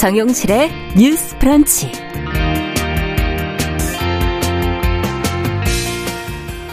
정용실의 0.00 0.70
뉴스 0.96 1.36
프런치. 1.36 1.92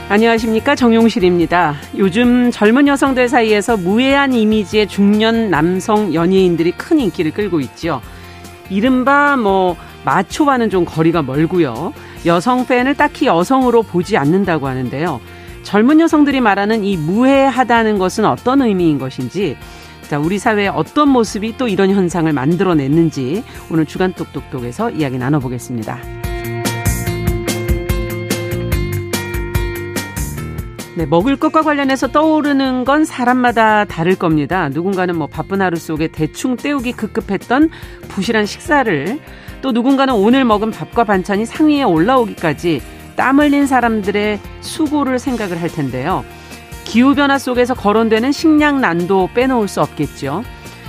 안녕하십니까 0.07 0.75
정용실입니다. 0.75 1.75
요즘 1.98 2.52
젊은 2.52 2.88
여성들 2.88 3.28
사이에서 3.28 3.75
무해한 3.75 4.32
이미지의 4.32 4.88
중년 4.88 5.50
남성 5.50 6.14
연예인들이 6.14 6.71
큰 6.71 7.02
인기를 7.02 7.32
끌고 7.32 7.60
있죠. 7.60 8.02
이른바 8.70 9.36
뭐 9.36 9.75
마초와는 10.05 10.70
좀 10.70 10.86
거리가 10.86 11.21
멀고요. 11.21 11.91
여성 12.25 12.66
팬을 12.66 12.96
딱히 12.96 13.25
여성으로 13.25 13.83
보지 13.83 14.16
않는다고 14.16 14.68
하는데요. 14.69 15.19
젊은 15.64 16.00
여성들이 16.00 16.39
말하는 16.39 16.86
이 16.86 16.96
무해하다는 16.96 17.97
것은 17.97 18.24
어떤 18.24 18.61
의미인 18.61 18.97
것인지 18.97 19.57
자, 20.07 20.18
우리 20.20 20.39
사회의 20.39 20.70
어떤 20.70 21.10
모습이 21.10 21.57
또 21.57 21.68
이런 21.68 21.89
현상을 21.92 22.32
만들어냈는지 22.32 23.43
오늘 23.70 23.86
주간 23.86 24.14
똑똑똑에서 24.14 24.92
이야기 24.92 25.18
나눠보겠습니다. 25.18 26.00
네, 30.96 31.06
먹을 31.06 31.36
것과 31.36 31.61
관련해서 31.61 32.08
떠오르는 32.08 32.86
건 32.86 33.06
사람마다 33.06 33.86
다를 33.86 34.16
겁니다. 34.16 34.70
누군가는 34.70 35.16
뭐 35.16 35.28
바쁜 35.28 35.61
하루 35.61 35.75
속에 35.75 36.08
대충 36.08 36.55
때우기 36.55 36.94
급급했던 36.94 37.69
부실한 38.08 38.45
식사를 38.45 39.19
또 39.61 39.73
누군가는 39.73 40.14
오늘 40.14 40.45
먹은 40.45 40.72
밥과 40.72 41.03
반찬이 41.03 41.45
상위에 41.45 41.83
올라오기까지 41.83 42.81
땀 43.16 43.39
흘린 43.39 43.67
사람들의 43.67 44.39
수고를 44.61 45.19
생각을 45.19 45.61
할 45.61 45.69
텐데요. 45.69 46.23
기후변화 46.88 47.38
속에서 47.38 47.73
거론되는 47.73 48.31
식량 48.31 48.80
난도 48.80 49.30
빼놓을 49.33 49.67
수 49.67 49.81
없겠죠. 49.81 50.43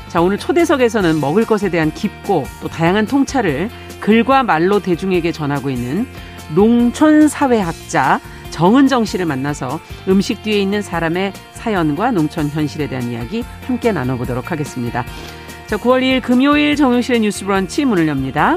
자, 0.07 0.23
오늘 0.23 0.39
초대석에서는 0.39 1.21
먹을 1.21 1.45
것에 1.45 1.71
대한 1.71 1.93
깊고 1.93 2.45
또 2.63 2.69
다양한 2.69 3.07
통찰을 3.07 3.69
글과 4.01 4.45
말로 4.45 4.79
대중에게 4.79 5.33
전하고 5.33 5.71
있는 5.71 6.07
농촌사회학자 6.55 8.21
정은정 8.51 9.05
씨를 9.05 9.27
만나서 9.27 9.81
음식 10.09 10.43
뒤에 10.43 10.61
있는 10.63 10.83
사람의 10.83 11.33
사연과 11.53 12.13
농촌 12.13 12.49
현실에 12.49 12.89
대한 12.89 13.11
이야기 13.11 13.45
함께 13.67 13.93
나눠보도록 13.93 14.51
하겠습니다. 14.51 15.05
자, 15.67 15.77
9월 15.77 16.01
2일 16.01 16.23
금요일 16.23 16.77
정용실의 16.77 17.21
뉴스 17.21 17.45
브런치 17.45 17.85
문을 17.85 18.09
엽니다. 18.09 18.57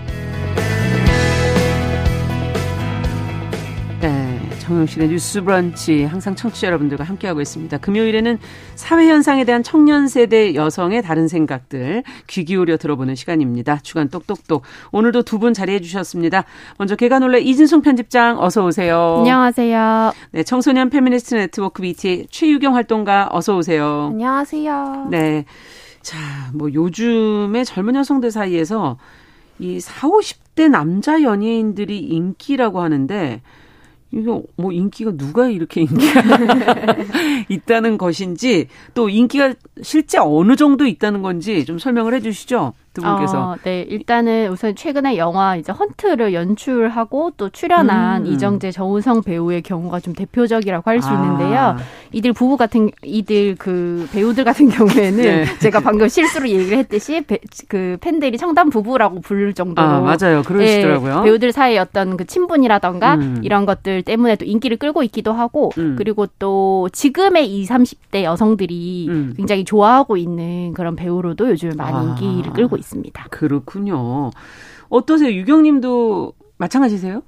정용실의 4.71 5.09
뉴스 5.09 5.41
브런치 5.41 6.03
항상 6.05 6.33
청취자 6.33 6.67
여러분들과 6.67 7.03
함께하고 7.03 7.41
있습니다. 7.41 7.77
금요일에는 7.79 8.39
사회 8.75 9.07
현상에 9.09 9.43
대한 9.43 9.63
청년 9.63 10.07
세대 10.07 10.55
여성의 10.55 11.01
다른 11.01 11.27
생각들 11.27 12.03
귀 12.27 12.45
기울여 12.45 12.77
들어보는 12.77 13.15
시간입니다. 13.15 13.79
주간 13.83 14.07
똑똑똑. 14.07 14.63
오늘도 14.93 15.23
두 15.23 15.41
분 15.41 15.53
자리해 15.55 15.81
주셨습니다. 15.81 16.45
먼저 16.77 16.95
개관올레 16.95 17.39
이진송 17.41 17.81
편집장 17.81 18.39
어서 18.41 18.63
오세요. 18.63 19.15
안녕하세요. 19.19 20.13
네, 20.33 20.43
청소년 20.43 20.91
페미니스트 20.91 21.33
네트워크 21.33 21.81
위티 21.81 22.27
최유경 22.29 22.75
활동가 22.75 23.27
어서 23.31 23.57
오세요. 23.57 24.09
안녕하세요. 24.11 25.07
네. 25.09 25.45
자, 26.03 26.17
뭐 26.53 26.71
요즘에 26.71 27.63
젊은 27.63 27.95
여성들 27.95 28.29
사이에서 28.29 28.97
이 29.57 29.79
4, 29.79 30.07
50대 30.09 30.69
남자 30.69 31.23
연예인들이 31.23 31.97
인기라고 31.99 32.81
하는데 32.81 33.41
이거 34.13 34.43
뭐 34.57 34.71
인기가 34.71 35.11
누가 35.11 35.47
이렇게 35.47 35.81
인기가 35.81 36.21
있다는 37.49 37.97
것인지 37.97 38.67
또 38.93 39.09
인기가 39.09 39.53
실제 39.81 40.17
어느 40.19 40.55
정도 40.55 40.85
있다는 40.85 41.21
건지 41.21 41.65
좀 41.65 41.79
설명을 41.79 42.13
해 42.13 42.19
주시죠. 42.19 42.73
두 42.93 43.01
분께서. 43.01 43.51
어, 43.51 43.55
네, 43.63 43.81
일단은 43.87 44.49
우선 44.51 44.75
최근에 44.75 45.17
영화 45.17 45.55
이제 45.55 45.71
헌트를 45.71 46.33
연출하고 46.33 47.31
또 47.37 47.49
출연한 47.49 48.25
음. 48.25 48.31
이정재 48.31 48.71
정우성 48.71 49.23
배우의 49.23 49.61
경우가 49.61 49.99
좀 50.01 50.13
대표적이라고 50.13 50.89
할수 50.89 51.07
아. 51.09 51.13
있는데요. 51.13 51.77
이들 52.11 52.33
부부 52.33 52.57
같은 52.57 52.91
이들 53.03 53.55
그 53.57 54.07
배우들 54.11 54.43
같은 54.43 54.67
경우에는 54.69 55.17
네. 55.23 55.45
제가 55.59 55.79
방금 55.79 56.09
실수로 56.09 56.49
얘기를 56.49 56.77
했듯이 56.79 57.21
배- 57.21 57.39
그 57.69 57.97
팬들이 58.01 58.37
청담 58.37 58.69
부부라고 58.69 59.21
부를 59.21 59.53
정도로 59.53 59.87
아, 59.87 59.99
맞아요. 60.01 60.41
그러시더라고요. 60.43 61.19
예, 61.19 61.23
배우들 61.23 61.53
사이의 61.53 61.79
어떤 61.79 62.17
그 62.17 62.25
친분이라던가 62.25 63.15
음. 63.15 63.39
이런 63.43 63.65
것들 63.65 64.03
때문에 64.03 64.35
또 64.35 64.43
인기를 64.45 64.75
끌고 64.77 65.03
있기도 65.03 65.31
하고 65.31 65.71
음. 65.77 65.95
그리고 65.97 66.27
또 66.39 66.89
지금의 66.91 67.47
20, 67.47 67.71
30대 67.71 68.23
여성들이 68.23 69.07
음. 69.09 69.33
굉장히 69.37 69.63
좋아하고 69.63 70.17
있는 70.17 70.73
그런 70.73 70.97
배우로도 70.97 71.49
요즘 71.49 71.71
많이 71.77 71.95
아. 71.95 72.01
인기를 72.19 72.51
끌고 72.53 72.77
있습니다. 72.81 73.27
그렇군요. 73.29 74.31
어떠세요? 74.89 75.31
유경님도 75.31 76.33
마찬가지세요? 76.57 77.23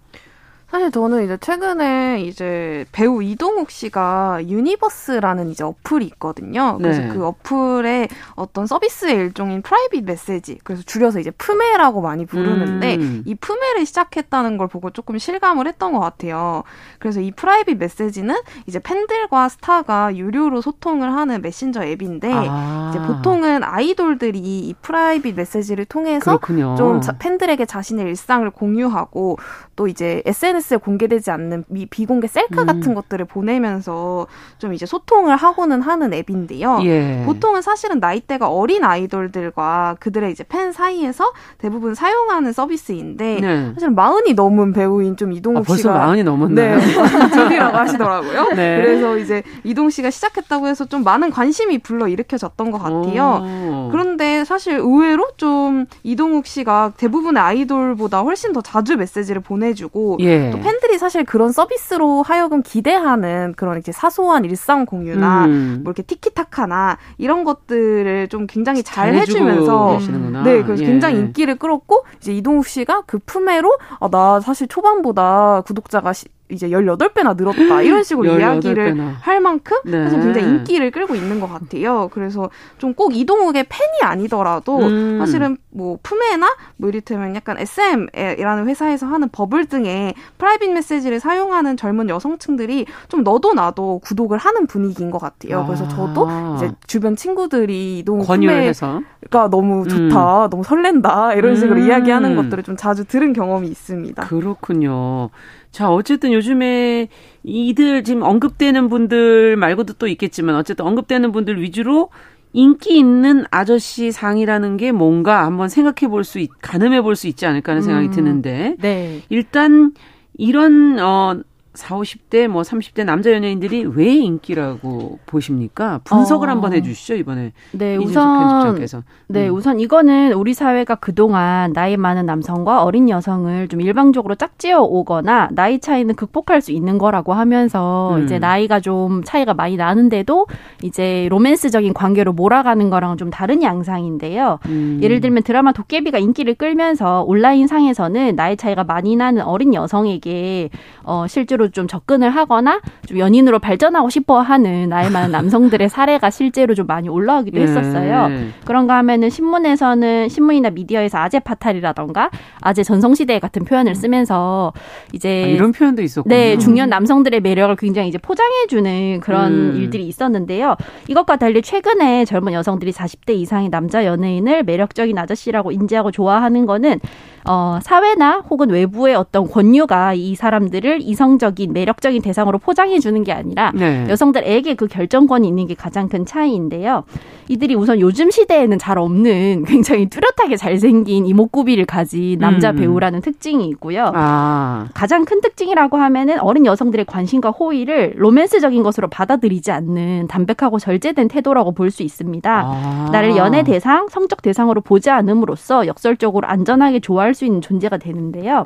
사실 0.73 0.89
저는 0.89 1.23
이제 1.23 1.37
최근에 1.37 2.21
이제 2.23 2.83
배우 2.91 3.21
이동욱 3.21 3.69
씨가 3.69 4.39
유니버스라는 4.47 5.51
이제 5.51 5.63
어플이 5.63 6.03
있거든요. 6.13 6.79
그래서 6.81 6.99
네. 7.03 7.09
그 7.09 7.23
어플에 7.27 8.07
어떤 8.33 8.65
서비스의 8.65 9.13
일종인 9.13 9.61
private 9.61 10.03
메시지, 10.03 10.57
그래서 10.63 10.81
줄여서 10.81 11.19
이제 11.19 11.29
프메라고 11.29 12.01
많이 12.01 12.25
부르는데 12.25 12.95
음. 12.95 13.21
이 13.27 13.35
프메를 13.35 13.85
시작했다는 13.85 14.57
걸 14.57 14.67
보고 14.67 14.89
조금 14.89 15.19
실감을 15.19 15.67
했던 15.67 15.93
것 15.93 15.99
같아요. 15.99 16.63
그래서 16.97 17.19
이 17.21 17.29
private 17.29 17.77
메시지는 17.77 18.35
이제 18.65 18.79
팬들과 18.79 19.49
스타가 19.49 20.15
유료로 20.15 20.61
소통을 20.61 21.13
하는 21.13 21.43
메신저 21.43 21.83
앱인데 21.83 22.31
아. 22.33 22.89
이제 22.89 22.99
보통은 23.05 23.63
아이돌들이 23.63 24.39
이 24.39 24.73
private 24.81 25.35
메시지를 25.35 25.85
통해서 25.85 26.39
그렇군요. 26.39 26.73
좀 26.77 26.99
자- 26.99 27.15
팬들에게 27.19 27.63
자신의 27.67 28.07
일상을 28.07 28.49
공유하고 28.49 29.37
또 29.75 29.87
이제 29.87 30.23
SNS 30.25 30.62
에 30.71 30.77
공개되지 30.77 31.31
않는 31.31 31.65
미, 31.67 31.85
비공개 31.85 32.27
셀카 32.27 32.61
음. 32.61 32.65
같은 32.65 32.93
것들을 32.93 33.25
보내면서 33.25 34.27
좀 34.57 34.73
이제 34.73 34.85
소통을 34.85 35.35
하고는 35.35 35.81
하는 35.81 36.13
앱인데요. 36.13 36.79
예. 36.83 37.23
보통은 37.25 37.61
사실은 37.61 37.99
나이대가 37.99 38.47
어린 38.49 38.83
아이돌들과 38.83 39.97
그들의 39.99 40.31
이제 40.31 40.43
팬 40.47 40.71
사이에서 40.71 41.31
대부분 41.57 41.95
사용하는 41.95 42.53
서비스인데 42.53 43.39
네. 43.41 43.71
사실은 43.73 43.95
마흔이 43.95 44.33
넘은 44.33 44.73
배우인 44.73 45.17
좀 45.17 45.33
이동욱 45.33 45.59
아, 45.59 45.63
벌써 45.65 45.81
씨가 45.81 45.93
마흔이 45.93 46.23
넘었나요? 46.23 46.77
네, 46.77 47.29
들이라고 47.29 47.77
하시더라고요. 47.77 48.49
네. 48.55 48.81
그래서 48.81 49.17
이제 49.17 49.43
이동 49.63 49.89
씨가 49.89 50.09
시작했다고 50.09 50.67
해서 50.67 50.85
좀 50.85 51.03
많은 51.03 51.31
관심이 51.31 51.79
불러 51.79 52.07
일으켜졌던 52.07 52.71
것 52.71 52.77
같아요. 52.77 53.43
오. 53.43 53.89
그런데 53.91 54.45
사실 54.45 54.75
의외로 54.75 55.27
좀 55.37 55.85
이동욱 56.03 56.45
씨가 56.45 56.93
대부분의 56.97 57.41
아이돌보다 57.41 58.21
훨씬 58.21 58.53
더 58.53 58.61
자주 58.61 58.95
메시지를 58.95 59.41
보내주고 59.41 60.17
예. 60.21 60.51
또 60.57 60.63
팬들이 60.63 60.97
사실 60.97 61.23
그런 61.23 61.51
서비스로 61.51 62.23
하여금 62.23 62.61
기대하는 62.61 63.53
그런 63.57 63.77
이제 63.79 63.91
사소한 63.91 64.45
일상 64.45 64.85
공유나 64.85 65.45
음. 65.45 65.81
뭐 65.83 65.91
이렇게 65.91 66.03
티키타카나 66.03 66.97
이런 67.17 67.43
것들을 67.43 68.27
좀 68.29 68.47
굉장히 68.47 68.83
잘 68.83 69.13
해주면서 69.15 69.97
계시는구나. 69.97 70.43
네, 70.43 70.63
그래서 70.63 70.83
예. 70.83 70.87
굉장히 70.87 71.19
인기를 71.19 71.55
끌었고 71.57 72.05
이제 72.17 72.33
이동욱 72.33 72.67
씨가 72.67 73.03
그 73.05 73.19
프메로 73.25 73.77
아, 73.99 74.07
나 74.09 74.39
사실 74.39 74.67
초반보다 74.67 75.61
구독자가 75.65 76.13
시- 76.13 76.27
이제 76.49 76.69
18배나 76.69 77.35
늘었다. 77.35 77.81
이런 77.81 78.03
식으로 78.03 78.27
18 78.29 78.39
이야기를. 78.39 79.13
할 79.19 79.39
만큼 79.39 79.77
네. 79.85 80.03
사실 80.03 80.19
굉장히 80.21 80.47
인기를 80.47 80.91
끌고 80.91 81.15
있는 81.15 81.39
것 81.39 81.47
같아요. 81.47 82.09
그래서 82.13 82.49
좀 82.77 82.93
꼭 82.95 83.15
이동욱의 83.15 83.65
팬이 83.67 84.01
아니더라도 84.03 84.77
음. 84.77 85.17
사실은 85.19 85.57
뭐 85.69 85.97
프메나 86.03 86.47
뭐 86.77 86.89
이를테면 86.89 87.35
약간 87.35 87.57
SM이라는 87.57 88.67
회사에서 88.67 89.07
하는 89.07 89.29
버블 89.29 89.65
등의 89.65 90.13
private 90.37 90.71
메시지를 90.71 91.19
사용하는 91.19 91.75
젊은 91.77 92.09
여성층들이 92.09 92.85
좀 93.07 93.23
너도 93.23 93.53
나도 93.53 93.99
구독을 94.03 94.37
하는 94.37 94.67
분위기인 94.67 95.11
것 95.11 95.19
같아요. 95.19 95.65
그래서 95.65 95.87
저도 95.87 96.27
아. 96.29 96.53
이제 96.57 96.71
주변 96.87 97.15
친구들이 97.15 97.99
이동욱 97.99 98.27
권유를 98.27 98.55
프메 98.55 98.67
해서 98.67 99.01
가 99.29 99.49
너무 99.49 99.87
좋다, 99.87 100.49
너무 100.49 100.63
설렌다 100.63 101.33
이런 101.33 101.55
식으로 101.55 101.81
음. 101.81 101.87
이야기하는 101.87 102.35
것들을 102.35 102.63
좀 102.63 102.75
자주 102.77 103.05
들은 103.05 103.33
경험이 103.33 103.67
있습니다. 103.67 104.23
그렇군요. 104.27 105.29
자, 105.73 105.91
어쨌든 105.91 106.31
요즘에 106.33 107.07
이들 107.43 108.03
지금 108.03 108.21
언급되는 108.21 108.89
분들 108.89 109.57
말고도 109.57 109.93
또 109.93 110.07
있겠지만 110.07 110.55
어쨌든 110.55 110.85
언급되는 110.85 111.31
분들 111.31 111.59
위주로 111.59 112.09
인기 112.53 112.95
있는 112.95 113.45
아저씨 113.49 114.11
상이라는 114.11 114.77
게 114.77 114.91
뭔가 114.91 115.43
한번 115.43 115.69
생각해 115.69 116.09
볼 116.11 116.23
수, 116.23 116.45
가늠해 116.61 117.01
볼 117.01 117.15
수 117.15 117.27
있지 117.27 117.47
않을까 117.47 117.71
하는 117.71 117.81
생각이 117.81 118.05
음. 118.05 118.11
드는데 118.11 118.75
네. 118.79 119.21
일단 119.29 119.93
이런 120.37 120.99
어 120.99 121.41
4, 121.73 121.97
50대 121.97 122.47
뭐 122.47 122.61
30대 122.61 123.03
남자 123.03 123.31
연예인들이 123.31 123.85
왜 123.85 124.13
인기라고 124.15 125.19
보십니까? 125.25 126.01
분석을 126.03 126.47
어. 126.47 126.51
한번 126.51 126.73
해 126.73 126.81
주시죠, 126.81 127.15
이번에. 127.15 127.51
네, 127.71 127.95
우선 127.97 128.39
편집장께서. 128.39 129.03
네, 129.27 129.49
음. 129.49 129.55
우선 129.55 129.79
이거는 129.79 130.33
우리 130.33 130.53
사회가 130.53 130.95
그동안 130.95 131.73
나이 131.73 131.97
많은 131.97 132.27
남성과 132.27 132.83
어린 132.83 133.09
여성을 133.09 133.67
좀 133.69 133.81
일방적으로 133.81 134.35
짝지어 134.35 134.81
오거나 134.81 135.49
나이 135.51 135.79
차이는 135.79 136.13
극복할 136.13 136.61
수 136.61 136.71
있는 136.71 136.99
거라고 136.99 137.33
하면서 137.33 138.17
음. 138.17 138.23
이제 138.23 138.37
나이가 138.37 138.79
좀 138.79 139.23
차이가 139.23 139.55
많이 139.55 139.75
나는데도 139.75 140.45
이제 140.83 141.27
로맨스적인 141.31 141.93
관계로 141.95 142.33
몰아가는 142.33 142.89
거랑은 142.91 143.17
좀 143.17 143.31
다른 143.31 143.63
양상인데요. 143.63 144.59
음. 144.67 144.99
예를 145.01 145.21
들면 145.21 145.41
드라마 145.41 145.71
도깨비가 145.71 146.19
인기를 146.19 146.53
끌면서 146.53 147.23
온라인 147.23 147.65
상에서는 147.65 148.35
나이 148.35 148.55
차이가 148.57 148.83
많이 148.83 149.15
나는 149.15 149.41
어린 149.41 149.73
여성에게 149.73 150.69
어, 151.03 151.25
실제로 151.27 151.62
좀 151.69 151.87
접근을 151.87 152.29
하거나 152.29 152.81
좀 153.07 153.17
연인으로 153.17 153.59
발전하고 153.59 154.09
싶어 154.09 154.41
하는 154.41 154.89
나이 154.89 155.09
많은 155.09 155.31
남성들의 155.31 155.89
사례가 155.89 156.29
실제로 156.29 156.73
좀 156.73 156.87
많이 156.87 157.09
올라오기도 157.09 157.59
했었어요. 157.59 158.27
예. 158.29 158.47
그런가 158.65 158.97
하면은 158.97 159.29
신문에서는 159.29 160.29
신문이나 160.29 160.69
미디어에서 160.71 161.17
아재 161.17 161.39
파탈이라던가 161.39 162.29
아재 162.61 162.83
전성시대 162.83 163.39
같은 163.39 163.65
표현을 163.65 163.95
쓰면서 163.95 164.73
이제 165.13 165.43
아, 165.45 165.47
이런 165.47 165.71
표현도 165.71 166.01
있었군요. 166.01 166.35
네, 166.35 166.57
중년 166.57 166.89
남성들의 166.89 167.41
매력을 167.41 167.75
굉장히 167.75 168.09
이제 168.09 168.17
포장해 168.17 168.67
주는 168.67 169.19
그런 169.19 169.53
음. 169.53 169.75
일들이 169.77 170.07
있었는데요. 170.07 170.75
이것과 171.07 171.37
달리 171.37 171.61
최근에 171.61 172.25
젊은 172.25 172.53
여성들이 172.53 172.91
40대 172.91 173.35
이상의 173.35 173.69
남자 173.69 174.05
연예인을 174.05 174.63
매력적인 174.63 175.17
아저씨라고 175.17 175.71
인지하고 175.71 176.11
좋아하는 176.11 176.65
거는 176.65 176.99
어, 177.45 177.79
사회나 177.81 178.43
혹은 178.49 178.69
외부의 178.69 179.15
어떤 179.15 179.49
권유가 179.49 180.13
이 180.13 180.35
사람들을 180.35 181.01
이성적인 181.01 181.73
매력적인 181.73 182.21
대상으로 182.21 182.57
포장해 182.57 182.99
주는 182.99 183.23
게 183.23 183.31
아니라 183.31 183.71
네. 183.75 184.07
여성들에게 184.09 184.75
그 184.75 184.87
결정권이 184.87 185.47
있는 185.47 185.67
게 185.67 185.73
가장 185.75 186.07
큰 186.07 186.25
차이인데요. 186.25 187.03
이들이 187.47 187.75
우선 187.75 187.99
요즘 187.99 188.29
시대에는 188.29 188.77
잘 188.77 188.97
없는 188.97 189.63
굉장히 189.67 190.07
뚜렷하게 190.07 190.57
잘생긴 190.57 191.25
이목구비를 191.25 191.85
가진 191.85 192.39
남자 192.39 192.71
음. 192.71 192.75
배우라는 192.75 193.21
특징이 193.21 193.67
있고요. 193.69 194.11
아. 194.13 194.87
가장 194.93 195.25
큰 195.25 195.41
특징이라고 195.41 195.97
하면은 195.97 196.39
어린 196.39 196.65
여성들의 196.65 197.05
관심과 197.05 197.51
호의를 197.51 198.13
로맨스적인 198.17 198.83
것으로 198.83 199.07
받아들이지 199.07 199.71
않는 199.71 200.27
담백하고 200.27 200.79
절제된 200.79 201.27
태도라고 201.29 201.71
볼 201.71 201.93
수 201.93 202.01
있습니다. 202.01 202.61
아. 202.65 203.09
나를 203.11 203.35
연애 203.37 203.61
대상, 203.63 204.07
성적 204.09 204.41
대상으로 204.41 204.81
보지 204.81 205.11
않음으로써 205.11 205.85
역설적으로 205.85 206.47
안전하게 206.47 206.99
좋아할 207.01 207.35
수 207.35 207.45
있는 207.45 207.61
존재가 207.61 207.97
되는데요. 207.97 208.65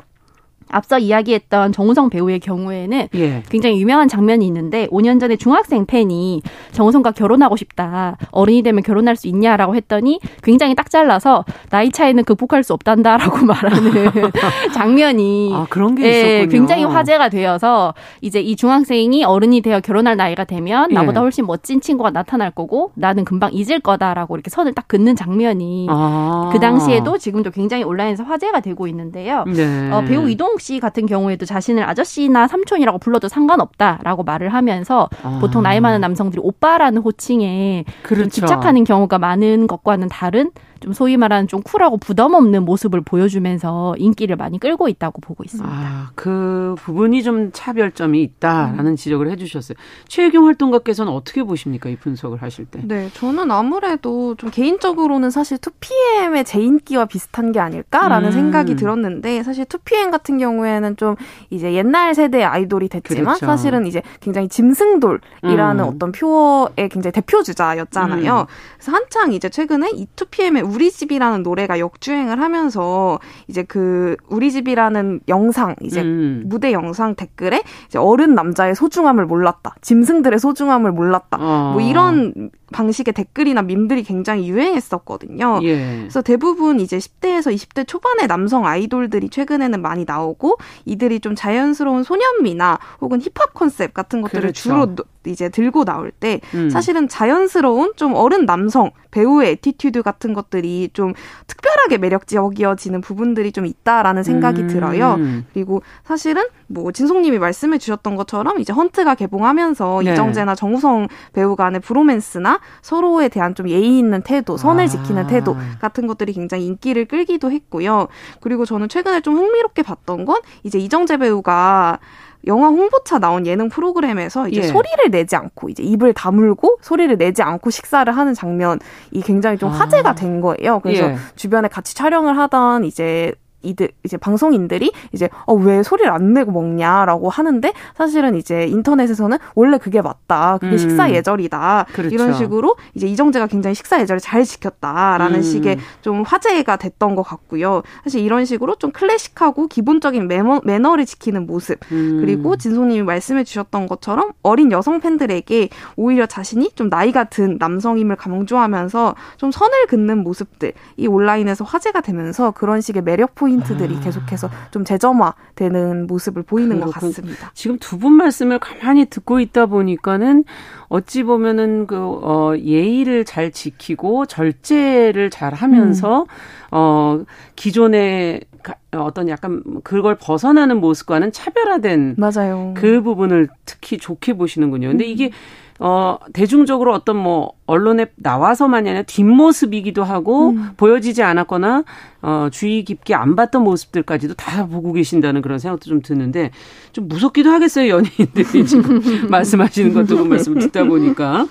앞서 0.70 0.98
이야기했던 0.98 1.72
정우성 1.72 2.10
배우의 2.10 2.40
경우에는 2.40 3.08
예. 3.14 3.42
굉장히 3.48 3.80
유명한 3.80 4.08
장면이 4.08 4.46
있는데 4.46 4.86
5년 4.88 5.20
전에 5.20 5.36
중학생 5.36 5.86
팬이 5.86 6.42
정우성과 6.72 7.12
결혼하고 7.12 7.56
싶다. 7.56 8.16
어른이 8.30 8.62
되면 8.62 8.82
결혼할 8.82 9.16
수 9.16 9.28
있냐라고 9.28 9.74
했더니 9.74 10.20
굉장히 10.42 10.74
딱 10.74 10.90
잘라서 10.90 11.44
나이 11.70 11.90
차이는 11.90 12.24
극복할 12.24 12.62
수 12.62 12.72
없단다라고 12.74 13.44
말하는 13.46 13.92
장면이 14.74 15.52
아, 15.54 15.66
그런 15.70 15.94
게 15.94 16.04
예, 16.04 16.20
있었군요. 16.40 16.48
굉장히 16.48 16.84
화제가 16.84 17.28
되어서 17.28 17.94
이제 18.20 18.40
이 18.40 18.56
중학생이 18.56 19.24
어른이 19.24 19.60
되어 19.62 19.80
결혼할 19.80 20.16
나이가 20.16 20.44
되면 20.44 20.90
예. 20.90 20.94
나보다 20.94 21.20
훨씬 21.20 21.46
멋진 21.46 21.80
친구가 21.80 22.10
나타날 22.10 22.50
거고 22.50 22.92
나는 22.94 23.24
금방 23.24 23.50
잊을 23.52 23.80
거다라고 23.80 24.36
이렇게 24.36 24.50
선을 24.50 24.74
딱 24.74 24.88
긋는 24.88 25.16
장면이 25.16 25.86
아. 25.90 26.50
그 26.52 26.60
당시에도 26.60 27.18
지금도 27.18 27.50
굉장히 27.50 27.84
온라인에서 27.84 28.24
화제가 28.24 28.60
되고 28.60 28.86
있는데요. 28.88 29.44
네. 29.46 29.90
어, 29.90 30.02
배우 30.02 30.28
이동 30.28 30.57
욱씨 30.58 30.80
같은 30.80 31.06
경우에도 31.06 31.46
자신을 31.46 31.84
아저씨나 31.84 32.48
삼촌이라고 32.48 32.98
불러도 32.98 33.28
상관없다라고 33.28 34.24
말을 34.24 34.52
하면서 34.52 35.08
아. 35.22 35.38
보통 35.40 35.62
나이 35.62 35.80
많은 35.80 36.00
남성들이 36.00 36.40
오빠라는 36.44 37.02
호칭에 37.02 37.84
좀 37.86 38.02
그렇죠. 38.02 38.30
집착하는 38.30 38.84
경우가 38.84 39.18
많은 39.18 39.68
것과는 39.68 40.08
다른 40.08 40.50
좀 40.80 40.92
소위 40.92 41.16
말하는 41.16 41.48
좀 41.48 41.62
쿨하고 41.62 41.96
부담 41.96 42.34
없는 42.34 42.64
모습을 42.64 43.00
보여주면서 43.00 43.94
인기를 43.98 44.36
많이 44.36 44.58
끌고 44.58 44.88
있다고 44.88 45.20
보고 45.20 45.44
있습니다. 45.44 45.68
아, 45.70 46.10
그 46.14 46.74
부분이 46.78 47.22
좀 47.22 47.50
차별점이 47.52 48.22
있다라는 48.22 48.92
음. 48.92 48.96
지적을 48.96 49.30
해주셨어요. 49.30 49.76
최혜경 50.08 50.46
활동가께서는 50.46 51.12
어떻게 51.12 51.42
보십니까 51.42 51.88
이 51.88 51.96
분석을 51.96 52.42
하실 52.42 52.64
때? 52.66 52.80
네, 52.84 53.10
저는 53.14 53.50
아무래도 53.50 54.34
좀 54.36 54.50
개인적으로는 54.50 55.30
사실 55.30 55.58
2PM의 55.58 56.44
제 56.44 56.60
인기와 56.60 57.06
비슷한 57.06 57.52
게 57.52 57.60
아닐까라는 57.60 58.28
음. 58.28 58.32
생각이 58.32 58.76
들었는데 58.76 59.42
사실 59.42 59.64
2PM 59.64 60.10
같은 60.10 60.38
경우에는 60.38 60.96
좀 60.96 61.16
이제 61.50 61.72
옛날 61.74 62.14
세대의 62.14 62.44
아이돌이 62.44 62.88
됐지만 62.88 63.24
그렇죠. 63.24 63.46
사실은 63.46 63.86
이제 63.86 64.02
굉장히 64.20 64.48
짐승돌이라는 64.48 65.84
음. 65.84 65.88
어떤 65.88 66.12
표어의 66.12 66.88
굉장히 66.90 67.12
대표 67.12 67.42
주자였잖아요. 67.42 68.40
음. 68.40 68.46
그래서 68.76 68.92
한창 68.92 69.32
이제 69.32 69.48
최근에 69.48 69.90
이 69.94 70.06
2PM의 70.16 70.67
우리 70.68 70.90
집이라는 70.90 71.42
노래가 71.42 71.78
역주행을 71.78 72.40
하면서 72.40 73.18
이제 73.48 73.62
그 73.62 74.16
우리 74.28 74.50
집이라는 74.52 75.20
영상 75.28 75.74
이제 75.82 76.02
음. 76.02 76.44
무대 76.46 76.72
영상 76.72 77.14
댓글에 77.14 77.62
이제 77.86 77.98
어른 77.98 78.34
남자의 78.34 78.74
소중함을 78.74 79.26
몰랐다. 79.26 79.76
짐승돌의 79.80 80.38
소중함을 80.38 80.92
몰랐다. 80.92 81.38
어. 81.40 81.72
뭐 81.72 81.80
이런 81.80 82.50
방식의 82.72 83.14
댓글이나 83.14 83.62
밈들이 83.62 84.02
굉장히 84.02 84.48
유행했었거든요. 84.48 85.60
예. 85.62 85.98
그래서 86.00 86.22
대부분 86.22 86.80
이제 86.80 86.98
10대에서 86.98 87.54
20대 87.54 87.86
초반의 87.86 88.26
남성 88.26 88.66
아이돌들이 88.66 89.28
최근에는 89.30 89.80
많이 89.82 90.04
나오고 90.06 90.56
이들이 90.84 91.20
좀 91.20 91.34
자연스러운 91.34 92.02
소년미나 92.02 92.78
혹은 93.00 93.20
힙합 93.20 93.54
컨셉 93.54 93.94
같은 93.94 94.20
것들을 94.22 94.40
그렇죠. 94.42 94.62
주로 94.62 94.94
노- 94.94 95.04
이제 95.26 95.48
들고 95.50 95.84
나올 95.84 96.10
때 96.10 96.40
음. 96.54 96.70
사실은 96.70 97.06
자연스러운 97.06 97.92
좀 97.96 98.14
어른 98.14 98.46
남성 98.46 98.90
배우의 99.10 99.50
attitude 99.52 100.02
같은 100.02 100.32
것들이 100.32 100.88
좀 100.94 101.12
특별하게 101.46 101.98
매력적이어지는 101.98 103.00
부분들이 103.02 103.52
좀 103.52 103.66
있다라는 103.66 104.22
생각이 104.22 104.62
음. 104.62 104.68
들어요. 104.68 105.18
그리고 105.52 105.82
사실은 106.04 106.44
뭐 106.66 106.92
진송님이 106.92 107.38
말씀해 107.38 107.78
주셨던 107.78 108.16
것처럼 108.16 108.58
이제 108.60 108.72
헌트가 108.72 109.14
개봉하면서 109.16 110.02
네. 110.04 110.12
이정재나 110.12 110.54
정우성 110.54 111.08
배우 111.32 111.56
간의 111.56 111.80
브로맨스나 111.80 112.57
서로에 112.82 113.28
대한 113.28 113.54
좀 113.54 113.68
예의 113.68 113.98
있는 113.98 114.22
태도, 114.22 114.56
선을 114.56 114.84
아. 114.84 114.86
지키는 114.86 115.26
태도 115.26 115.56
같은 115.80 116.06
것들이 116.06 116.32
굉장히 116.32 116.66
인기를 116.66 117.06
끌기도 117.06 117.50
했고요. 117.50 118.08
그리고 118.40 118.64
저는 118.64 118.88
최근에 118.88 119.20
좀 119.20 119.36
흥미롭게 119.36 119.82
봤던 119.82 120.24
건 120.24 120.40
이제 120.62 120.78
이정재 120.78 121.18
배우가 121.18 121.98
영화 122.46 122.68
홍보차 122.68 123.18
나온 123.18 123.46
예능 123.46 123.68
프로그램에서 123.68 124.48
이제 124.48 124.60
예. 124.60 124.66
소리를 124.66 125.10
내지 125.10 125.36
않고 125.36 125.68
이제 125.68 125.82
입을 125.82 126.12
다물고 126.14 126.78
소리를 126.80 127.16
내지 127.18 127.42
않고 127.42 127.70
식사를 127.70 128.16
하는 128.16 128.34
장면이 128.34 128.78
굉장히 129.24 129.58
좀 129.58 129.70
아. 129.70 129.72
화제가 129.72 130.14
된 130.14 130.40
거예요. 130.40 130.80
그래서 130.80 131.10
예. 131.10 131.16
주변에 131.34 131.68
같이 131.68 131.94
촬영을 131.94 132.38
하던 132.38 132.84
이제 132.84 133.32
이들 133.62 133.90
이제 134.04 134.16
방송인들이 134.16 134.92
이제 135.12 135.28
어 135.46 135.58
왜 135.58 135.82
소리를 135.82 136.10
안 136.10 136.32
내고 136.32 136.52
먹냐라고 136.52 137.28
하는데 137.30 137.72
사실은 137.96 138.36
이제 138.36 138.66
인터넷에서는 138.66 139.38
원래 139.54 139.76
그게 139.76 140.00
맞다 140.00 140.56
그게 140.58 140.72
음. 140.72 140.78
식사 140.78 141.10
예절이다 141.10 141.86
그렇죠. 141.92 142.14
이런 142.14 142.32
식으로 142.32 142.76
이제 142.94 143.06
이정재가 143.08 143.48
굉장히 143.48 143.74
식사 143.74 144.00
예절을 144.00 144.20
잘 144.20 144.44
지켰다라는 144.44 145.38
음. 145.38 145.42
식의 145.42 145.78
좀 146.00 146.22
화제가 146.22 146.76
됐던 146.76 147.16
것 147.16 147.22
같고요 147.22 147.82
사실 148.04 148.20
이런 148.22 148.44
식으로 148.44 148.76
좀 148.76 148.92
클래식하고 148.92 149.66
기본적인 149.66 150.28
매너, 150.28 150.60
매너를 150.64 151.04
지키는 151.06 151.46
모습 151.46 151.80
음. 151.90 152.18
그리고 152.20 152.56
진소님이 152.56 153.02
말씀해 153.02 153.42
주셨던 153.44 153.88
것처럼 153.88 154.30
어린 154.42 154.70
여성 154.70 155.00
팬들에게 155.00 155.68
오히려 155.96 156.26
자신이 156.26 156.70
좀 156.76 156.88
나이가 156.88 157.24
든 157.24 157.56
남성임을 157.58 158.14
강조하면서 158.16 159.16
좀 159.38 159.50
선을 159.50 159.86
긋는 159.88 160.22
모습들 160.22 160.72
이 160.96 161.06
온라인에서 161.08 161.64
화제가 161.64 162.00
되면서 162.00 162.52
그런 162.52 162.80
식의 162.80 163.02
매력 163.02 163.34
포인트 163.34 163.47
들이 163.56 163.96
아. 163.96 164.00
계속해서 164.00 164.48
좀 164.70 164.84
재점화되는 164.84 166.06
모습을 166.06 166.42
보이는 166.42 166.78
것 166.80 166.90
그렇군. 166.90 167.08
같습니다. 167.10 167.50
지금 167.54 167.78
두 167.78 167.98
분 167.98 168.12
말씀을 168.12 168.58
가만히 168.60 169.06
듣고 169.06 169.40
있다 169.40 169.66
보니까는 169.66 170.44
어찌 170.88 171.22
보면은 171.24 171.86
그, 171.86 171.96
어, 171.98 172.54
예의를 172.56 173.24
잘 173.24 173.50
지키고 173.50 174.26
절제를 174.26 175.30
잘 175.30 175.52
하면서, 175.54 176.20
음. 176.22 176.26
어, 176.70 177.24
기존의 177.56 178.42
가- 178.62 178.74
어떤 178.92 179.28
약간 179.28 179.62
그걸 179.84 180.14
벗어나는 180.16 180.80
모습과는 180.80 181.32
차별화된 181.32 182.14
맞아요. 182.18 182.74
그 182.76 183.02
부분을 183.02 183.48
특히 183.64 183.98
좋게 183.98 184.34
보시는군요. 184.34 184.88
근데 184.88 185.04
음. 185.06 185.10
이게 185.10 185.30
어 185.80 186.18
대중적으로 186.32 186.92
어떤 186.92 187.16
뭐 187.16 187.52
언론에 187.66 188.06
나와서만이 188.16 188.88
아니라 188.88 189.02
뒷모습이기도 189.04 190.02
하고 190.02 190.50
음. 190.50 190.70
보여지지 190.76 191.22
않았거나 191.22 191.84
어 192.22 192.48
주의 192.50 192.84
깊게 192.84 193.14
안 193.14 193.36
봤던 193.36 193.62
모습들까지도 193.62 194.34
다 194.34 194.66
보고 194.66 194.92
계신다는 194.92 195.40
그런 195.40 195.58
생각도 195.60 195.84
좀 195.88 196.02
드는데 196.02 196.50
좀 196.92 197.06
무섭기도 197.06 197.50
하겠어요 197.50 197.88
연예인들이 197.88 198.66
지금 198.66 199.00
말씀하시는 199.30 199.94
것도 199.94 200.16
그 200.18 200.22
말씀을 200.24 200.62
듣다 200.62 200.84
보니까 200.84 201.46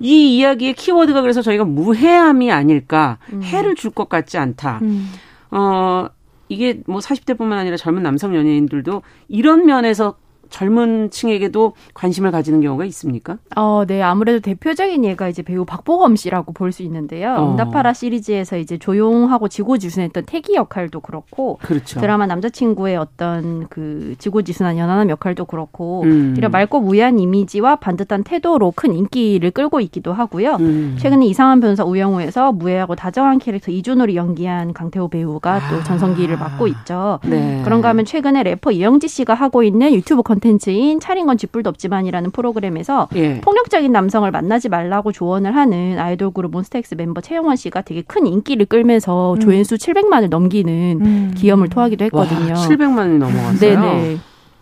이 0.00 0.36
이야기의 0.36 0.74
키워드가 0.74 1.22
그래서 1.22 1.40
저희가 1.40 1.64
무해함이 1.64 2.50
아닐까 2.52 3.18
해를 3.42 3.74
줄 3.76 3.92
것 3.92 4.08
같지 4.08 4.36
않다. 4.38 4.80
음. 4.82 5.08
어, 5.52 6.08
이게 6.48 6.82
뭐 6.86 6.98
40대뿐만 6.98 7.52
아니라 7.52 7.76
젊은 7.76 8.02
남성 8.02 8.34
연예인들도 8.34 9.02
이런 9.28 9.64
면에서 9.66 10.16
젊은 10.54 11.10
층에게도 11.10 11.72
관심을 11.94 12.30
가지는 12.30 12.60
경우가 12.60 12.84
있습니까? 12.84 13.38
어, 13.56 13.82
네. 13.88 14.00
아무래도 14.02 14.38
대표적인 14.38 15.04
예가 15.04 15.28
이제 15.28 15.42
배우 15.42 15.64
박보검 15.64 16.14
씨라고 16.14 16.52
볼 16.52 16.74
수 16.74 16.82
있는데요. 16.82 17.36
어. 17.38 17.50
응답하라 17.52 17.92
시리즈에서 17.92 18.56
이제 18.56 18.78
조용하고 18.78 19.46
지고지순했던 19.48 20.24
택이 20.26 20.54
역할도 20.54 21.00
그렇고 21.00 21.58
그렇죠. 21.62 22.00
드라마 22.00 22.26
남자친구의 22.26 22.96
어떤 22.96 23.68
그 23.68 24.14
지고지순한 24.18 24.76
연하남 24.78 25.10
역할도 25.10 25.44
그렇고 25.44 26.02
음. 26.02 26.34
이런 26.36 26.50
맑고 26.50 26.80
무해한 26.80 27.18
이미지와 27.20 27.76
반듯한 27.76 28.24
태도로 28.24 28.72
큰 28.74 28.92
인기를 28.92 29.50
끌고 29.52 29.80
있기도 29.80 30.12
하고요. 30.12 30.56
음. 30.60 30.96
최근에 30.98 31.26
이상한 31.26 31.60
변호사 31.60 31.84
우영우에서 31.84 32.52
무해하고 32.52 32.94
다정한 32.96 33.38
캐릭터 33.38 33.70
이준호를 33.70 34.14
연기한 34.16 34.72
강태오 34.72 35.08
배우가 35.08 35.60
또 35.70 35.82
전성기를 35.84 36.36
맞고 36.36 36.66
있죠. 36.68 37.20
네. 37.24 37.60
그런가 37.64 37.88
하면 37.90 38.04
최근에 38.04 38.42
래퍼 38.42 38.72
이영지 38.72 39.06
씨가 39.08 39.34
하고 39.34 39.62
있는 39.62 39.92
유튜브 39.94 40.22
컨텐츠 40.22 40.43
인 40.48 41.00
차린 41.00 41.26
건 41.26 41.36
쥐뿔도 41.38 41.68
없지만이라는 41.70 42.30
프로그램에서 42.30 43.08
예. 43.16 43.40
폭력적인 43.40 43.90
남성을 43.92 44.30
만나지 44.30 44.68
말라고 44.68 45.12
조언을 45.12 45.54
하는 45.54 45.98
아이돌 45.98 46.32
그룹 46.32 46.52
몬스타엑스 46.52 46.94
멤버 46.96 47.20
채형원 47.20 47.56
씨가 47.56 47.82
되게 47.82 48.02
큰 48.02 48.26
인기를 48.26 48.66
끌면서 48.66 49.36
조회수 49.40 49.76
700만을 49.76 50.28
넘기는 50.28 50.98
음. 51.00 51.34
기염을 51.36 51.68
토하기도 51.68 52.04
했거든요. 52.06 52.54
와, 52.54 52.68
700만이 52.68 53.18
넘어갔어요. 53.18 53.80
네네. 53.80 54.16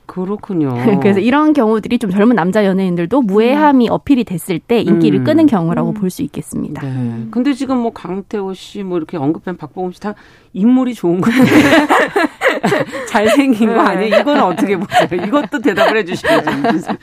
그렇군요. 0.04 0.74
그래서 1.00 1.20
이런 1.20 1.54
경우들이 1.54 1.98
좀 1.98 2.10
젊은 2.10 2.36
남자 2.36 2.66
연예인들도 2.66 3.22
무해함이 3.22 3.88
어필이 3.88 4.24
됐을 4.24 4.58
때 4.58 4.80
인기를 4.80 5.20
음. 5.20 5.24
끄는 5.24 5.46
경우라고 5.46 5.90
음. 5.90 5.94
볼수 5.94 6.22
있겠습니다. 6.22 6.82
네. 6.82 7.26
근데 7.30 7.54
지금 7.54 7.78
뭐 7.78 7.92
강태호 7.92 8.52
씨 8.52 8.82
뭐 8.82 8.98
이렇게 8.98 9.16
언급한 9.16 9.56
박보검 9.56 9.92
씨 9.92 10.00
다 10.00 10.14
인물이 10.52 10.92
좋은 10.94 11.20
거예요. 11.22 11.42
잘생긴 13.08 13.74
거 13.74 13.80
아니에요? 13.80 14.20
이건 14.20 14.40
어떻게 14.40 14.76
보세요? 14.76 15.08
이것도 15.12 15.60
대답을 15.60 15.98
해주셔야죠. 15.98 16.50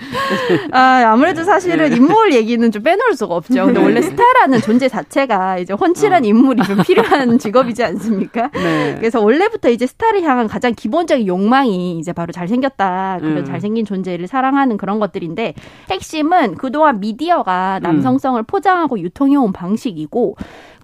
아, 0.72 1.04
아무래도 1.08 1.44
사실은 1.44 1.90
네. 1.90 1.96
인물 1.96 2.34
얘기는 2.34 2.72
좀 2.72 2.84
빼놓을 2.84 3.16
수가 3.16 3.36
없죠. 3.36 3.66
근데 3.66 3.80
원래 3.82 4.02
스타라는 4.02 4.62
존재 4.62 4.88
자체가 4.88 5.60
이제 5.60 5.74
훤칠한 5.74 6.24
어. 6.24 6.26
인물이 6.26 6.64
좀 6.64 6.82
필요한 6.84 7.38
직업이지 7.40 7.84
않습니까? 7.84 8.50
네. 8.54 8.96
그래서 8.98 9.22
원래부터 9.22 9.70
이제 9.70 9.86
스타를 9.88 10.24
향한 10.24 10.48
가장 10.48 10.74
기본적인 10.76 11.28
욕망이 11.28 11.98
이제 12.00 12.14
바로 12.14 12.32
잘생겼다. 12.32 13.18
그런 13.20 13.38
음. 13.38 13.46
잘생긴 13.46 13.86
존재를 13.86 14.28
사랑하는 14.28 14.78
그런 14.78 15.00
것들인데 15.00 15.54
핵심은 15.90 16.56
그동안 16.56 17.00
미디어가 17.00 17.80
남성성을 17.82 18.42
포장하고 18.44 19.00
유통해온 19.00 19.52
방식이고 19.54 20.36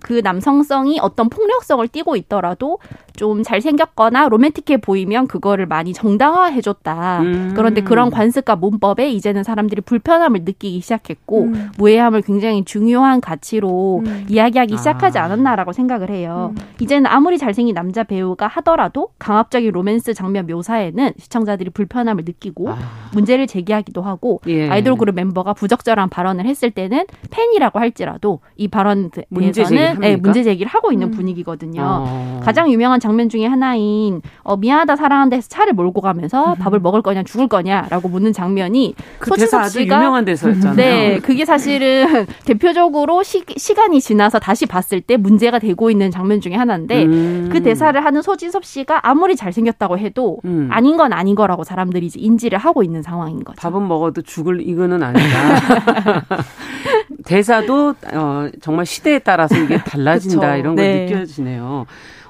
그 0.01 0.21
남성성이 0.23 0.99
어떤 1.01 1.29
폭력성을 1.29 1.87
띠고 1.87 2.15
있더라도 2.15 2.77
좀 3.15 3.43
잘생겼거나 3.43 4.29
로맨틱해 4.29 4.77
보이면 4.77 5.27
그거를 5.27 5.65
많이 5.65 5.93
정당화해줬다. 5.93 7.21
음. 7.21 7.53
그런데 7.55 7.81
그런 7.81 8.09
관습과 8.09 8.55
문법에 8.55 9.09
이제는 9.11 9.43
사람들이 9.43 9.81
불편함을 9.81 10.41
느끼기 10.43 10.79
시작했고 10.81 11.43
음. 11.43 11.71
무해함을 11.77 12.21
굉장히 12.21 12.63
중요한 12.65 13.21
가치로 13.21 14.03
음. 14.05 14.25
이야기하기 14.29 14.77
시작하지 14.77 15.19
아. 15.19 15.25
않았나라고 15.25 15.71
생각을 15.71 16.09
해요. 16.09 16.53
음. 16.55 16.63
이제는 16.81 17.07
아무리 17.07 17.37
잘생긴 17.37 17.73
남자 17.73 18.03
배우가 18.03 18.47
하더라도 18.47 19.09
강압적인 19.19 19.71
로맨스 19.71 20.13
장면 20.13 20.47
묘사에는 20.47 21.13
시청자들이 21.17 21.69
불편함을 21.71 22.23
느끼고 22.25 22.69
아. 22.69 22.77
문제를 23.13 23.47
제기하기도 23.47 24.01
하고 24.01 24.41
예. 24.47 24.69
아이돌 24.69 24.97
그룹 24.97 25.15
멤버가 25.15 25.53
부적절한 25.53 26.09
발언을 26.09 26.45
했을 26.45 26.71
때는 26.71 27.05
팬이라고 27.31 27.79
할지라도 27.79 28.39
이 28.57 28.67
발언에 28.67 29.09
문제 29.29 29.63
대해서는 29.63 29.65
제기를 29.65 29.87
합니까? 29.87 30.07
네, 30.07 30.15
문제 30.17 30.43
제기를 30.43 30.69
하고 30.69 30.91
있는 30.91 31.07
음. 31.07 31.11
분위기거든요. 31.11 31.81
어. 31.83 32.41
가장 32.43 32.71
유명한 32.71 32.99
장면 33.05 33.29
중에 33.29 33.45
하나인 33.45 34.21
어, 34.41 34.57
미안하다 34.57 34.95
사랑한다 34.95 35.35
해서 35.35 35.47
차를 35.47 35.73
몰고 35.73 36.01
가면서 36.01 36.55
밥을 36.55 36.79
먹을 36.79 37.03
거냐 37.03 37.21
죽을 37.21 37.47
거냐라고 37.47 38.09
묻는 38.09 38.33
장면이 38.33 38.95
그 39.19 39.31
아주 39.53 39.79
씨가 39.79 39.97
유명한 39.97 40.25
대사였잖아요. 40.25 40.75
네, 40.75 41.19
그게 41.19 41.45
사실은 41.45 42.25
대표적으로 42.45 43.21
시, 43.21 43.43
시간이 43.55 44.01
지나서 44.01 44.39
다시 44.39 44.65
봤을 44.65 45.01
때 45.01 45.17
문제가 45.17 45.59
되고 45.59 45.91
있는 45.91 46.09
장면 46.09 46.41
중에 46.41 46.55
하나인데 46.55 47.05
음. 47.05 47.49
그 47.51 47.61
대사를 47.61 48.03
하는 48.03 48.21
소지섭 48.23 48.65
씨가 48.65 49.07
아무리 49.07 49.35
잘생겼다고 49.35 49.99
해도 49.99 50.39
음. 50.45 50.69
아닌 50.71 50.97
건 50.97 51.13
아닌 51.13 51.35
거라고 51.35 51.63
사람들이 51.63 52.07
이제 52.07 52.19
인지를 52.19 52.57
하고 52.57 52.81
있는 52.81 53.03
상황인 53.03 53.43
거죠. 53.43 53.57
밥은 53.61 53.87
먹어도 53.87 54.23
죽을 54.23 54.67
이거는 54.67 55.03
아니다. 55.03 55.25
대사도 57.25 57.93
어, 58.13 58.49
정말 58.61 58.85
시대에 58.87 59.19
따라서 59.19 59.55
이게 59.57 59.77
달라진다. 59.77 60.57
이런 60.57 60.75
걸 60.75 60.85
네. 60.85 61.05
느껴지네요. 61.05 61.85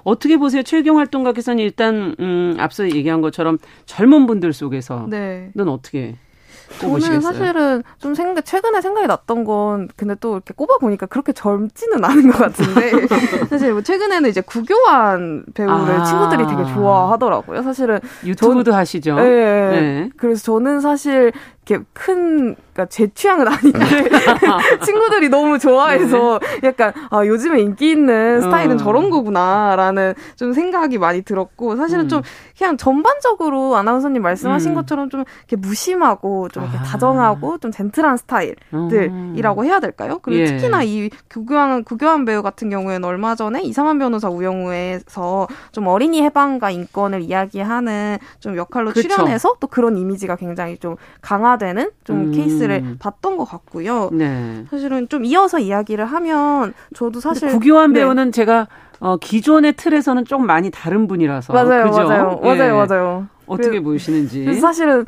어떻게 0.06 0.38
보세요? 0.38 0.64
최경 0.64 0.98
활동가께서는 1.00 1.60
일단 1.60 2.16
음, 2.20 2.56
앞서 2.60 2.86
얘기한 2.86 3.22
것처럼 3.22 3.58
젊은 3.86 4.28
분들 4.28 4.54
속에서 4.54 5.08
네. 5.10 5.52
는 5.56 5.68
어떻게 5.68 6.16
저는? 6.80 7.22
사실은 7.22 7.84
좀 8.00 8.16
생각 8.16 8.44
최근에 8.44 8.82
생각이 8.82 9.08
났던 9.08 9.44
건 9.44 9.88
근데 9.96 10.16
또 10.20 10.34
이렇게 10.34 10.54
꼽아 10.56 10.78
보니까 10.78 11.06
그렇게 11.06 11.32
젊지는 11.32 12.04
않은 12.04 12.32
것 12.32 12.38
같은데 12.38 12.92
사실 13.50 13.72
뭐 13.72 13.82
최근에는 13.82 14.30
이제 14.30 14.42
구교환 14.42 15.46
배우를 15.54 15.96
아. 15.96 16.04
친구들이 16.04 16.48
되게 16.48 16.74
좋아하더라고요. 16.74 17.62
사실은 17.64 18.00
유튜브도 18.26 18.74
하시죠. 18.74 19.16
예. 19.20 19.24
네. 19.24 20.10
그래서 20.18 20.44
저는 20.44 20.82
사실 20.82 21.32
이렇게 21.68 21.84
큰 21.94 22.56
그러니까 22.74 22.86
제 22.90 23.08
취향은 23.08 23.48
아닌데 23.48 23.80
친구들이 24.86 25.30
너무 25.30 25.58
좋아해서 25.58 26.40
약간 26.64 26.94
아 27.10 27.26
요즘에 27.26 27.62
인기 27.62 27.92
있는 27.92 28.42
스타일은 28.42 28.76
어. 28.76 28.78
저런 28.78 29.10
거구나 29.10 29.76
라는 29.76 30.14
좀 30.36 30.54
생각이 30.54 30.98
많이 30.98 31.22
들었고 31.24 31.76
사실은 31.76 32.06
음. 32.06 32.10
좀 32.10 32.22
그냥 32.58 32.78
전반적으로 32.78 33.76
아나운서님 33.76 34.22
말씀하신 34.22 34.72
음. 34.72 34.76
것처럼 34.76 35.10
좀 35.10 35.24
이렇게 35.40 35.56
무심하고 35.56 36.50
좀 36.50 36.64
이렇게 36.64 36.78
아. 36.78 36.84
다정하고 36.84 37.58
좀 37.58 37.72
젠틀한 37.72 38.18
스타일들이라고 38.18 39.62
음. 39.62 39.66
해야 39.66 39.80
될까요? 39.80 40.20
그리고 40.22 40.42
예. 40.42 40.46
특히나 40.46 40.84
이 40.84 41.10
구교환 41.30 41.84
구교환 41.84 42.26
배우 42.26 42.44
같은 42.44 42.70
경우에는 42.70 43.08
얼마 43.08 43.36
전에 43.36 43.62
이상한 43.62 43.98
변호사 43.98 44.30
우영우에서 44.30 45.48
좀 45.72 45.88
어린이 45.88 46.22
해방과 46.24 46.70
인권을 46.70 47.22
이야기하는 47.22 48.18
좀 48.40 48.56
역할로 48.58 48.92
그쵸. 48.92 49.08
출연해서 49.08 49.56
또 49.60 49.68
그런 49.68 49.98
이미지가 49.98 50.36
굉장히 50.36 50.78
좀 50.78 50.98
강 51.22 51.46
화되는 51.56 51.92
좀 52.04 52.18
음. 52.18 52.32
케이스를 52.32 52.98
봤던 53.00 53.38
것 53.38 53.46
같고요. 53.46 54.10
네. 54.12 54.66
사실은 54.70 55.08
좀 55.10 55.26
이어서 55.26 55.60
이야기를 55.60 56.06
하면 56.06 56.74
저도 56.94 57.20
사실 57.20 57.50
구교환 57.50 57.94
네. 57.94 58.02
배우는 58.02 58.32
제가 58.32 58.68
어, 59.00 59.18
기존의 59.18 59.74
틀에서는 59.74 60.26
좀 60.26 60.46
많이 60.46 60.72
다른 60.72 61.08
분이라서 61.08 61.54
맞아요, 61.54 61.90
그죠? 61.90 62.04
맞아요, 62.04 62.42
예. 62.44 62.56
맞아요, 62.56 62.86
맞아요. 62.86 63.28
어떻게. 63.46 63.80
그래서 63.82 64.62
사실은 64.62 65.06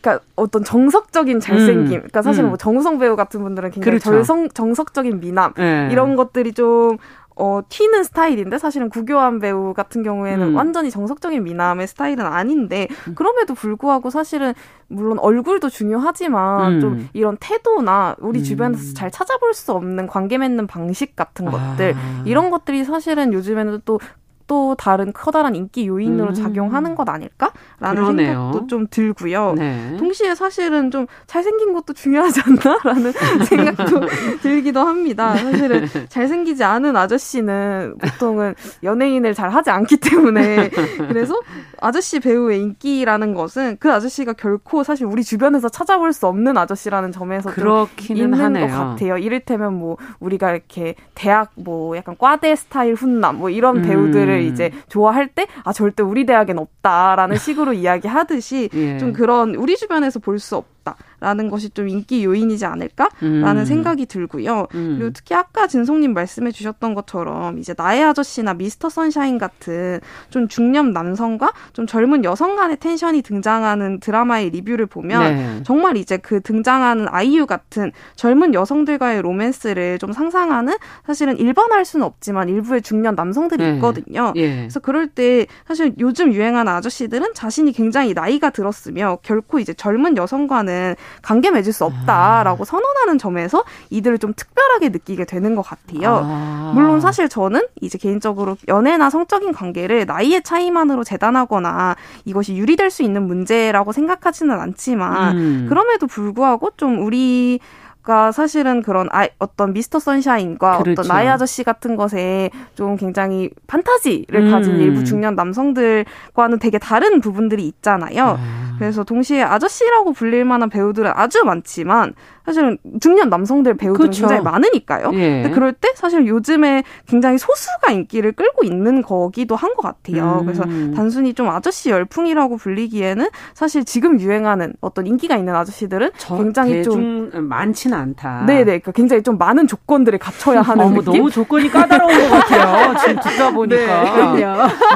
그러니까 0.00 0.24
어떤 0.34 0.64
정석적인 0.64 1.40
잘생김, 1.40 1.78
음. 1.78 1.86
그러니까 1.86 2.22
사실 2.22 2.44
음. 2.44 2.48
뭐 2.48 2.56
정우성 2.56 2.98
배우 2.98 3.16
같은 3.16 3.42
분들은 3.42 3.70
굉장히 3.70 3.98
그렇죠. 3.98 4.10
절성, 4.10 4.48
정석적인 4.50 5.20
미남 5.20 5.52
예. 5.58 5.88
이런 5.90 6.16
것들이 6.16 6.52
좀 6.52 6.98
어, 7.38 7.60
튀는 7.68 8.02
스타일인데 8.02 8.56
사실은 8.56 8.88
구교환 8.88 9.40
배우 9.40 9.74
같은 9.74 10.02
경우에는 10.02 10.48
음. 10.48 10.56
완전히 10.56 10.90
정석적인 10.90 11.44
미남의 11.44 11.86
스타일은 11.86 12.24
아닌데 12.24 12.88
그럼에도 13.14 13.54
불구하고 13.54 14.08
사실은 14.08 14.54
물론 14.88 15.18
얼굴도 15.18 15.68
중요하지만 15.68 16.76
음. 16.76 16.80
좀 16.80 17.08
이런 17.12 17.36
태도나 17.38 18.16
우리 18.20 18.38
음. 18.40 18.44
주변에서 18.44 18.94
잘 18.94 19.10
찾아볼 19.10 19.52
수 19.52 19.72
없는 19.72 20.06
관계 20.06 20.38
맺는 20.38 20.66
방식 20.66 21.14
같은 21.14 21.44
것들 21.44 21.94
아. 21.94 22.22
이런 22.24 22.50
것들이 22.50 22.84
사실은 22.84 23.34
요즘에는 23.34 23.82
또 23.84 24.00
또 24.46 24.74
다른 24.76 25.12
커다란 25.12 25.54
인기 25.56 25.86
요인으로 25.88 26.28
음. 26.28 26.34
작용하는 26.34 26.94
것 26.94 27.08
아닐까라는 27.08 27.94
그러네요. 28.02 28.32
생각도 28.52 28.66
좀 28.68 28.86
들고요. 28.88 29.54
네. 29.56 29.96
동시에 29.98 30.34
사실은 30.34 30.90
좀 30.90 31.06
잘생긴 31.26 31.72
것도 31.72 31.92
중요하지 31.92 32.40
않나라는 32.46 33.12
생각도 33.44 34.00
들기도 34.42 34.80
합니다. 34.80 35.36
사실은 35.36 35.86
잘생기지 36.08 36.62
않은 36.62 36.96
아저씨는 36.96 37.96
보통은 37.98 38.54
연예인을 38.82 39.34
잘 39.34 39.50
하지 39.50 39.70
않기 39.70 39.96
때문에 39.98 40.70
그래서 41.08 41.40
아저씨 41.80 42.20
배우의 42.20 42.60
인기라는 42.62 43.34
것은 43.34 43.76
그 43.80 43.92
아저씨가 43.92 44.34
결코 44.34 44.82
사실 44.82 45.06
우리 45.06 45.22
주변에서 45.24 45.68
찾아볼 45.68 46.12
수 46.12 46.26
없는 46.26 46.56
아저씨라는 46.56 47.12
점에서 47.12 47.52
좀 47.54 47.86
있는 48.10 48.34
하네요. 48.34 48.66
것 48.68 48.72
같아요. 48.72 49.18
이를테면 49.18 49.74
뭐 49.74 49.96
우리가 50.20 50.52
이렇게 50.52 50.94
대학 51.14 51.50
뭐 51.56 51.96
약간 51.96 52.16
과대 52.18 52.54
스타일 52.54 52.94
훈남 52.94 53.36
뭐 53.38 53.50
이런 53.50 53.78
음. 53.78 53.82
배우들을 53.82 54.35
이제 54.42 54.70
좋아할 54.88 55.28
때 55.28 55.46
아 55.64 55.72
절대 55.72 56.02
우리 56.02 56.26
대학엔 56.26 56.58
없다라는 56.58 57.36
식으로 57.38 57.72
이야기하듯이 57.72 58.68
예. 58.74 58.98
좀 58.98 59.12
그런 59.12 59.54
우리 59.54 59.76
주변에서 59.76 60.18
볼 60.20 60.38
수 60.38 60.56
없. 60.56 60.66
있었다 60.86 60.96
라는 61.20 61.50
것이 61.50 61.70
좀 61.70 61.88
인기 61.88 62.24
요인이지 62.24 62.66
않을까라는 62.66 63.56
음. 63.58 63.64
생각이 63.64 64.06
들고요. 64.06 64.66
음. 64.74 64.96
그리고 64.98 65.12
특히 65.12 65.34
아까 65.34 65.66
진송님 65.66 66.14
말씀해 66.14 66.50
주셨던 66.52 66.94
것처럼 66.94 67.58
이제 67.58 67.74
나의 67.76 68.04
아저씨나 68.04 68.54
미스터 68.54 68.88
선샤인 68.88 69.38
같은 69.38 70.00
좀 70.30 70.48
중년 70.48 70.92
남성과 70.92 71.52
좀 71.72 71.86
젊은 71.86 72.24
여성 72.24 72.56
간의 72.56 72.78
텐션이 72.78 73.22
등장하는 73.22 74.00
드라마의 74.00 74.50
리뷰를 74.50 74.86
보면 74.86 75.36
네. 75.36 75.62
정말 75.64 75.96
이제 75.96 76.16
그 76.16 76.40
등장하는 76.40 77.06
아이유 77.08 77.46
같은 77.46 77.92
젊은 78.14 78.54
여성들과의 78.54 79.22
로맨스를 79.22 79.98
좀 79.98 80.12
상상하는 80.12 80.74
사실은 81.06 81.38
일반할 81.38 81.84
수는 81.84 82.04
없지만 82.04 82.48
일부의 82.48 82.82
중년 82.82 83.14
남성들이 83.14 83.64
네. 83.64 83.74
있거든요. 83.74 84.32
예. 84.36 84.56
그래서 84.56 84.80
그럴 84.80 85.08
때 85.08 85.46
사실 85.66 85.94
요즘 85.98 86.32
유행하는 86.32 86.72
아저씨들은 86.72 87.34
자신이 87.34 87.72
굉장히 87.72 88.14
나이가 88.14 88.50
들었으며 88.50 89.18
결코 89.22 89.58
이제 89.58 89.72
젊은 89.72 90.16
여성과는 90.16 90.96
관계 91.22 91.50
맺을 91.50 91.72
수 91.72 91.84
없다라고 91.84 92.62
아. 92.62 92.64
선언하는 92.64 93.18
점에서 93.18 93.64
이들을 93.90 94.18
좀 94.18 94.32
특별하게 94.34 94.90
느끼게 94.90 95.24
되는 95.24 95.54
것 95.54 95.62
같아요. 95.62 96.22
아. 96.24 96.72
물론 96.74 97.00
사실 97.00 97.28
저는 97.28 97.62
이제 97.80 97.98
개인적으로 97.98 98.56
연애나 98.68 99.10
성적인 99.10 99.52
관계를 99.52 100.06
나이의 100.06 100.42
차이만으로 100.42 101.04
재단하거나 101.04 101.96
이것이 102.24 102.56
유리될 102.56 102.90
수 102.90 103.02
있는 103.02 103.26
문제라고 103.26 103.92
생각하지는 103.92 104.58
않지만 104.58 105.36
음. 105.36 105.66
그럼에도 105.68 106.06
불구하고 106.06 106.70
좀 106.76 107.04
우리 107.04 107.60
가 108.06 108.30
사실은 108.30 108.82
그런 108.82 109.08
아, 109.10 109.26
어떤 109.40 109.72
미스터 109.72 109.98
선샤인과 109.98 110.78
그렇죠. 110.78 111.00
어떤 111.00 111.08
나이 111.08 111.26
아저씨 111.26 111.64
같은 111.64 111.96
것에 111.96 112.50
좀 112.76 112.94
굉장히 112.94 113.50
판타지를 113.66 114.46
음. 114.46 114.50
가진 114.52 114.76
일부 114.76 115.02
중년 115.02 115.34
남성들과는 115.34 116.60
되게 116.60 116.78
다른 116.78 117.20
부분들이 117.20 117.66
있잖아요. 117.66 118.38
아. 118.38 118.75
그래서 118.78 119.04
동시에 119.04 119.42
아저씨라고 119.42 120.12
불릴 120.12 120.44
만한 120.44 120.68
배우들은 120.70 121.12
아주 121.14 121.44
많지만 121.44 122.14
사실은 122.44 122.78
중년 123.00 123.28
남성들 123.28 123.76
배우들은 123.76 123.98
그렇죠. 123.98 124.20
굉장히 124.22 124.42
많으니까요. 124.42 125.10
예. 125.14 125.42
근데 125.42 125.50
그럴 125.50 125.72
때 125.72 125.88
사실 125.96 126.26
요즘에 126.28 126.84
굉장히 127.06 127.38
소수가 127.38 127.90
인기를 127.92 128.32
끌고 128.32 128.64
있는 128.64 129.02
거기도 129.02 129.54
한 129.56 129.76
것 129.76 129.82
같아요. 129.82 130.38
음. 130.40 130.46
그래서 130.46 130.62
단순히 130.94 131.34
좀 131.34 131.48
아저씨 131.50 131.90
열풍이라고 131.90 132.56
불리기에는 132.56 133.28
사실 133.52 133.84
지금 133.84 134.20
유행하는 134.20 134.72
어떤 134.80 135.06
인기가 135.06 135.36
있는 135.36 135.54
아저씨들은 135.54 136.10
굉장히 136.38 136.82
좀 136.82 137.30
많지는 137.34 137.96
않다. 137.98 138.44
네네. 138.46 138.64
그러니까 138.64 138.92
굉장히 138.92 139.22
좀 139.22 139.36
많은 139.38 139.66
조건들을 139.66 140.18
갖춰야 140.18 140.62
하는 140.62 140.84
어머, 140.84 141.00
느낌? 141.02 141.12
너무 141.18 141.30
조건이 141.30 141.68
까다로운 141.68 142.12
것 142.16 142.28
같아요. 142.30 142.94
지금 143.04 143.20
듣다 143.20 143.50
보니까. 143.50 144.32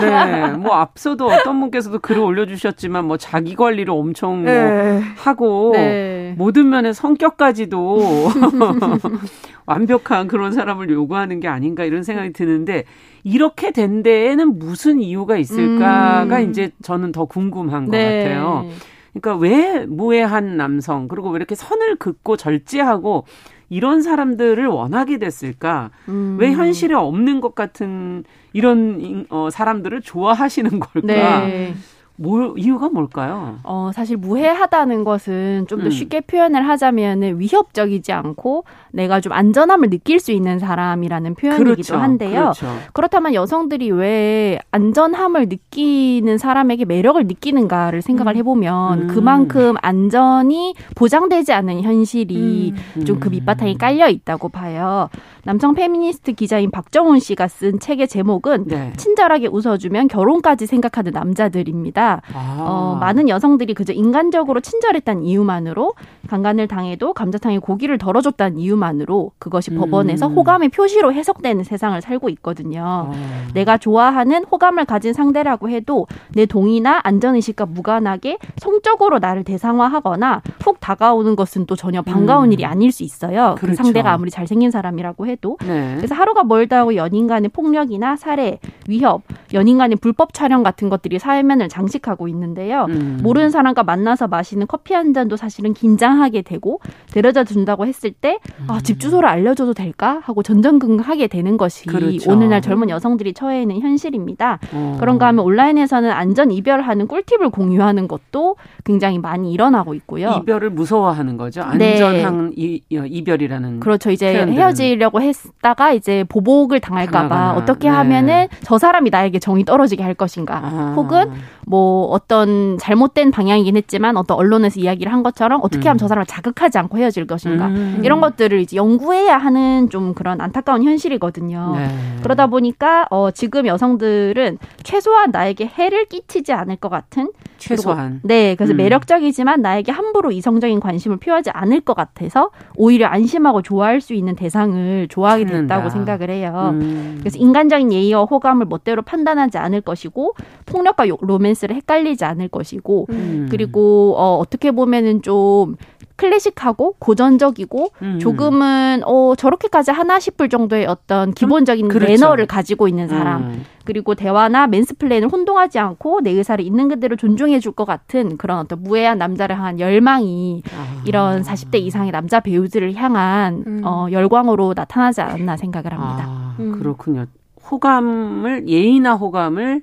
네. 0.00 0.24
네. 0.24 0.48
뭐 0.52 0.76
앞서도 0.76 1.26
어떤 1.26 1.60
분께서도 1.60 1.98
글을 1.98 2.22
올려주셨지만 2.22 3.04
뭐 3.04 3.16
자기 3.16 3.54
관리를 3.70 3.90
엄청 3.90 4.42
뭐 4.42 4.52
네. 4.52 5.00
하고 5.16 5.72
네. 5.74 6.34
모든 6.36 6.68
면의 6.68 6.94
성격 6.94 7.36
까지도 7.36 7.98
완벽한 9.66 10.26
그런 10.26 10.52
사람을 10.52 10.90
요구하는 10.90 11.40
게 11.40 11.48
아닌가 11.48 11.84
이런 11.84 12.02
생각이 12.02 12.32
드는데 12.32 12.84
이렇게 13.22 13.70
된 13.70 14.02
데에는 14.02 14.58
무슨 14.58 15.00
이유가 15.00 15.36
있을까가 15.36 16.40
음. 16.40 16.50
이제 16.50 16.70
저는 16.82 17.12
더 17.12 17.24
궁금한 17.24 17.86
것 17.86 17.92
네. 17.92 18.24
같아요. 18.24 18.68
그러니까 19.12 19.36
왜 19.36 19.86
무해한 19.86 20.56
남성 20.56 21.08
그리고 21.08 21.30
왜 21.30 21.36
이렇게 21.36 21.54
선을 21.54 21.96
긋고 21.96 22.36
절제하고 22.36 23.24
이런 23.68 24.02
사람들을 24.02 24.66
원하게 24.66 25.18
됐을까? 25.18 25.90
음. 26.08 26.36
왜 26.40 26.52
현실에 26.52 26.94
없는 26.94 27.40
것 27.40 27.54
같은 27.54 28.24
이런 28.52 29.26
어, 29.30 29.48
사람들을 29.50 30.00
좋아하시는 30.00 30.80
걸까? 30.80 31.46
네. 31.46 31.74
뭘 32.20 32.52
이유가 32.58 32.90
뭘까요? 32.90 33.56
어, 33.62 33.90
사실 33.94 34.18
무해하다는 34.18 35.04
것은 35.04 35.64
좀더 35.68 35.86
음. 35.86 35.90
쉽게 35.90 36.20
표현을 36.20 36.68
하자면은 36.68 37.40
위협적이지 37.40 38.12
않고 38.12 38.64
내가 38.90 39.22
좀 39.22 39.32
안전함을 39.32 39.88
느낄 39.88 40.20
수 40.20 40.30
있는 40.30 40.58
사람이라는 40.58 41.34
표현이기도 41.34 41.72
그렇죠. 41.72 41.96
한데요. 41.96 42.40
그렇죠. 42.40 42.66
그렇다면 42.92 43.32
여성들이 43.32 43.90
왜 43.92 44.58
안전함을 44.70 45.46
느끼는 45.48 46.36
사람에게 46.36 46.84
매력을 46.84 47.26
느끼는가를 47.26 48.02
생각을 48.02 48.34
음. 48.34 48.36
해보면 48.36 49.02
음. 49.02 49.06
그만큼 49.06 49.76
안전이 49.80 50.74
보장되지 50.96 51.54
않은 51.54 51.80
현실이 51.80 52.74
음. 52.98 53.04
좀그 53.06 53.30
밑바탕에 53.30 53.76
깔려 53.78 54.10
있다고 54.10 54.50
봐요. 54.50 55.08
남성 55.44 55.74
페미니스트 55.74 56.34
기자인 56.34 56.70
박정훈 56.70 57.18
씨가 57.18 57.48
쓴 57.48 57.78
책의 57.78 58.08
제목은 58.08 58.64
네. 58.66 58.92
친절하게 58.98 59.46
웃어주면 59.46 60.08
결혼까지 60.08 60.66
생각하는 60.66 61.12
남자들입니다. 61.12 62.09
아. 62.34 62.56
어, 62.60 62.96
많은 63.00 63.28
여성들이 63.28 63.74
그저 63.74 63.92
인간적으로 63.92 64.60
친절했다는 64.60 65.24
이유만으로 65.24 65.94
강간을 66.28 66.68
당해도 66.68 67.12
감자탕에 67.12 67.58
고기를 67.58 67.98
덜어줬다는 67.98 68.58
이유만으로 68.58 69.32
그것이 69.38 69.72
음. 69.72 69.78
법원에서 69.78 70.28
호감의 70.28 70.68
표시로 70.70 71.12
해석되는 71.12 71.64
세상을 71.64 72.00
살고 72.00 72.28
있거든요. 72.30 73.12
아. 73.12 73.12
내가 73.54 73.78
좋아하는 73.78 74.44
호감을 74.44 74.84
가진 74.84 75.12
상대라고 75.12 75.70
해도 75.70 76.06
내 76.34 76.46
동의나 76.46 77.00
안전의식과 77.02 77.66
무관하게 77.66 78.38
성적으로 78.58 79.18
나를 79.18 79.44
대상화하거나 79.44 80.42
훅 80.60 80.80
다가오는 80.80 81.36
것은 81.36 81.66
또 81.66 81.76
전혀 81.76 82.02
반가운 82.02 82.48
음. 82.48 82.52
일이 82.52 82.64
아닐 82.64 82.92
수 82.92 83.02
있어요. 83.02 83.54
그 83.56 83.62
그렇죠. 83.62 83.78
그 83.78 83.84
상대가 83.84 84.12
아무리 84.12 84.30
잘생긴 84.30 84.70
사람이라고 84.70 85.26
해도. 85.26 85.56
네. 85.66 85.94
그래서 85.96 86.14
하루가 86.14 86.44
멀다 86.44 86.84
고 86.84 86.94
연인 86.96 87.26
간의 87.26 87.48
폭력이나 87.50 88.16
살해, 88.16 88.58
위협, 88.88 89.22
연인 89.54 89.78
간의 89.78 89.96
불법 89.96 90.32
촬영 90.32 90.62
같은 90.62 90.88
것들이 90.88 91.18
사회면을 91.18 91.68
장식 91.68 91.99
하고 92.08 92.28
있는데요. 92.28 92.86
음. 92.88 93.20
모르는 93.22 93.50
사람과 93.50 93.82
만나서 93.82 94.28
마시는 94.28 94.66
커피 94.66 94.94
한 94.94 95.12
잔도 95.12 95.36
사실은 95.36 95.74
긴장하게 95.74 96.42
되고 96.42 96.80
데려다 97.12 97.44
준다고 97.44 97.86
했을 97.86 98.12
때 98.12 98.38
아, 98.66 98.76
음. 98.76 98.80
집 98.82 99.00
주소를 99.00 99.28
알려줘도 99.28 99.74
될까 99.74 100.20
하고 100.24 100.42
전전긍긍하게 100.42 101.26
되는 101.26 101.56
것이 101.56 101.86
그렇죠. 101.86 102.30
오늘날 102.30 102.60
젊은 102.62 102.88
여성들이 102.90 103.34
처해 103.34 103.62
있는 103.62 103.80
현실입니다. 103.80 104.58
어. 104.72 104.96
그런가 105.00 105.26
하면 105.28 105.44
온라인에서는 105.44 106.10
안전 106.10 106.50
이별하는 106.50 107.06
꿀팁을 107.06 107.50
공유하는 107.50 108.08
것도 108.08 108.56
굉장히 108.84 109.18
많이 109.18 109.52
일어나고 109.52 109.94
있고요. 109.94 110.40
이별을 110.42 110.70
무서워하는 110.70 111.36
거죠. 111.36 111.62
안전한 111.62 112.50
네. 112.56 112.80
이, 112.90 113.24
별이라는 113.24 113.80
그렇죠. 113.80 114.10
이제 114.10 114.32
표현들은. 114.32 114.58
헤어지려고 114.58 115.20
했다가 115.20 115.92
이제 115.92 116.24
보복을 116.28 116.80
당할까봐 116.80 117.54
어떻게 117.54 117.88
네. 117.88 117.94
하면은 117.96 118.48
저 118.62 118.78
사람이 118.78 119.10
나에게 119.10 119.38
정이 119.38 119.64
떨어지게 119.64 120.02
할 120.02 120.14
것인가, 120.14 120.60
아. 120.62 120.94
혹은 120.96 121.30
뭐 121.66 121.79
어떤 122.10 122.78
잘못된 122.78 123.30
방향이긴 123.30 123.76
했지만 123.76 124.16
어떤 124.16 124.36
언론에서 124.36 124.80
이야기를 124.80 125.12
한 125.12 125.22
것처럼 125.22 125.60
어떻게 125.62 125.88
하면 125.88 125.96
음. 125.96 125.98
저 125.98 126.08
사람을 126.08 126.26
자극하지 126.26 126.78
않고 126.78 126.98
헤어질 126.98 127.26
것인가 127.26 127.66
음. 127.68 128.00
이런 128.04 128.20
것들을 128.20 128.60
이제 128.60 128.76
연구해야 128.76 129.36
하는 129.36 129.88
좀 129.90 130.14
그런 130.14 130.40
안타까운 130.40 130.82
현실이거든요. 130.82 131.74
네. 131.76 131.88
그러다 132.22 132.46
보니까 132.46 133.06
어 133.10 133.30
지금 133.30 133.66
여성들은 133.66 134.58
최소한 134.82 135.30
나에게 135.30 135.66
해를 135.66 136.06
끼치지 136.06 136.52
않을 136.52 136.76
것 136.76 136.88
같은 136.88 137.30
최소한 137.58 138.20
네 138.22 138.54
그래서 138.54 138.72
음. 138.72 138.78
매력적이지만 138.78 139.62
나에게 139.62 139.92
함부로 139.92 140.32
이성적인 140.32 140.80
관심을 140.80 141.18
표하지 141.18 141.50
않을 141.50 141.80
것 141.80 141.94
같아서 141.94 142.50
오히려 142.76 143.06
안심하고 143.06 143.62
좋아할 143.62 144.00
수 144.00 144.14
있는 144.14 144.34
대상을 144.34 145.08
좋아하게 145.08 145.44
됐다고 145.46 145.90
생각을 145.90 146.30
해요. 146.30 146.70
음. 146.72 147.16
그래서 147.20 147.38
인간적인 147.38 147.92
예의와 147.92 148.24
호감을 148.24 148.66
멋대로 148.66 149.02
판단하지 149.02 149.58
않을 149.58 149.80
것이고 149.82 150.34
폭력과 150.66 151.04
로맨스를 151.20 151.69
헷갈리지 151.74 152.24
않을 152.24 152.48
것이고 152.48 153.06
음. 153.10 153.48
그리고 153.50 154.14
어 154.18 154.36
어떻게 154.36 154.70
보면은 154.70 155.22
좀 155.22 155.76
클래식하고 156.16 156.96
고전적이고 156.98 157.92
음. 158.02 158.18
조금은 158.18 159.00
어 159.06 159.34
저렇게까지 159.36 159.90
하나 159.90 160.20
싶을 160.20 160.50
정도의 160.50 160.84
어떤 160.84 161.32
기본적인 161.32 161.88
그렇죠. 161.88 162.10
매너를 162.12 162.46
가지고 162.46 162.88
있는 162.88 163.08
사람 163.08 163.42
음. 163.42 163.64
그리고 163.86 164.14
대화나 164.14 164.66
mansplain을 164.66 165.30
혼동하지 165.32 165.78
않고 165.78 166.20
내 166.20 166.30
의사를 166.32 166.62
있는 166.62 166.88
그대로 166.88 167.16
존중해 167.16 167.58
줄 167.60 167.70
것 167.72 167.84
같은 167.86 168.36
그런 168.36 168.58
어떤 168.58 168.82
무해한 168.82 169.16
남자를 169.16 169.56
향한 169.56 169.80
열망이 169.80 170.62
아. 170.76 171.02
이런 171.06 171.42
40대 171.42 171.76
이상의 171.76 172.10
남자 172.12 172.40
배우들을 172.40 172.94
향한 172.96 173.64
음. 173.66 173.80
어 173.84 174.08
열광으로 174.10 174.74
나타나지 174.76 175.22
않았나 175.22 175.56
생각을 175.56 175.92
합니다. 175.92 176.24
아, 176.28 176.54
그렇군요. 176.78 177.26
호감을 177.70 178.68
예의나 178.68 179.14
호감을 179.14 179.82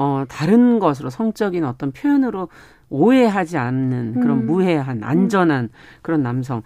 어 0.00 0.24
다른 0.30 0.78
것으로 0.78 1.10
성적인 1.10 1.62
어떤 1.62 1.92
표현으로 1.92 2.48
오해하지 2.88 3.58
않는 3.58 4.14
그런 4.14 4.38
음. 4.38 4.46
무해한 4.46 5.04
안전한 5.04 5.68
그런 6.00 6.22
남성. 6.22 6.62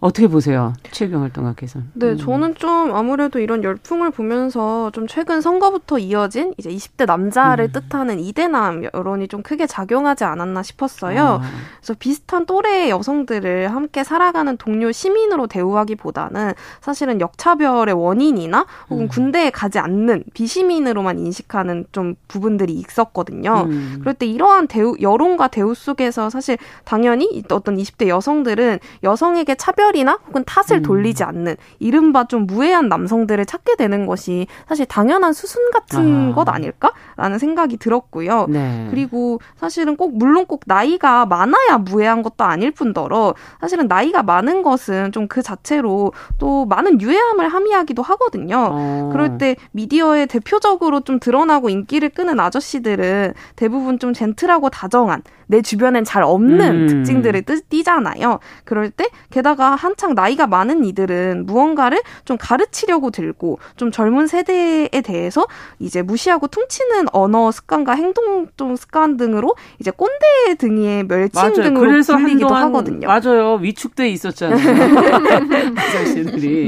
어떻게 0.00 0.28
보세요? 0.28 0.72
최경 0.90 1.22
활동가께서는. 1.22 1.90
네, 1.92 2.12
음. 2.12 2.16
저는 2.16 2.54
좀 2.54 2.94
아무래도 2.94 3.38
이런 3.38 3.62
열풍을 3.62 4.10
보면서 4.10 4.90
좀 4.92 5.06
최근 5.06 5.42
선거부터 5.42 5.98
이어진 5.98 6.54
이제 6.56 6.70
20대 6.70 7.04
남자를 7.04 7.66
음. 7.66 7.72
뜻하는 7.72 8.18
이대남 8.18 8.84
여론이 8.94 9.28
좀 9.28 9.42
크게 9.42 9.66
작용하지 9.66 10.24
않았나 10.24 10.62
싶었어요. 10.62 11.40
아. 11.42 11.50
그래서 11.78 11.94
비슷한 11.98 12.46
또래의 12.46 12.88
여성들을 12.88 13.74
함께 13.74 14.02
살아가는 14.02 14.56
동료 14.56 14.90
시민으로 14.90 15.46
대우하기보다는 15.46 16.54
사실은 16.80 17.20
역차별의 17.20 17.94
원인이나 17.94 18.66
혹은 18.88 19.04
음. 19.04 19.08
군대에 19.08 19.50
가지 19.50 19.78
않는 19.78 20.24
비시민으로만 20.32 21.18
인식하는 21.18 21.86
좀 21.92 22.14
부분들이 22.26 22.72
있었거든요. 22.72 23.66
음. 23.68 23.98
그럴 24.00 24.14
때 24.14 24.24
이러한 24.24 24.66
대우, 24.66 24.96
여론과 24.98 25.48
대우 25.48 25.74
속에서 25.74 26.30
사실 26.30 26.56
당연히 26.84 27.42
어떤 27.50 27.76
20대 27.76 28.08
여성들은 28.08 28.78
여성에게 29.02 29.56
차별 29.56 29.89
차별이나 29.90 30.18
혹은 30.26 30.44
탓을 30.44 30.80
음. 30.80 30.82
돌리지 30.82 31.24
않는 31.24 31.56
이른바 31.78 32.24
좀 32.24 32.46
무해한 32.46 32.88
남성들을 32.88 33.44
찾게 33.46 33.76
되는 33.76 34.06
것이 34.06 34.46
사실 34.68 34.86
당연한 34.86 35.32
수순 35.32 35.70
같은 35.70 36.32
아. 36.32 36.34
것 36.34 36.48
아닐까라는 36.48 37.38
생각이 37.38 37.76
들었고요. 37.76 38.46
네. 38.48 38.88
그리고 38.90 39.40
사실은 39.56 39.96
꼭 39.96 40.16
물론 40.16 40.46
꼭 40.46 40.62
나이가 40.66 41.26
많아야 41.26 41.78
무해한 41.78 42.22
것도 42.22 42.44
아닐 42.44 42.70
뿐더러 42.70 43.34
사실은 43.60 43.88
나이가 43.88 44.22
많은 44.22 44.62
것은 44.62 45.12
좀 45.12 45.30
그 45.30 45.42
자체로 45.42 46.12
또 46.38 46.66
많은 46.66 47.00
유해함을 47.00 47.48
함의하기도 47.48 48.02
하거든요. 48.02 48.68
어. 48.72 49.10
그럴 49.12 49.38
때 49.38 49.54
미디어에 49.70 50.26
대표적으로 50.26 51.00
좀 51.00 51.20
드러나고 51.20 51.70
인기를 51.70 52.10
끄는 52.10 52.40
아저씨들은 52.40 53.34
대부분 53.54 53.98
좀 54.00 54.12
젠틀하고 54.12 54.70
다정한 54.70 55.22
내 55.46 55.62
주변엔 55.62 56.04
잘 56.04 56.22
없는 56.22 56.60
음. 56.60 56.86
특징들을 56.86 57.42
띠 57.68 57.84
잖아요. 57.84 58.38
그럴 58.64 58.90
때 58.90 59.08
게다가 59.30 59.74
한창 59.80 60.14
나이가 60.14 60.46
많은 60.46 60.84
이들은 60.84 61.46
무언가를 61.46 62.02
좀 62.24 62.36
가르치려고 62.38 63.10
들고 63.10 63.58
좀 63.76 63.90
젊은 63.90 64.26
세대에 64.26 65.00
대해서 65.02 65.46
이제 65.78 66.02
무시하고 66.02 66.48
퉁치는 66.48 67.06
언어 67.12 67.50
습관과 67.50 67.94
행동 67.94 68.48
좀 68.56 68.76
습관 68.76 69.16
등으로 69.16 69.56
이제 69.78 69.90
꼰대 69.90 70.54
등의 70.58 71.04
멸칭 71.04 71.40
맞아요. 71.40 71.54
등으로 71.54 71.80
그래서 71.80 72.16
불리기도 72.16 72.54
하거든요. 72.54 73.08
맞아요. 73.08 73.54
위축돼 73.54 74.10
있었잖아요. 74.10 74.60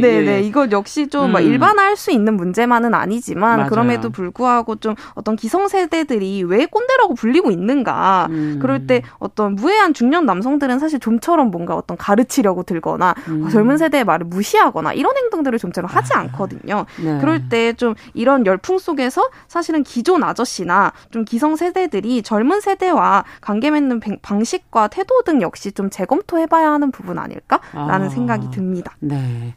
네네. 0.00 0.26
예. 0.26 0.40
이거 0.40 0.68
역시 0.70 1.08
좀 1.08 1.36
음. 1.36 1.42
일반화할 1.42 1.96
수 1.96 2.10
있는 2.10 2.36
문제만은 2.36 2.94
아니지만 2.94 3.58
맞아요. 3.58 3.70
그럼에도 3.70 4.10
불구하고 4.10 4.76
좀 4.76 4.94
어떤 5.14 5.36
기성세대들이 5.36 6.44
왜 6.44 6.66
꼰대라고 6.66 7.14
불리고 7.14 7.50
있는가. 7.50 8.28
음. 8.30 8.58
그럴 8.60 8.86
때 8.86 9.02
어떤 9.18 9.54
무해한 9.54 9.92
중년 9.92 10.24
남성들은 10.24 10.78
사실 10.78 10.98
좀처럼 10.98 11.50
뭔가 11.50 11.76
어떤 11.76 11.96
가르치려고 11.96 12.62
들거나 12.62 13.01
음. 13.28 13.48
젊은 13.50 13.76
세대의 13.76 14.04
말을 14.04 14.26
무시하거나 14.26 14.92
이런 14.92 15.16
행동들을 15.16 15.58
좀처럼 15.58 15.90
하지 15.90 16.14
아. 16.14 16.20
않거든요. 16.20 16.86
네. 17.02 17.18
그럴 17.20 17.48
때 17.48 17.72
좀 17.82 17.94
이런 18.14 18.46
열풍 18.46 18.78
속에서 18.78 19.28
사실은 19.48 19.82
기존 19.82 20.22
아저씨나 20.22 20.92
좀 21.10 21.24
기성 21.24 21.56
세대들이 21.56 22.22
젊은 22.22 22.60
세대와 22.60 23.24
관계 23.40 23.70
맺는 23.70 24.00
방식과 24.22 24.88
태도 24.88 25.22
등 25.22 25.42
역시 25.42 25.72
좀 25.72 25.90
재검토해봐야 25.90 26.70
하는 26.70 26.90
부분 26.90 27.18
아닐까라는 27.18 28.06
아. 28.06 28.08
생각이 28.08 28.50
듭니다. 28.50 28.94
네. 29.00 29.54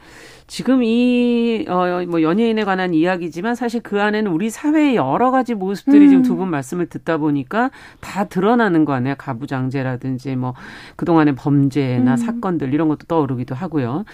지금 0.48 0.84
이, 0.84 1.66
어, 1.68 2.06
뭐, 2.08 2.22
연예인에 2.22 2.64
관한 2.66 2.94
이야기지만 2.94 3.56
사실 3.56 3.82
그 3.82 4.02
안에는 4.02 4.32
우리 4.32 4.52
사회의 4.52 4.96
여러 4.96 5.32
가지 5.32 5.56
모습들이 5.56 6.06
음. 6.06 6.10
지금 6.10 6.24
두 6.24 6.36
분 6.36 6.50
말씀을 6.50 6.86
듣다 6.88 7.18
보니까 7.18 7.72
다 8.00 8.26
드러나는 8.26 8.86
거 8.86 8.94
아니에요. 8.94 9.16
가부장제라든지 9.18 10.36
뭐, 10.36 10.54
그동안의 10.98 11.36
범죄나 11.36 12.12
음. 12.12 12.18
사건들 12.18 12.74
이런 12.74 12.88
것도 12.90 13.06
떠오르기도 13.08 13.56
하고요. 13.56 14.06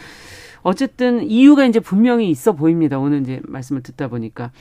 어쨌든 0.62 1.24
이유가 1.24 1.66
이제 1.66 1.80
분명히 1.80 2.30
있어 2.30 2.54
보입니다. 2.54 2.98
오늘 3.00 3.22
이제 3.22 3.42
말씀을 3.44 3.82
듣다 3.84 4.08
보니까. 4.08 4.52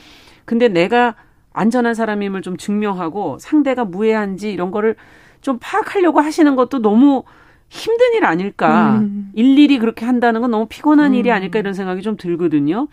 근데 0.45 0.67
내가 0.67 1.15
안전한 1.53 1.93
사람임을 1.93 2.41
좀 2.41 2.57
증명하고 2.57 3.37
상대가 3.39 3.85
무해한지 3.85 4.51
이런 4.51 4.71
거를 4.71 4.95
좀 5.41 5.57
파악하려고 5.61 6.19
하시는 6.19 6.55
것도 6.55 6.81
너무 6.81 7.23
힘든 7.71 8.13
일 8.15 8.25
아닐까. 8.25 8.99
음. 8.99 9.31
일일이 9.33 9.79
그렇게 9.79 10.05
한다는 10.05 10.41
건 10.41 10.51
너무 10.51 10.67
피곤한 10.67 11.13
음. 11.13 11.15
일이 11.15 11.31
아닐까 11.31 11.57
이런 11.57 11.73
생각이 11.73 12.01
좀 12.01 12.17
들거든요. 12.17 12.89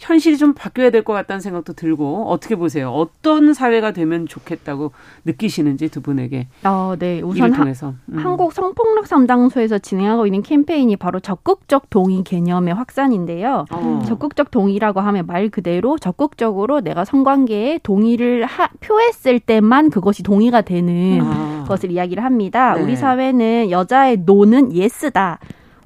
현실이 0.00 0.38
좀 0.38 0.54
바뀌어야 0.54 0.88
될 0.90 1.04
것 1.04 1.12
같다는 1.12 1.40
생각도 1.40 1.74
들고 1.74 2.26
어떻게 2.28 2.56
보세요? 2.56 2.90
어떤 2.90 3.52
사회가 3.54 3.92
되면 3.92 4.26
좋겠다고 4.26 4.92
느끼시는지 5.24 5.88
두 5.88 6.00
분에게. 6.00 6.48
어, 6.64 6.94
네. 6.98 7.20
우선 7.20 7.52
하, 7.52 7.64
음. 7.64 8.18
한국 8.18 8.52
성폭력 8.52 9.06
상담소에서 9.06 9.78
진행하고 9.78 10.26
있는 10.26 10.42
캠페인이 10.42 10.94
바로 10.96 11.20
적극적 11.20 11.90
동의 11.90 12.22
개념의 12.24 12.74
확산인데요. 12.74 13.66
어. 13.70 14.02
적극적 14.06 14.50
동의라고 14.50 15.00
하면 15.00 15.26
말 15.26 15.50
그대로 15.50 15.98
적극적으로 15.98 16.80
내가 16.80 17.04
성관계에 17.04 17.80
동의를 17.82 18.46
하, 18.46 18.68
표했을 18.80 19.38
때만 19.40 19.90
그것이 19.90 20.22
동의가 20.22 20.62
되는 20.62 21.20
아. 21.22 21.64
것을 21.68 21.90
이야기를 21.90 22.24
합니다. 22.24 22.74
네. 22.74 22.82
우리 22.82 22.96
사회는 22.96 23.70
여자의 23.70 24.18
노는 24.18 24.72
예스다. 24.74 25.38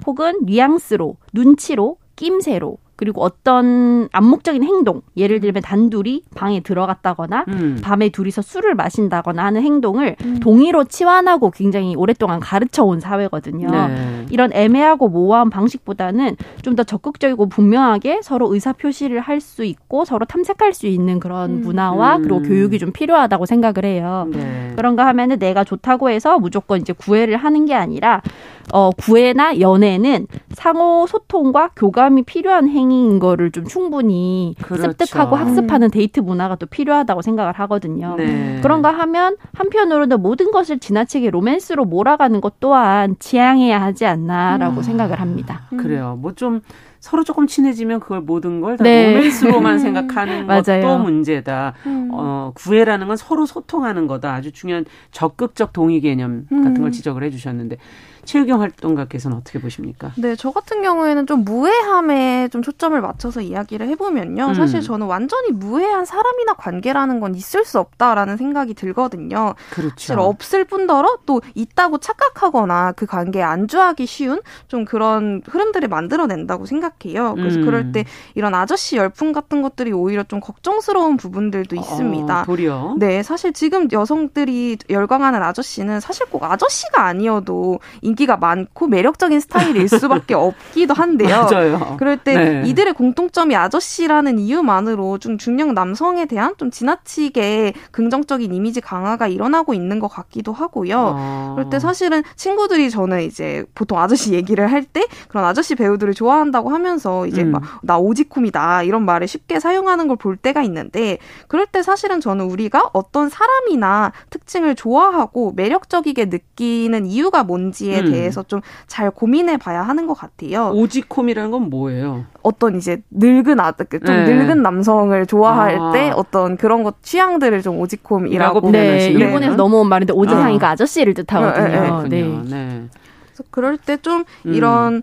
혹은 0.07 0.39
뉘앙스로, 0.43 1.17
눈치로, 1.33 1.97
낌새로 2.15 2.77
그리고 2.95 3.21
어떤 3.23 4.07
암묵적인 4.11 4.63
행동, 4.63 5.01
예를 5.17 5.39
들면 5.39 5.63
단둘이 5.63 6.23
방에 6.35 6.61
들어갔다거나 6.61 7.45
음. 7.47 7.79
밤에 7.83 8.09
둘이서 8.09 8.41
술을 8.41 8.75
마신다거나 8.75 9.43
하는 9.43 9.63
행동을 9.63 10.15
음. 10.23 10.39
동의로 10.39 10.83
치환하고 10.85 11.51
굉장히 11.51 11.95
오랫동안 11.95 12.39
가르쳐 12.39 12.83
온 12.83 12.99
사회거든요. 12.99 13.67
네. 13.69 14.25
이런 14.29 14.51
애매하고 14.53 15.09
모호한 15.09 15.49
방식보다는 15.49 16.35
좀 16.61 16.75
더 16.75 16.83
적극적이고 16.83 17.47
분명하게 17.47 18.19
서로 18.21 18.53
의사 18.53 18.73
표시를 18.73 19.21
할 19.21 19.39
수 19.39 19.63
있고 19.63 20.03
서로 20.05 20.25
탐색할 20.25 20.73
수 20.73 20.87
있는 20.87 21.19
그런 21.19 21.51
음. 21.51 21.61
문화와 21.61 22.17
그리고 22.17 22.37
음. 22.37 22.43
교육이 22.43 22.79
좀 22.79 22.91
필요하다고 22.91 23.45
생각을 23.45 23.85
해요. 23.85 24.27
네. 24.31 24.73
그런가 24.75 25.05
하면은 25.07 25.39
내가 25.39 25.63
좋다고 25.63 26.09
해서 26.09 26.37
무조건 26.39 26.81
이제 26.81 26.91
구애를 26.93 27.37
하는 27.37 27.65
게 27.65 27.73
아니라 27.73 28.21
어, 28.71 28.91
구애나 28.91 29.59
연애는 29.59 30.27
상호 30.53 31.05
소통과 31.07 31.69
교감이 31.75 32.23
필요한 32.23 32.69
행위인 32.69 33.19
거를 33.19 33.51
좀 33.51 33.65
충분히 33.65 34.55
그렇죠. 34.61 34.91
습득하고 34.91 35.35
학습하는 35.35 35.91
데이트 35.91 36.19
문화가 36.19 36.55
또 36.55 36.65
필요하다고 36.65 37.21
생각을 37.21 37.53
하거든요. 37.53 38.15
네. 38.17 38.59
그런가 38.61 38.91
하면 38.91 39.35
한편으로는 39.53 40.21
모든 40.21 40.51
것을 40.51 40.79
지나치게 40.79 41.31
로맨스로 41.31 41.85
몰아가는 41.85 42.39
것 42.41 42.59
또한 42.59 43.15
지양해야 43.19 43.81
하지 43.81 44.05
않나라고 44.05 44.77
음. 44.77 44.83
생각을 44.83 45.19
합니다. 45.19 45.63
그래요. 45.77 46.17
뭐 46.21 46.35
좀 46.35 46.61
서로 47.05 47.23
조금 47.23 47.45
친해지면 47.45 47.99
그걸 47.99 48.21
모든 48.21 48.61
걸다 48.61 48.83
네. 48.83 49.13
로맨스로만 49.13 49.77
생각하는 49.79 50.47
것도 50.47 50.97
문제다. 50.97 51.73
음. 51.85 52.09
어, 52.11 52.51
구애라는 52.55 53.05
건 53.05 53.15
서로 53.15 53.45
소통하는 53.45 54.07
거다. 54.07 54.33
아주 54.33 54.51
중요한 54.51 54.85
적극적 55.11 55.71
동의 55.71 56.01
개념 56.01 56.47
같은 56.49 56.73
걸 56.75 56.85
음. 56.85 56.91
지적을 56.91 57.21
해주셨는데 57.23 57.77
체육형 58.25 58.61
활동가께서는 58.61 59.37
어떻게 59.37 59.59
보십니까? 59.59 60.11
네, 60.17 60.35
저 60.35 60.51
같은 60.51 60.81
경우에는 60.81 61.27
좀 61.27 61.43
무해함에 61.43 62.49
좀 62.49 62.61
초점을 62.61 62.99
맞춰서 62.99 63.41
이야기를 63.41 63.87
해보면요. 63.89 64.47
음. 64.47 64.53
사실 64.53 64.81
저는 64.81 65.07
완전히 65.07 65.51
무해한 65.51 66.05
사람이나 66.05 66.53
관계라는 66.53 67.19
건 67.19 67.35
있을 67.35 67.63
수 67.65 67.79
없다라는 67.79 68.37
생각이 68.37 68.73
들거든요. 68.73 69.53
그렇죠. 69.69 69.95
사실 69.97 70.19
없을 70.19 70.65
뿐더러 70.65 71.19
또 71.25 71.41
있다고 71.53 71.99
착각하거나 71.99 72.93
그 72.93 73.05
관계에 73.05 73.43
안주하기 73.43 74.05
쉬운 74.05 74.41
좀 74.67 74.85
그런 74.85 75.41
흐름들을 75.47 75.87
만들어낸다고 75.87 76.65
생각해요. 76.65 77.35
그래서 77.35 77.59
음. 77.59 77.65
그럴 77.65 77.91
때 77.91 78.05
이런 78.33 78.55
아저씨 78.55 78.97
열풍 78.97 79.31
같은 79.31 79.61
것들이 79.61 79.91
오히려 79.91 80.23
좀 80.23 80.39
걱정스러운 80.39 81.17
부분들도 81.17 81.75
있습니다. 81.75 82.41
어, 82.41 82.45
도리어. 82.45 82.95
네, 82.97 83.21
사실 83.21 83.53
지금 83.53 83.87
여성들이 83.91 84.77
열광하는 84.89 85.43
아저씨는 85.43 85.99
사실 85.99 86.25
꼭 86.27 86.43
아저씨가 86.43 87.03
아니어도 87.03 87.79
인 88.01 88.14
기가 88.15 88.37
많고 88.37 88.87
매력적인 88.87 89.39
스타일일 89.39 89.87
수밖에 89.89 90.33
없기도 90.33 90.93
한데요. 90.93 91.47
맞아요. 91.49 91.95
그럴 91.97 92.17
때 92.17 92.33
네. 92.35 92.69
이들의 92.69 92.93
공통점이 92.93 93.55
아저씨라는 93.55 94.39
이유만으로 94.39 95.17
좀 95.19 95.37
중년 95.37 95.73
남성에 95.73 96.25
대한 96.25 96.53
좀 96.57 96.71
지나치게 96.71 97.73
긍정적인 97.91 98.53
이미지 98.53 98.81
강화가 98.81 99.27
일어나고 99.27 99.73
있는 99.73 99.99
것 99.99 100.07
같기도 100.07 100.51
하고요. 100.53 101.13
아. 101.17 101.53
그럴 101.55 101.69
때 101.69 101.79
사실은 101.79 102.23
친구들이 102.35 102.89
저는 102.89 103.21
이제 103.21 103.65
보통 103.75 103.99
아저씨 103.99 104.33
얘기를 104.33 104.71
할 104.71 104.85
때 104.85 105.07
그런 105.29 105.45
아저씨 105.45 105.73
배우들을 105.75 106.13
좋아한다고 106.13 106.69
하면서 106.69 107.25
이제 107.27 107.41
음. 107.43 107.53
막나 107.53 107.97
오지쿰이다 107.99 108.83
이런 108.83 109.03
말을 109.03 109.27
쉽게 109.27 109.59
사용하는 109.59 110.07
걸 110.07 110.15
볼 110.15 110.37
때가 110.37 110.61
있는데 110.63 111.17
그럴 111.49 111.65
때 111.65 111.83
사실은 111.83 112.21
저는 112.21 112.45
우리가 112.45 112.89
어떤 112.93 113.27
사람이나 113.29 114.13
특징을 114.29 114.75
좋아하고 114.75 115.51
매력적이게 115.55 116.25
느끼는 116.25 117.05
이유가 117.05 117.43
뭔지에 117.43 118.01
음. 118.07 118.11
대해서 118.11 118.43
좀 118.43 118.61
잘 118.87 119.11
고민해 119.11 119.57
봐야 119.57 119.81
하는 119.81 120.07
것 120.07 120.13
같아요. 120.13 120.71
오지콤이라는 120.73 121.51
건 121.51 121.69
뭐예요? 121.69 122.25
어떤 122.43 122.75
이제 122.77 123.01
늙은 123.11 123.59
아, 123.59 123.71
좀 123.71 123.99
네. 123.99 124.25
늙은 124.25 124.61
남성을 124.61 125.25
좋아할 125.25 125.77
아. 125.79 125.91
때 125.91 126.11
어떤 126.15 126.57
그런 126.57 126.83
것 126.83 127.01
취향들을 127.03 127.61
좀 127.61 127.79
오지콤이라고 127.79 128.71
네, 128.71 129.07
일본에서 129.09 129.55
넘어온 129.55 129.89
말인데 129.89 130.13
오지상이가 130.13 130.69
아. 130.69 130.75
저씨를 130.75 131.13
뜻하거든요. 131.13 132.03
네, 132.07 132.21
네. 132.21 132.43
네. 132.49 132.83
그래서 133.25 133.43
그럴 133.51 133.77
때 133.77 133.97
좀 133.97 134.23
이런 134.43 134.95
음. 134.95 135.01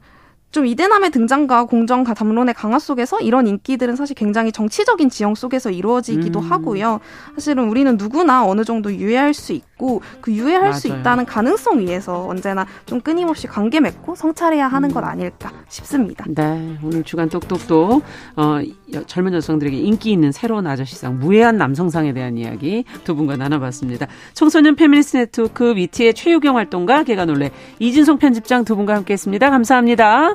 좀 0.52 0.66
이대남의 0.66 1.10
등장과 1.10 1.64
공정 1.64 2.04
담론의 2.04 2.54
강화 2.54 2.78
속에서 2.78 3.18
이런 3.20 3.46
인기들은 3.46 3.96
사실 3.96 4.14
굉장히 4.14 4.52
정치적인 4.52 5.08
지형 5.08 5.34
속에서 5.34 5.70
이루어지기도 5.70 6.40
음. 6.40 6.50
하고요. 6.52 7.00
사실은 7.34 7.68
우리는 7.70 7.96
누구나 7.96 8.44
어느 8.46 8.62
정도 8.62 8.92
유예할 8.92 9.32
수 9.32 9.52
있고 9.54 10.02
그 10.20 10.30
유예할 10.30 10.74
수 10.74 10.88
맞아요. 10.88 11.00
있다는 11.00 11.24
가능성 11.24 11.80
위에서 11.80 12.26
언제나 12.28 12.66
좀 12.84 13.00
끊임없이 13.00 13.46
관계 13.46 13.80
맺고 13.80 14.14
성찰해야 14.14 14.68
하는 14.68 14.90
음. 14.90 14.94
것 14.94 15.02
아닐까 15.02 15.50
싶습니다. 15.68 16.26
네, 16.28 16.76
오늘 16.84 17.02
주간 17.02 17.30
똑똑똑 17.30 18.02
어, 18.36 18.58
여- 18.94 19.02
젊은 19.04 19.32
여성들에게 19.32 19.74
인기 19.76 20.12
있는 20.12 20.32
새로운 20.32 20.66
아저씨상, 20.66 21.18
무해한 21.18 21.56
남성상에 21.56 22.12
대한 22.12 22.36
이야기 22.36 22.84
두 23.04 23.16
분과 23.16 23.38
나눠봤습니다. 23.38 24.06
청소년 24.34 24.76
페미니스트 24.76 25.16
네트워크 25.16 25.74
위티의 25.76 26.12
최유경 26.12 26.58
활동가 26.58 27.04
계간 27.04 27.24
홀로 27.24 27.50
이진송 27.78 28.18
편집장 28.18 28.64
두 28.66 28.76
분과 28.76 28.94
함께했습니다. 28.96 29.48
감사합니다. 29.50 30.34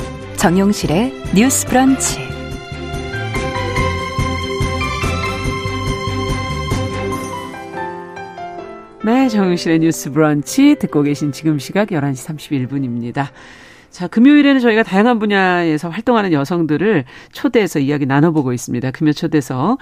정용실의 0.41 1.13
뉴스 1.35 1.67
브런치 1.67 2.17
네, 9.05 9.29
정용실의 9.29 9.77
뉴스 9.77 10.11
브런치 10.11 10.77
듣고 10.79 11.03
계신 11.03 11.31
지금 11.31 11.59
시각 11.59 11.89
11시 11.89 12.27
31분입니다. 12.27 13.27
자, 13.91 14.07
금요일에는 14.07 14.59
저희가 14.61 14.81
다양한 14.81 15.19
분야에서 15.19 15.89
활동하는 15.89 16.33
여성들을 16.33 17.05
초대해서 17.31 17.77
이야기 17.77 18.07
나눠보고 18.07 18.51
있습니다. 18.51 18.89
금요 18.89 19.13
초대서. 19.13 19.77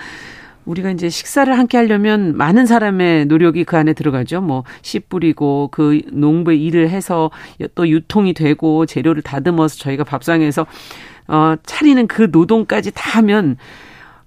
우리가 0.69 0.91
이제 0.91 1.09
식사를 1.09 1.57
함께 1.57 1.77
하려면 1.77 2.37
많은 2.37 2.65
사람의 2.67 3.25
노력이 3.25 3.63
그 3.63 3.75
안에 3.75 3.93
들어가죠. 3.93 4.41
뭐, 4.41 4.63
씨 4.83 4.99
뿌리고 4.99 5.69
그 5.71 6.01
농부에 6.11 6.55
일을 6.55 6.89
해서 6.89 7.31
또 7.73 7.87
유통이 7.89 8.33
되고 8.33 8.85
재료를 8.85 9.23
다듬어서 9.23 9.77
저희가 9.77 10.03
밥상에서 10.03 10.67
어, 11.27 11.55
차리는 11.65 12.07
그 12.07 12.29
노동까지 12.31 12.91
다 12.93 13.17
하면 13.17 13.57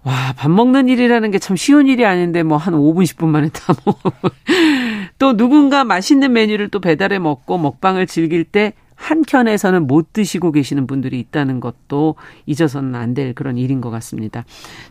와, 0.04 0.32
밥 0.36 0.50
먹는 0.50 0.88
일이라는 0.88 1.30
게 1.30 1.38
참 1.38 1.56
쉬운 1.56 1.86
일이 1.86 2.04
아닌데 2.04 2.42
뭐 2.42 2.58
한 2.58 2.74
5분, 2.74 3.04
10분 3.04 3.26
만에 3.26 3.48
다 3.52 3.72
뭐. 3.84 3.94
또 5.18 5.36
누군가 5.36 5.84
맛있는 5.84 6.32
메뉴를 6.32 6.68
또 6.70 6.80
배달해 6.80 7.20
먹고 7.20 7.56
먹방을 7.58 8.08
즐길 8.08 8.42
때 8.44 8.72
한켠에서는 9.02 9.86
못 9.86 10.12
드시고 10.12 10.52
계시는 10.52 10.86
분들이 10.86 11.18
있다는 11.20 11.60
것도 11.60 12.14
잊어서는 12.46 12.94
안 12.94 13.12
될 13.12 13.34
그런 13.34 13.58
일인 13.58 13.82
것 13.82 13.90
같습니다. 13.90 14.44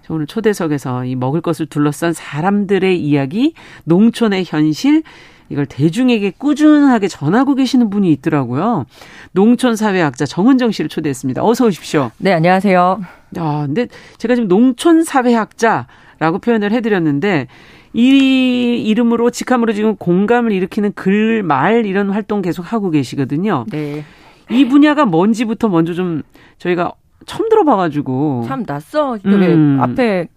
자, 0.03 0.13
오늘 0.13 0.27
초대석에서 0.27 1.05
이 1.05 1.15
먹을 1.15 1.41
것을 1.41 1.65
둘러싼 1.65 2.13
사람들의 2.13 3.01
이야기, 3.01 3.55
농촌의 3.85 4.43
현실, 4.45 5.01
이걸 5.49 5.65
대중에게 5.65 6.33
꾸준하게 6.37 7.07
전하고 7.07 7.55
계시는 7.55 7.89
분이 7.89 8.11
있더라고요. 8.11 8.85
농촌사회학자 9.31 10.25
정은정 10.25 10.71
씨를 10.71 10.87
초대했습니다. 10.87 11.43
어서 11.43 11.65
오십시오. 11.65 12.11
네, 12.19 12.31
안녕하세요. 12.31 13.01
아, 13.37 13.63
근데 13.65 13.87
제가 14.17 14.35
지금 14.35 14.47
농촌 14.47 15.03
사회학자라고 15.03 16.39
표현을 16.41 16.71
해드렸는데 16.71 17.47
이 17.93 18.83
이름으로 18.85 19.29
직함으로 19.31 19.73
지금 19.73 19.95
공감을 19.95 20.51
일으키는 20.51 20.93
글, 20.93 21.43
말 21.43 21.85
이런 21.85 22.09
활동 22.09 22.41
계속 22.41 22.71
하고 22.71 22.89
계시거든요. 22.89 23.65
네. 23.69 24.03
이 24.49 24.67
분야가 24.67 25.05
뭔지부터 25.05 25.69
먼저 25.69 25.93
좀 25.93 26.23
저희가 26.57 26.93
처음 27.25 27.49
들어봐가지고 27.49 28.45
참 28.47 28.63
낯서 28.65 29.17
음. 29.25 29.39
왜 29.39 29.83
앞에 29.83 30.27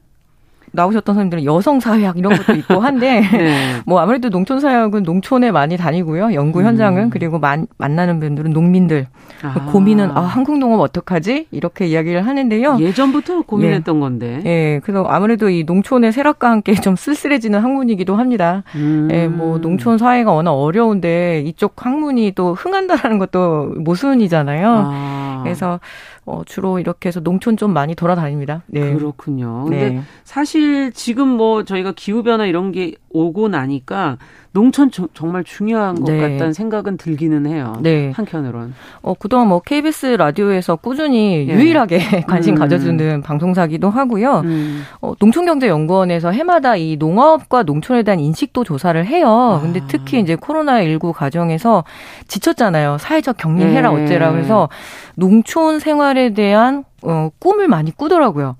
나오셨던 0.74 1.14
선생님들은 1.14 1.44
여성 1.44 1.80
사회학 1.80 2.18
이런 2.18 2.36
것도 2.36 2.54
있고 2.58 2.80
한데 2.80 3.20
네. 3.32 3.80
뭐 3.86 4.00
아무래도 4.00 4.28
농촌 4.28 4.60
사회학은 4.60 5.02
농촌에 5.04 5.50
많이 5.50 5.76
다니고요. 5.76 6.34
연구 6.34 6.60
음. 6.60 6.66
현장은 6.66 7.10
그리고 7.10 7.38
만, 7.38 7.66
만나는 7.78 8.20
분들은 8.20 8.52
농민들 8.52 9.06
아. 9.42 9.66
고민은 9.70 10.10
아 10.10 10.20
한국 10.20 10.58
농업 10.58 10.80
어떡하지 10.80 11.46
이렇게 11.50 11.86
이야기를 11.86 12.26
하는데요. 12.26 12.78
예전부터 12.80 13.42
고민했던 13.42 14.00
건데. 14.00 14.42
예, 14.44 14.80
그래서 14.82 15.04
아무래도 15.04 15.48
이 15.48 15.64
농촌의 15.64 16.12
세락과 16.12 16.50
함께 16.50 16.74
좀 16.84 16.96
쓸쓸해지는 16.96 17.60
학문이기도 17.60 18.16
합니다. 18.16 18.62
음. 18.74 19.08
예, 19.12 19.28
뭐 19.28 19.58
농촌 19.58 19.98
사회가 19.98 20.32
워낙 20.32 20.52
어려운데 20.52 21.42
이쪽 21.46 21.84
학문이 21.84 22.32
또 22.34 22.54
흥한다라는 22.54 23.18
것도 23.18 23.74
모순이잖아요. 23.76 24.68
아. 24.68 25.40
그래서 25.42 25.78
어, 26.26 26.42
주로 26.44 26.78
이렇게 26.78 27.08
해서 27.08 27.20
농촌 27.20 27.56
좀 27.56 27.72
많이 27.72 27.94
돌아다닙니다. 27.94 28.62
네. 28.66 28.94
그렇군요. 28.94 29.64
근데 29.64 29.90
네. 29.90 30.02
사실 30.24 30.92
지금 30.92 31.28
뭐 31.28 31.64
저희가 31.64 31.92
기후 31.92 32.22
변화 32.22 32.46
이런 32.46 32.72
게 32.72 32.94
오고 33.10 33.48
나니까 33.48 34.18
농촌 34.54 34.92
저- 34.92 35.08
정말 35.14 35.42
중요한 35.42 35.96
것 35.96 36.04
네. 36.12 36.20
같다는 36.20 36.52
생각은 36.52 36.96
들기는 36.96 37.44
해요. 37.46 37.74
네. 37.80 38.12
한켠으론. 38.14 38.72
어, 39.02 39.14
그동안 39.14 39.48
뭐 39.48 39.58
KBS 39.60 40.06
라디오에서 40.16 40.76
꾸준히 40.76 41.48
예. 41.48 41.52
유일하게 41.54 41.98
관심 42.28 42.54
음. 42.54 42.58
가져주는 42.60 43.20
방송사기도 43.22 43.90
하고요. 43.90 44.42
음. 44.44 44.84
어, 45.02 45.12
농촌경제연구원에서 45.18 46.30
해마다 46.30 46.76
이 46.76 46.96
농업과 46.96 47.64
농촌에 47.64 48.04
대한 48.04 48.20
인식도 48.20 48.62
조사를 48.62 49.04
해요. 49.04 49.58
근데 49.60 49.80
아. 49.80 49.86
특히 49.88 50.20
이제 50.20 50.36
코로나19 50.36 51.12
과정에서 51.12 51.82
지쳤잖아요. 52.28 52.98
사회적 52.98 53.36
격리해라 53.36 53.90
네. 53.90 54.04
어째라 54.04 54.30
그래서 54.30 54.68
농촌 55.16 55.80
생활에 55.80 56.32
대한 56.32 56.84
어, 57.02 57.28
꿈을 57.40 57.66
많이 57.66 57.90
꾸더라고요. 57.90 58.54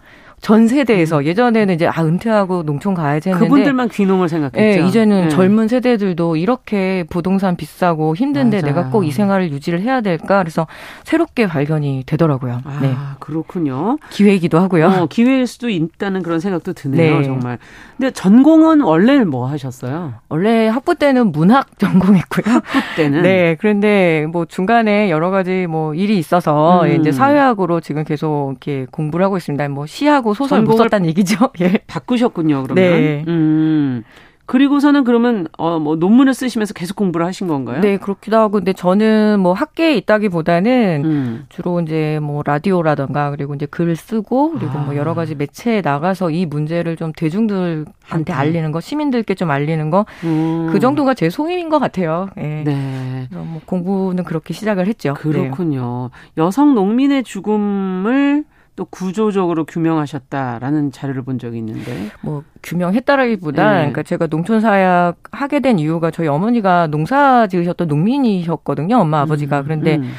전 0.45 0.69
세대에서 0.69 1.25
예전에는 1.25 1.75
이제 1.75 1.87
아 1.87 2.05
은퇴하고 2.05 2.65
농촌 2.65 2.93
가야지 2.93 3.31
했는데 3.31 3.47
음. 3.47 3.49
그분들만 3.49 3.89
귀농을 3.89 4.29
생각했죠. 4.29 4.83
예, 4.83 4.87
이제는 4.87 5.25
예. 5.25 5.29
젊은 5.31 5.69
세대들도 5.69 6.37
이렇게 6.37 7.03
부동산 7.09 7.57
비싸고 7.57 8.15
힘든데 8.15 8.61
맞아요. 8.61 8.75
내가 8.75 8.91
꼭 8.91 9.05
이 9.05 9.11
생활을 9.11 9.51
유지를 9.53 9.81
해야 9.81 10.03
될까? 10.03 10.41
그래서 10.41 10.67
새롭게 11.05 11.47
발견이 11.47 12.03
되더라고요. 12.05 12.61
아, 12.65 12.79
네. 12.83 12.95
그렇군요. 13.21 13.97
기회이기도 14.11 14.59
하고요. 14.59 14.87
어, 14.89 15.07
기회일 15.09 15.47
수도 15.47 15.71
있다는 15.71 16.23
그런 16.23 16.41
생각도 16.41 16.75
드네요, 16.75 17.19
네. 17.21 17.25
정말. 17.25 17.59
근데 17.97 18.11
전공은 18.11 18.83
원래는 18.83 19.31
뭐 19.31 19.47
하셨어요? 19.49 20.13
원래 20.29 20.69
학부 20.69 20.95
때는 20.97 21.33
문학 21.33 21.79
전공했고요. 21.79 22.61
그때는. 22.61 23.23
네, 23.25 23.57
그런데 23.59 24.27
뭐 24.31 24.45
중간에 24.45 25.09
여러 25.11 25.31
가지 25.31 25.67
뭐 25.67 25.95
일이 25.95 26.19
있어서 26.19 26.83
음. 26.85 27.01
이제 27.01 27.13
사회학으로 27.13 27.81
지금 27.81 28.05
계속 28.05 28.51
이렇게 28.51 28.87
공부를 28.91 29.25
하고 29.25 29.39
있습니다. 29.39 29.69
뭐 29.69 29.87
시하고 29.87 30.34
소설 30.35 30.63
못 30.63 30.77
썼다는 30.77 31.07
얘기죠. 31.09 31.51
예. 31.61 31.79
바꾸셨군요, 31.87 32.65
그러면. 32.65 32.75
네. 32.85 33.25
음. 33.29 34.05
그리고서는 34.47 35.05
그러면 35.05 35.47
어 35.57 35.79
뭐 35.79 35.97
논문을 35.97 36.35
쓰시면서 36.35 36.75
계속 36.75 36.97
공부를 36.97 37.25
하신 37.27 37.47
건가요? 37.49 37.81
네, 37.81 37.97
그렇기도 37.97 38.37
하고 38.37 38.59
근데 38.59 38.75
저는 38.75 39.41
뭐 39.41 39.55
학계에 39.55 39.95
있다기보다는 39.97 41.03
음. 41.05 41.47
주로 41.49 41.81
이제 41.81 42.19
뭐 42.23 42.43
라디오라던가 42.45 43.31
그리고 43.31 43.55
이제 43.55 43.65
글 43.65 43.97
쓰고 43.97 44.53
그리고 44.53 44.79
아. 44.79 44.83
뭐 44.83 44.97
여러 44.97 45.15
가지 45.15 45.35
매체에 45.35 45.81
나가서 45.81 46.31
이 46.31 46.45
문제를 46.45 46.97
좀 46.97 47.13
대중들한테 47.17 47.91
한테. 48.05 48.33
알리는 48.35 48.71
거, 48.71 48.81
시민들께 48.83 49.35
좀 49.35 49.51
알리는 49.51 49.89
거그 49.89 50.07
음. 50.25 50.79
정도가 50.79 51.15
제 51.15 51.31
소임인 51.31 51.71
것 51.71 51.79
같아요. 51.79 52.29
예. 52.37 52.63
네. 52.65 53.27
그래서 53.31 53.45
뭐 53.47 53.63
공부는 53.65 54.25
그렇게 54.25 54.53
시작을 54.53 54.87
했죠. 54.89 55.15
네. 55.15 55.21
그렇군요. 55.23 56.11
여성 56.37 56.75
농민의 56.75 57.25
죽음을 57.25 58.45
또 58.77 58.85
구조적으로 58.87 59.65
규명하셨다라는 59.65 60.91
자료를 60.91 61.23
본 61.23 61.39
적이 61.39 61.59
있는데. 61.59 62.11
뭐 62.23 62.43
규명했다라기보다 62.63 63.71
네. 63.71 63.77
그러니까 63.79 64.03
제가 64.03 64.27
농촌 64.27 64.61
사약 64.61 65.17
하게 65.31 65.61
된 65.61 65.79
이유가 65.79 66.11
저희 66.11 66.27
어머니가 66.27 66.89
농사 66.89 67.47
지으셨던 67.47 67.87
농민이셨거든요. 67.89 68.97
엄마 68.97 69.21
아버지가 69.21 69.61
음, 69.61 69.65
그런데 69.65 69.97
음. 69.97 70.13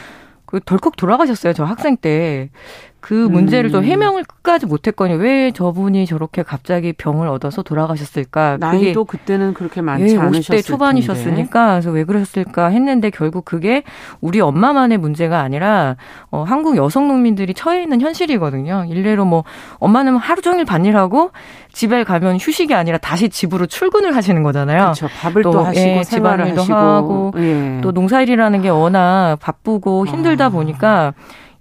그 0.46 0.60
덜컥 0.64 0.96
돌아가셨어요. 0.96 1.54
저 1.54 1.64
학생 1.64 1.98
때. 1.98 2.50
그 3.06 3.14
문제를 3.14 3.70
또 3.70 3.84
해명을 3.84 4.24
끝까지 4.24 4.66
못했거니 4.66 5.14
왜 5.14 5.52
저분이 5.52 6.08
저렇게 6.08 6.42
갑자기 6.42 6.92
병을 6.92 7.28
얻어서 7.28 7.62
돌아가셨을까? 7.62 8.58
나이도 8.60 9.06
그때는 9.06 9.54
그렇게 9.54 9.80
많지 9.80 10.16
예, 10.16 10.18
않으셨을 10.18 10.56
50대 10.56 10.66
초반이셨으니까 10.66 11.74
그래서 11.74 11.92
왜 11.92 12.04
그러셨을까 12.04 12.70
했는데 12.70 13.12
결국 13.12 13.46
그게 13.46 13.84
우리 14.22 14.42
엄마만의 14.42 14.98
문제가 14.98 15.42
아니라 15.42 15.98
어, 16.32 16.46
한국 16.48 16.78
여성 16.78 17.08
농민들이 17.08 17.54
처해 17.54 17.84
있는 17.84 18.02
현실이거든요. 18.02 18.86
일례로 18.90 19.24
뭐 19.24 19.44
엄마는 19.78 20.18
하루 20.18 20.42
종일 20.42 20.66
밭일하고 20.66 21.30
집에 21.72 22.04
가면 22.04 22.38
휴식이 22.38 22.74
아니라 22.74 22.98
다시 22.98 23.30
집으로 23.30 23.68
출근을 23.68 24.16
하시는 24.16 24.42
거잖아요. 24.42 24.80
그렇죠. 24.80 25.08
밥을 25.22 25.44
또, 25.44 25.60
하시고 25.60 25.86
예, 25.88 26.02
집안일도 26.02 26.62
하시고 26.62 26.76
하고 26.76 27.34
예. 27.38 27.82
또 27.84 27.92
농사일이라는 27.92 28.64
게 28.64 28.70
워낙 28.70 29.38
바쁘고 29.42 30.08
힘들다 30.08 30.46
아. 30.46 30.50
보니까 30.50 31.14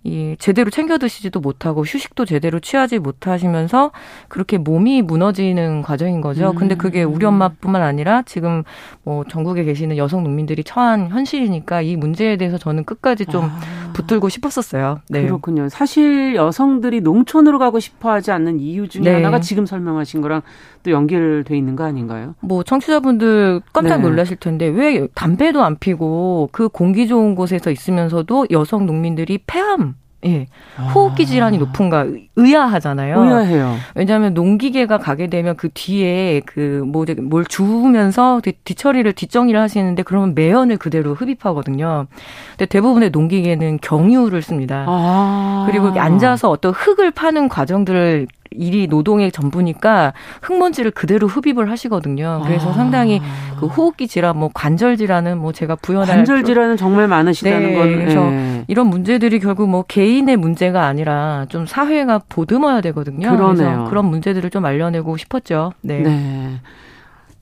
이 0.05 0.37
제대로 0.39 0.71
챙겨 0.71 0.99
드시지도 0.99 1.41
못하고 1.41 1.83
휴식도 1.83 2.27
제대로 2.27 2.61
취하지 2.61 2.99
못하시면서 2.99 3.91
그렇게 4.29 4.59
몸이 4.59 5.01
무너지는 5.01 5.81
과정인 5.81 6.21
거죠. 6.21 6.51
음. 6.51 6.55
근데 6.55 6.75
그게 6.75 7.03
우리 7.03 7.25
엄마뿐만 7.25 7.81
아니라 7.81 8.23
지금 8.23 8.65
뭐 9.03 9.25
전국에 9.25 9.65
계시는 9.65 9.97
여성 9.97 10.23
농민들이 10.23 10.63
처한 10.63 11.09
현실이니까 11.09 11.81
이 11.81 11.97
문제에 11.97 12.37
대해서 12.37 12.59
저는 12.59 12.85
끝까지 12.85 13.25
좀 13.27 13.45
아. 13.45 13.61
붙들고 13.95 14.29
싶었었어요. 14.29 15.01
네. 15.09 15.23
그렇군요. 15.23 15.71
사실 15.71 16.35
여성들이 16.35 17.01
농촌으로 17.01 17.59
가고 17.59 17.81
싶어 17.81 18.11
하지 18.11 18.31
않는 18.31 18.61
이유 18.61 18.89
중에 18.89 19.05
네. 19.05 19.15
하나가 19.15 19.41
지금 19.41 19.65
설명하신 19.65 20.21
거랑 20.21 20.43
또 20.85 20.91
연결돼 20.93 21.57
있는 21.57 21.75
거 21.75 21.85
아닌가요? 21.85 22.35
뭐 22.41 22.63
청취자분들 22.63 23.63
깜짝 23.73 23.97
네. 23.97 24.03
놀라실 24.03 24.37
텐데 24.37 24.67
왜 24.67 25.09
담배도 25.15 25.65
안 25.65 25.77
피고 25.79 26.49
그 26.53 26.69
공기 26.69 27.09
좋은 27.09 27.35
곳에서 27.35 27.71
있으면서도 27.71 28.47
여성 28.53 28.87
농민들이 28.87 29.39
폐암 29.47 29.95
예. 30.27 30.47
호흡기 30.95 31.27
질환이 31.27 31.59
높은가 31.59 32.01
의- 32.05 32.31
의아하잖아요. 32.37 33.21
아. 33.21 33.25
의아해요. 33.27 33.75
왜냐하면 33.95 34.33
농기계가 34.33 34.97
가게 34.97 35.27
되면 35.27 35.55
그 35.55 35.69
뒤에 35.75 36.41
그뭐뭘 36.47 37.45
주우면서 37.45 38.41
뒤- 38.43 38.53
뒤처리를 38.65 39.13
뒷정리를 39.13 39.59
하시는데 39.61 40.03
그러면 40.03 40.35
매연을 40.35 40.79
그대로 40.79 41.13
흡입하거든요. 41.13 42.07
근데 42.53 42.65
대부분의 42.67 43.11
농기계는 43.11 43.81
경유를 43.83 44.41
씁니다. 44.41 44.87
아. 44.89 45.67
그리고 45.71 45.89
앉아서 45.89 46.49
어떤 46.49 46.73
흙을 46.73 47.11
파는 47.11 47.51
과정들을 47.51 48.27
일이 48.55 48.87
노동의 48.87 49.33
전부니까 49.33 50.13
흙먼지를 50.43 50.91
그대로 50.91 51.27
흡입을 51.27 51.71
하시거든요. 51.71 52.43
그래서 52.45 52.71
아. 52.71 52.73
상당히 52.73 53.21
그 53.59 53.67
호흡기 53.67 54.09
질환, 54.09 54.39
뭐 54.39 54.51
관절 54.53 54.97
질환은 54.97 55.39
뭐 55.39 55.53
제가 55.53 55.77
부연할 55.77 56.07
관절 56.07 56.45
질환은 56.45 56.77
정말 56.77 57.09
많으시다는 57.09 57.67
네, 57.67 57.75
건 57.75 57.93
그래서 57.97 58.33
예. 58.33 58.65
이런 58.69 58.89
문제들이 58.89 59.41
결국 59.41 59.69
뭐 59.69 59.83
개인의 59.83 60.37
문제가 60.37 60.87
아니라 60.87 61.47
좀 61.49 61.67
사회가 61.67 62.21
보듬어야 62.29 62.81
되거든요. 62.81 63.31
그러네요. 63.31 63.55
그래서 63.55 63.85
그런 63.91 64.07
문제들을 64.07 64.51
좀 64.51 64.65
알려내고 64.65 65.17
싶었죠. 65.17 65.73
네. 65.81 66.01
네. 66.01 66.61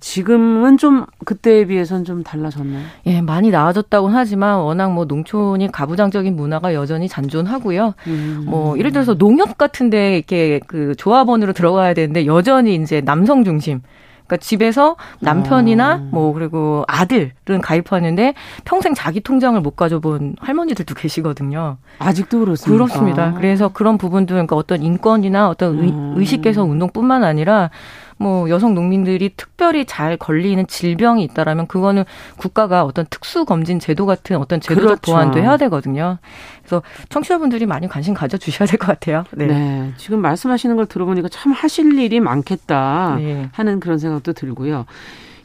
지금은 0.03 0.79
좀 0.79 1.07
그때에 1.25 1.65
비해서는 1.65 2.05
좀 2.05 2.25
달라졌나요? 2.25 2.83
예, 3.07 3.21
많이 3.21 3.51
나아졌다고는 3.51 4.17
하지만 4.17 4.59
워낙 4.59 4.93
뭐 4.93 5.05
농촌이 5.05 5.71
가부장적인 5.71 6.35
문화가 6.35 6.75
여전히 6.75 7.09
잔존하고요. 7.09 7.95
음. 8.09 8.45
뭐 8.45 8.77
예를 8.79 8.91
들어서 8.91 9.15
농협 9.15 9.57
같은데 9.57 10.17
이렇게 10.17 10.61
그 10.67 10.97
조합원으로 10.97 11.53
들어가야 11.53 11.95
되는데 11.95 12.27
여전히 12.27 12.75
이제 12.75 13.01
남성 13.01 13.45
중심. 13.45 13.81
그러니까 14.27 14.39
집에서 14.39 14.97
남편이나 15.21 15.95
어. 15.95 16.09
뭐 16.11 16.33
그리고 16.33 16.85
아들은 16.89 17.61
가입하는데 17.63 18.35
평생 18.65 18.95
자기 18.95 19.21
통장을 19.21 19.61
못 19.61 19.77
가져본 19.77 20.37
할머니들도 20.41 20.95
계시거든요. 20.95 21.77
아직도 22.01 22.41
그렇습니까? 22.41 22.85
그렇습니다. 22.85 23.35
그래서 23.35 23.69
그런 23.69 23.99
부분도 23.99 24.35
그러니까 24.35 24.57
어떤 24.57 24.83
인권이나 24.83 25.49
어떤 25.49 25.79
의, 25.79 25.91
음. 25.91 26.15
의식 26.17 26.43
개선 26.43 26.69
운동뿐만 26.71 27.23
아니라 27.23 27.71
뭐 28.19 28.49
여성 28.51 28.75
농민들이 28.75 29.31
특별히 29.37 29.85
잘 29.85 30.17
걸리는 30.17 30.67
질병이 30.67 31.25
있다라면 31.25 31.67
그거는 31.67 32.05
국가가 32.37 32.85
어떤 32.85 33.07
특수 33.11 33.45
검진 33.45 33.81
제도 33.81 34.07
같은 34.07 34.37
어떤 34.37 34.61
제도적 34.61 34.87
그렇죠. 34.87 35.13
보완도 35.13 35.39
해야 35.41 35.57
되거든요. 35.57 36.19
그래서 36.61 36.83
청취자분들이 37.09 37.67
많이 37.67 37.89
관심 37.89 38.15
가져 38.15 38.37
주셔야 38.39 38.67
될 38.67 38.79
것 38.79 38.87
같아요. 38.87 39.25
네. 39.33 39.47
네. 39.47 39.93
지금 39.97 40.21
말씀하시는 40.21 40.75
걸 40.77 40.87
들어보니까 40.87 41.29
참 41.29 41.53
하실 41.53 41.99
일이 41.99 42.21
많겠다 42.21 43.17
네. 43.19 43.49
하는 43.53 43.81
그런 43.81 43.99
생각도 43.99 44.33
들고요. 44.33 44.87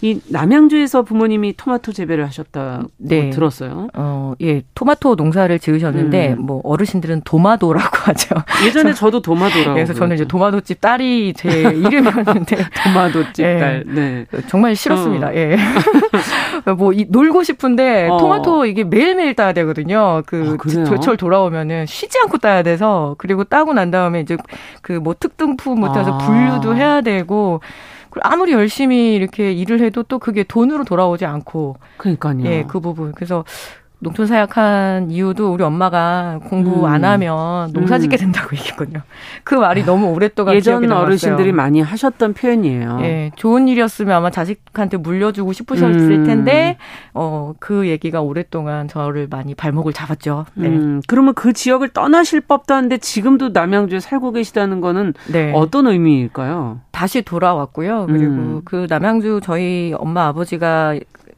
이 0.01 0.19
남양주에서 0.29 1.01
부모님이 1.03 1.55
토마토 1.57 1.91
재배를 1.91 2.25
하셨다고 2.27 2.89
네. 2.97 3.29
들었어요. 3.31 3.87
어, 3.95 4.33
예, 4.41 4.61
토마토 4.75 5.15
농사를 5.15 5.57
지으셨는데 5.57 6.33
음. 6.33 6.45
뭐 6.45 6.61
어르신들은 6.63 7.21
도마도라고 7.25 7.97
하죠. 8.05 8.35
예전에 8.65 8.93
저 8.93 9.09
도 9.09 9.21
도마도라고. 9.21 9.73
그래서 9.73 9.93
저는 9.93 10.15
이제. 10.17 10.25
도마도집 10.25 10.81
딸이 10.81 11.33
제 11.35 11.61
이름이었는데 11.61 12.57
도마도집 12.83 13.45
예. 13.45 13.57
딸. 13.57 13.83
네. 13.87 14.25
정말 14.49 14.75
싫었습니다. 14.75 15.27
어. 15.29 15.33
예. 15.33 15.57
뭐 16.77 16.91
이, 16.93 17.05
놀고 17.09 17.43
싶은데 17.43 18.09
어. 18.09 18.17
토마토 18.17 18.65
이게 18.65 18.83
매일매일 18.83 19.33
따야 19.35 19.53
되거든요. 19.53 20.21
그 20.25 20.57
아? 20.59 20.83
제철 20.85 21.15
돌아오면은 21.17 21.85
쉬지 21.85 22.19
않고 22.23 22.37
따야 22.39 22.61
돼서 22.63 23.15
그리고 23.17 23.43
따고 23.45 23.73
난 23.73 23.89
다음에 23.91 24.19
이제 24.19 24.35
그 24.81 24.97
뭐 24.97 25.15
특등품 25.17 25.79
못해서 25.79 26.13
아. 26.15 26.17
분류도 26.17 26.75
해야 26.75 27.01
되고 27.01 27.61
아무리 28.23 28.53
열심히 28.53 29.15
이렇게 29.15 29.51
일을 29.51 29.81
해도 29.81 30.03
또 30.03 30.19
그게 30.19 30.43
돈으로 30.43 30.83
돌아오지 30.83 31.25
않고 31.25 31.77
그러니까요. 31.97 32.45
예, 32.45 32.65
그 32.67 32.79
부분. 32.79 33.11
그래서 33.13 33.43
농촌 33.99 34.27
사역한 34.27 35.09
이유도 35.09 35.51
우리 35.51 35.63
엄마가 35.63 36.39
공부 36.49 36.81
음. 36.81 36.85
안 36.85 37.03
하면 37.03 37.73
농사 37.73 37.97
짓게 37.97 38.17
된다고 38.17 38.49
얘기했거든요. 38.55 39.01
그 39.43 39.55
말이 39.55 39.83
너무 39.83 40.07
오랫동안 40.11 40.55
예전. 40.55 40.91
어르신들이 40.91 41.51
많이 41.51 41.81
하셨던 41.81 42.33
표현이에요. 42.33 42.99
예, 43.01 43.31
좋은 43.35 43.67
일이었으면 43.67 44.15
아마 44.15 44.29
자식한테 44.29 44.97
물려주고 44.97 45.51
싶으셨을 45.51 46.11
음. 46.11 46.23
텐데, 46.25 46.77
어, 47.13 47.53
그 47.59 47.87
얘기가 47.87 48.21
오랫동안 48.21 48.87
저를 48.87 49.27
많이 49.29 49.55
발목을 49.55 49.93
잡았죠. 49.93 50.45
네. 50.53 50.67
음, 50.67 51.01
그러면 51.07 51.33
그 51.33 51.53
지역을 51.53 51.89
떠나실 51.89 52.41
법도 52.41 52.75
한데 52.75 52.97
지금도 52.99 53.49
남양주에 53.49 53.99
살고 53.99 54.31
계시다는 54.33 54.79
거는 54.79 55.15
네. 55.31 55.51
어떤 55.55 55.87
의미일까요? 55.87 56.81
다시 56.91 57.23
돌아왔고요. 57.23 58.05
그리고 58.07 58.31
음. 58.31 58.61
그 58.63 58.85
남양주 58.87 59.41
저희 59.43 59.93
엄마 59.97 60.27
아버지가 60.27 60.95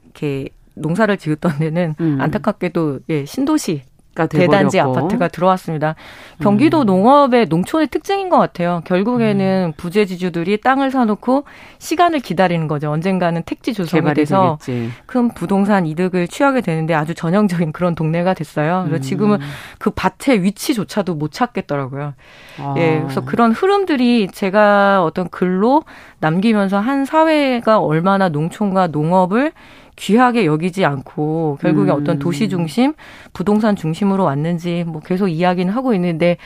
이렇게 0.09 0.49
농사를 0.79 1.15
지었던 1.17 1.59
데는 1.59 1.95
음. 1.99 2.17
안타깝게도 2.19 2.99
예, 3.09 3.25
신도시 3.25 3.83
가 4.15 4.25
대단지 4.25 4.77
돼버렸고. 4.77 4.99
아파트가 4.99 5.27
들어왔습니다. 5.27 5.95
경기도 6.41 6.83
농업의 6.83 7.45
농촌의 7.45 7.87
특징인 7.87 8.29
것 8.29 8.37
같아요. 8.39 8.77
음. 8.77 8.81
결국에는 8.83 9.73
부재지주들이 9.77 10.61
땅을 10.61 10.89
사놓고 10.89 11.45
시간을 11.77 12.19
기다리는 12.19 12.67
거죠. 12.67 12.89
언젠가는 12.89 13.43
택지 13.43 13.73
조성이 13.73 14.13
돼서 14.15 14.57
되겠지. 14.61 14.91
큰 15.05 15.29
부동산 15.29 15.85
이득을 15.85 16.27
취하게 16.27 16.61
되는데 16.61 16.95
아주 16.95 17.13
전형적인 17.13 17.71
그런 17.71 17.93
동네가 17.93 18.33
됐어요. 18.33 18.83
그래서 18.87 18.99
음. 18.99 19.01
지금은 19.01 19.37
그 19.77 19.91
밭의 19.91 20.41
위치조차도 20.41 21.13
못 21.13 21.31
찾겠더라고요. 21.31 22.13
아. 22.57 22.75
예, 22.77 22.99
그래서 23.01 23.23
그런 23.23 23.51
흐름들이 23.51 24.29
제가 24.33 25.03
어떤 25.03 25.29
글로 25.29 25.83
남기면서 26.19 26.79
한 26.79 27.05
사회가 27.05 27.79
얼마나 27.79 28.27
농촌과 28.27 28.87
농업을 28.87 29.53
귀하게 29.99 30.45
여기지 30.45 30.85
않고 30.85 31.57
결국에 31.61 31.91
음. 31.91 31.97
어떤 31.97 32.19
도시 32.19 32.47
중심, 32.47 32.93
부동산 33.33 33.75
중심으로 33.75 34.23
왔는지 34.23 34.85
뭐 34.87 35.01
계속 35.01 35.27
이야기는 35.27 35.71
하고 35.73 35.93
있는데 35.93 36.37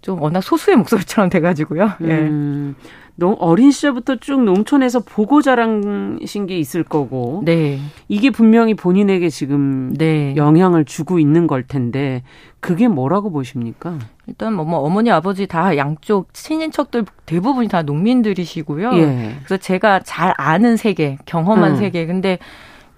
좀 0.00 0.22
워낙 0.22 0.40
소수의 0.40 0.76
목소리처럼 0.76 1.28
돼가지고요. 1.30 1.90
예. 2.02 2.06
음, 2.06 2.76
농, 3.16 3.36
어린 3.40 3.72
시절부터 3.72 4.16
쭉 4.16 4.44
농촌에서 4.44 5.00
보고 5.00 5.42
자란신 5.42 6.46
게 6.46 6.56
있을 6.56 6.84
거고 6.84 7.42
네, 7.44 7.80
이게 8.08 8.30
분명히 8.30 8.74
본인에게 8.74 9.28
지금 9.28 9.92
네. 9.94 10.34
영향을 10.36 10.84
주고 10.84 11.18
있는 11.18 11.48
걸 11.48 11.64
텐데 11.64 12.22
그게 12.60 12.86
뭐라고 12.86 13.30
보십니까? 13.32 13.98
일단 14.28 14.54
뭐, 14.54 14.64
뭐 14.64 14.78
어머니 14.78 15.10
아버지 15.10 15.48
다 15.48 15.76
양쪽 15.76 16.32
친인척들 16.32 17.04
대부분이 17.26 17.66
다 17.68 17.82
농민들이시고요. 17.82 18.92
예. 18.94 19.34
그래서 19.44 19.56
제가 19.56 20.00
잘 20.04 20.32
아는 20.36 20.76
세계, 20.76 21.18
경험한 21.26 21.72
음. 21.72 21.76
세계. 21.76 22.06
근데 22.06 22.38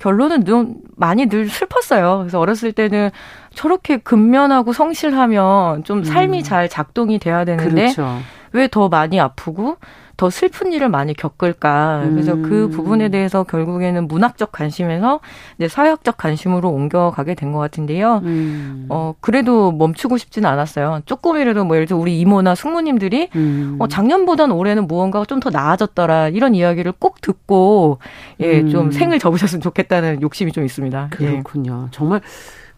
결론은 0.03 0.43
늘, 0.43 0.67
많이 0.97 1.27
늘 1.27 1.49
슬펐어요. 1.49 2.19
그래서 2.19 2.41
어렸을 2.41 2.73
때는 2.73 3.11
저렇게 3.55 3.99
근면하고 3.99 4.73
성실하면 4.73 5.85
좀 5.85 6.03
삶이 6.03 6.39
음. 6.39 6.43
잘 6.43 6.69
작동이 6.69 7.21
돼야 7.21 7.45
되는데 7.45 7.83
그렇죠. 7.83 8.19
왜더 8.51 8.89
많이 8.89 9.21
아프고 9.21 9.77
더 10.17 10.31
슬픈 10.31 10.73
일을 10.73 10.89
많이 10.89 11.15
겪을까. 11.15 12.07
그래서 12.11 12.35
음. 12.35 12.43
그 12.43 12.69
부분에 12.69 13.09
대해서 13.09 13.43
결국에는 13.45 14.07
문학적 14.09 14.53
관심에서 14.53 15.21
이제 15.59 15.69
사회학적 15.69 16.17
관심으로 16.17 16.69
옮겨가게 16.71 17.35
된 17.35 17.53
것 17.53 17.59
같은데요. 17.59 18.21
음. 18.25 18.87
어, 18.89 19.15
그래도 19.21 19.73
멈추고 19.73 20.17
싶지는 20.17 20.49
않았어요. 20.49 21.01
조금이라도 21.07 21.65
뭐 21.65 21.77
예를 21.77 21.87
들어 21.87 21.99
우리 21.99 22.19
이모나 22.21 22.55
숙모님들이 22.55 23.29
음. 23.35 23.77
어, 23.79 23.89
작년보단 23.89 24.51
올해는 24.53 24.87
무언가가 24.87 25.25
좀 25.27 25.41
더 25.41 25.51
나아졌더라. 25.51 26.29
이런 26.29 26.55
이야기를 26.55 26.93
꼭 26.99 27.21
듣고, 27.21 27.99
예, 28.41 28.61
음. 28.61 28.69
좀 28.69 28.91
생을 28.93 29.19
접으셨으면 29.19 29.61
좋겠다는 29.61 30.23
욕심이 30.23 30.53
좀 30.53 30.65
있습니다. 30.65 31.11
예. 31.21 31.27
그렇군요. 31.27 31.89
정말 31.91 32.21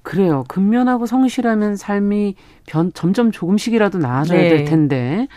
그래요. 0.03 0.45
근면하고 0.49 1.07
성실하면 1.07 1.77
삶이 1.77 2.35
변, 2.67 2.91
점점 2.95 3.33
조금씩이라도 3.33 3.99
나아져야 3.99 4.39
네. 4.41 4.49
될 4.49 4.65
텐데 4.65 5.29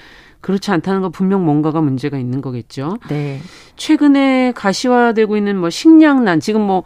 그렇지 0.47 0.71
않다는 0.71 1.01
건 1.01 1.11
분명 1.11 1.43
뭔가가 1.43 1.81
문제가 1.81 2.17
있는 2.17 2.39
거겠죠. 2.39 2.99
네. 3.09 3.41
최근에 3.75 4.53
가시화되고 4.55 5.35
있는 5.35 5.57
뭐 5.57 5.69
식량난 5.69 6.39
지금 6.39 6.61
뭐 6.61 6.83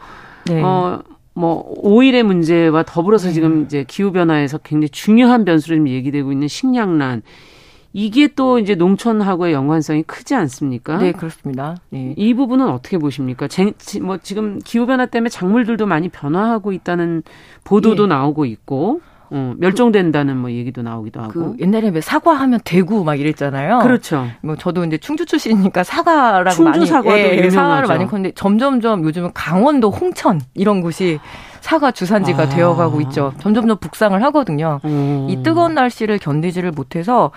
네. 0.47 0.63
어, 0.63 1.03
뭐 1.35 1.71
오일의 1.77 2.23
문제와 2.23 2.81
더불어서 2.81 3.27
네. 3.27 3.33
지금 3.35 3.61
이제 3.61 3.85
기후 3.87 4.11
변화에서 4.11 4.57
굉장히 4.57 4.89
중요한 4.89 5.45
변수로 5.45 5.75
지금 5.75 5.89
얘기되고 5.89 6.31
있는 6.31 6.47
식량난 6.47 7.21
이게 7.93 8.29
또 8.29 8.57
이제 8.57 8.73
농촌하고의 8.73 9.53
연관성이 9.53 10.01
크지 10.01 10.33
않습니까? 10.33 10.97
네, 10.97 11.11
그렇습니다. 11.11 11.77
네. 11.91 12.15
이 12.17 12.33
부분은 12.33 12.67
어떻게 12.67 12.97
보십니까? 12.97 13.47
제, 13.47 13.73
뭐 14.01 14.17
지금 14.17 14.57
기후 14.65 14.87
변화 14.87 15.05
때문에 15.05 15.29
작물들도 15.29 15.85
많이 15.85 16.09
변화하고 16.09 16.71
있다는 16.71 17.21
보도도 17.63 18.05
예. 18.05 18.07
나오고 18.07 18.45
있고 18.45 19.01
어, 19.33 19.53
멸종된다는 19.57 20.37
뭐 20.37 20.51
얘기도 20.51 20.81
나오기도 20.81 21.21
하고. 21.21 21.31
그 21.31 21.55
옛날에 21.59 21.89
왜 21.89 22.01
사과하면 22.01 22.59
대구 22.65 23.05
막 23.05 23.17
이랬잖아요. 23.19 23.79
그렇죠. 23.79 24.27
뭐 24.41 24.57
저도 24.57 24.83
이제 24.83 24.97
충주 24.97 25.25
출신이니까 25.25 25.83
사과라고 25.83 26.49
충주 26.51 26.69
많이 26.69 26.85
사과도 26.85 27.17
예, 27.17 27.31
유명하죠. 27.31 27.51
사과를 27.51 27.87
많이 27.87 28.05
컸는데 28.07 28.33
점점점 28.35 29.03
요즘은 29.05 29.31
강원도 29.33 29.89
홍천 29.89 30.41
이런 30.53 30.81
곳이 30.81 31.19
사과 31.61 31.91
주산지가 31.91 32.43
아. 32.43 32.49
되어가고 32.49 32.99
있죠. 33.01 33.33
점점점 33.39 33.77
북상을 33.77 34.21
하거든요. 34.23 34.81
음. 34.83 35.27
이 35.29 35.41
뜨거운 35.43 35.75
날씨를 35.75 36.17
견디지를 36.17 36.71
못해서 36.71 37.31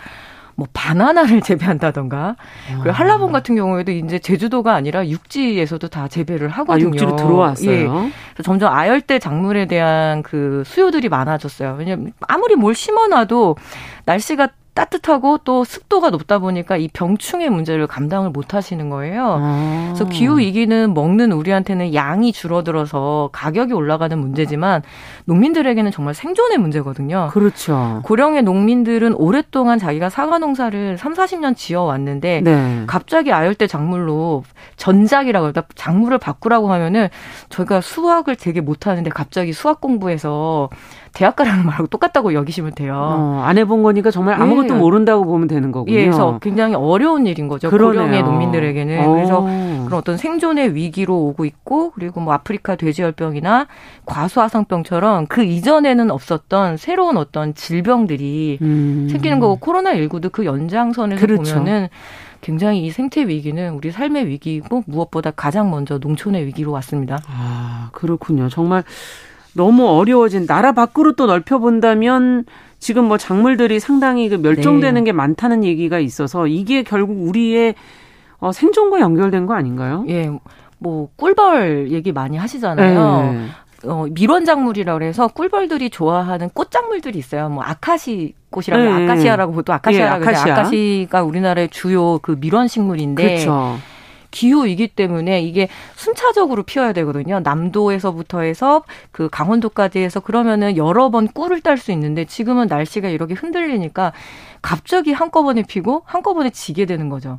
뭐 0.57 0.67
바나나를 0.73 1.41
재배한다던가 1.43 2.37
그리고 2.69 2.91
아. 2.91 2.93
한라봉 2.93 3.33
같은 3.33 3.55
경우에도 3.57 3.93
이제 3.93 4.19
제주도가 4.19 4.75
아니라 4.75 5.07
육지에서도 5.07 5.89
다 5.89 6.09
재배를 6.09 6.49
하거든요. 6.49 6.87
아, 6.87 6.91
육지로 6.91 7.17
들어왔어요. 7.17 8.05
예. 8.07 8.43
점점 8.43 8.73
아열대 8.73 9.19
작물에 9.19 9.67
대한 9.67 10.23
그 10.23 10.63
수요들이 10.67 11.09
많아졌어요. 11.09 11.77
왜냐면 11.79 12.13
아무리 12.21 12.57
뭘 12.57 12.75
심어놔도 12.75 13.57
날씨가 14.05 14.49
따뜻하고 14.75 15.39
또 15.39 15.63
습도가 15.63 16.11
높다 16.11 16.41
보니까 16.41 16.77
이 16.77 16.89
병충해 16.93 17.49
문제를 17.49 17.87
감당을 17.87 18.31
못 18.31 18.55
하시는 18.55 18.91
거예요. 18.91 19.39
아. 19.41 19.93
그래서 19.95 20.11
기후 20.11 20.39
위기는 20.39 20.93
먹는 20.93 21.31
우리한테는 21.31 21.95
양이 21.95 22.33
줄어들어서 22.33 23.31
가격이 23.33 23.73
올라가는 23.73 24.19
문제지만 24.19 24.83
농민들에게는 25.27 25.93
정말 25.93 26.15
생존의 26.15 26.59
문제거든요. 26.59 27.29
그렇죠. 27.33 28.01
고령의 28.03 28.43
농민들은 28.43 29.15
오랫동안 29.15 29.79
자기가 29.79 30.11
사과 30.11 30.39
농사를 30.39 30.99
3, 30.99 31.15
40년 31.15 31.57
지어 31.57 31.83
왔는데 31.83 32.41
네. 32.43 32.83
갑자기 32.89 33.33
아열대 33.33 33.69
작물로 33.69 34.43
전작이라고 34.77 35.53
그러다 35.53 35.69
작물을 35.77 36.19
바꾸라고 36.19 36.73
하면은 36.73 37.09
저희가 37.49 37.81
수학을 37.81 38.35
되게 38.35 38.61
못 38.61 38.89
하는데 38.89 39.09
갑자기 39.09 39.53
수학 39.53 39.81
공부해서 39.81 40.69
대학 41.15 41.37
가라는 41.37 41.65
말하고 41.67 41.87
똑같다고 41.87 42.35
여기시면 42.35 42.73
돼요. 42.75 42.95
어, 42.97 43.43
안 43.45 43.57
해본 43.57 43.83
거니까 43.83 44.11
정말 44.11 44.41
아무것도 44.41 44.75
예. 44.75 44.79
모른다고 44.79 45.25
보면 45.25 45.49
되는 45.49 45.73
거군요. 45.73 45.97
예, 45.97 46.03
그래서 46.03 46.39
굉장히 46.43 46.75
어려운 46.75 47.27
일인 47.27 47.49
거죠. 47.49 47.71
그러네요. 47.71 48.03
고령의 48.03 48.23
농민들에게는. 48.23 49.07
오. 49.07 49.11
어. 49.11 49.15
그래서 49.15 49.41
그런 49.43 49.95
어떤 49.95 50.17
생존의 50.17 50.75
위기로 50.75 51.17
오고 51.17 51.45
있고 51.45 51.93
그리고 51.93 52.21
뭐 52.21 52.35
아프리카 52.35 52.77
돼지열병이나 52.77 53.69
과수화상병처럼 54.07 55.27
그 55.27 55.45
이전에는 55.45 56.11
없었던 56.11 56.77
새로운 56.77 57.17
어떤 57.17 57.55
질병들이 57.55 58.59
음. 58.61 59.09
생기는 59.11 59.39
거고 59.39 59.57
코로나 59.57 59.95
19도 59.95 60.33
그 60.33 60.45
연장선에서 60.45 61.21
그렇죠. 61.21 61.55
보면은 61.55 61.89
굉장히 62.41 62.85
이 62.85 62.91
생태 62.91 63.27
위기는 63.27 63.73
우리 63.73 63.91
삶의 63.91 64.27
위기고 64.27 64.83
무엇보다 64.87 65.31
가장 65.31 65.71
먼저 65.71 65.97
농촌의 65.99 66.45
위기로 66.47 66.73
왔습니다. 66.73 67.23
아, 67.27 67.89
그렇군요. 67.93 68.51
정말 68.51 68.85
너무 69.55 69.89
어려워진 69.89 70.47
나라 70.47 70.73
밖으로 70.73 71.15
또 71.15 71.27
넓혀본다면 71.27 72.45
지금 72.79 73.07
뭐 73.07 73.17
작물들이 73.17 73.81
상당히 73.81 74.29
그 74.29 74.35
멸종되는 74.35 75.05
네. 75.05 75.05
게 75.05 75.13
많다는 75.13 75.65
얘기가 75.65 75.99
있어서 75.99 76.47
이게 76.47 76.83
결국 76.83 77.27
우리의 77.27 77.75
어, 78.39 78.53
생존과 78.53 79.01
연결된 79.01 79.47
거 79.47 79.55
아닌가요? 79.55 80.05
예. 80.09 80.31
뭐 80.79 81.09
꿀벌 81.17 81.89
얘기 81.93 82.13
많이 82.13 82.37
하시잖아요. 82.37 83.33
네. 83.33 83.49
어, 83.87 84.07
밀원작물이라고 84.11 85.03
해서 85.03 85.29
꿀벌들이 85.29 85.91
좋아하는 85.91 86.51
꽃작물들이 86.51 87.19
있어요. 87.19 87.49
뭐 87.49 87.63
아카시 87.65 88.35
꽃이라고 88.51 88.83
네. 88.83 89.05
아카시아라고 89.05 89.53
보통 89.53 89.75
아카시아라고 89.75 90.25
예, 90.25 90.29
아카시아. 90.29 90.53
아카시가 90.55 91.23
우리나라의 91.23 91.69
주요 91.71 92.19
그 92.19 92.37
밀원 92.39 92.69
식물인데 92.69 93.27
그렇죠. 93.27 93.77
기후 94.35 94.67
위기 94.67 94.89
때문에 94.89 95.43
이게 95.43 95.69
순차적으로 95.95 96.65
피어야 96.65 96.93
되거든요. 96.93 97.39
남도에서부터 97.39 98.41
해서 98.41 98.83
그 99.13 99.29
강원도까지 99.31 100.01
해서 100.01 100.19
그러면은 100.19 100.77
여러 100.77 101.09
번 101.11 101.29
꿀을 101.29 101.61
딸 101.61 101.79
수 101.79 101.93
있는데 101.93 102.25
지금은 102.25 102.67
날씨가 102.67 103.11
이렇게 103.11 103.35
흔들리니까 103.35 104.13
갑자기 104.61 105.13
한꺼번에 105.13 105.63
피고 105.63 106.03
한꺼번에 106.05 106.51
지게 106.51 106.85
되는 106.85 107.09
거죠. 107.09 107.39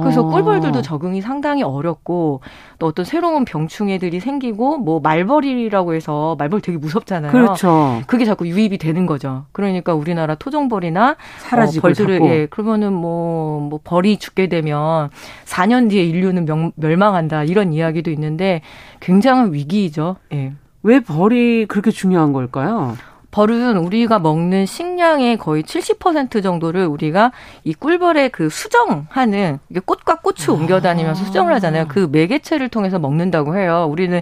그래서 0.00 0.22
어. 0.22 0.30
꿀벌들도 0.30 0.82
적응이 0.82 1.20
상당히 1.20 1.62
어렵고 1.62 2.40
또 2.78 2.86
어떤 2.86 3.04
새로운 3.04 3.44
병충해들이 3.44 4.20
생기고 4.20 4.78
뭐 4.78 5.00
말벌이라고 5.00 5.94
해서 5.94 6.36
말벌 6.38 6.60
되게 6.60 6.78
무섭잖아요. 6.78 7.32
그렇죠. 7.32 8.02
그게 8.06 8.24
자꾸 8.24 8.46
유입이 8.46 8.78
되는 8.78 9.06
거죠. 9.06 9.44
그러니까 9.52 9.94
우리나라 9.94 10.34
토종벌이나 10.34 11.16
사라지고 11.38 11.80
어, 11.80 11.82
벌들을 11.88 12.18
자꾸. 12.18 12.28
예 12.28 12.46
그러면은 12.46 12.92
뭐뭐 12.92 13.60
뭐 13.68 13.80
벌이 13.82 14.18
죽게 14.18 14.48
되면 14.48 15.10
4년 15.44 15.90
뒤에 15.90 16.04
인류는 16.04 16.44
명, 16.44 16.72
멸망한다 16.76 17.44
이런 17.44 17.72
이야기도 17.72 18.10
있는데 18.10 18.62
굉장한 19.00 19.52
위기이죠. 19.52 20.16
예. 20.32 20.52
왜 20.82 21.00
벌이 21.00 21.66
그렇게 21.66 21.90
중요한 21.90 22.32
걸까요? 22.32 22.96
벌은 23.32 23.78
우리가 23.78 24.18
먹는 24.20 24.66
식량의 24.66 25.38
거의 25.38 25.64
70% 25.64 26.42
정도를 26.42 26.86
우리가 26.86 27.32
이 27.64 27.74
꿀벌에 27.74 28.28
그 28.28 28.48
수정하는 28.48 29.58
꽃과 29.84 30.20
꽃을 30.20 30.50
아. 30.50 30.52
옮겨 30.52 30.80
다니면서 30.80 31.24
수정을 31.24 31.52
하잖아요. 31.54 31.86
그 31.88 32.08
매개체를 32.12 32.68
통해서 32.68 32.98
먹는다고 32.98 33.56
해요. 33.56 33.88
우리는 33.90 34.20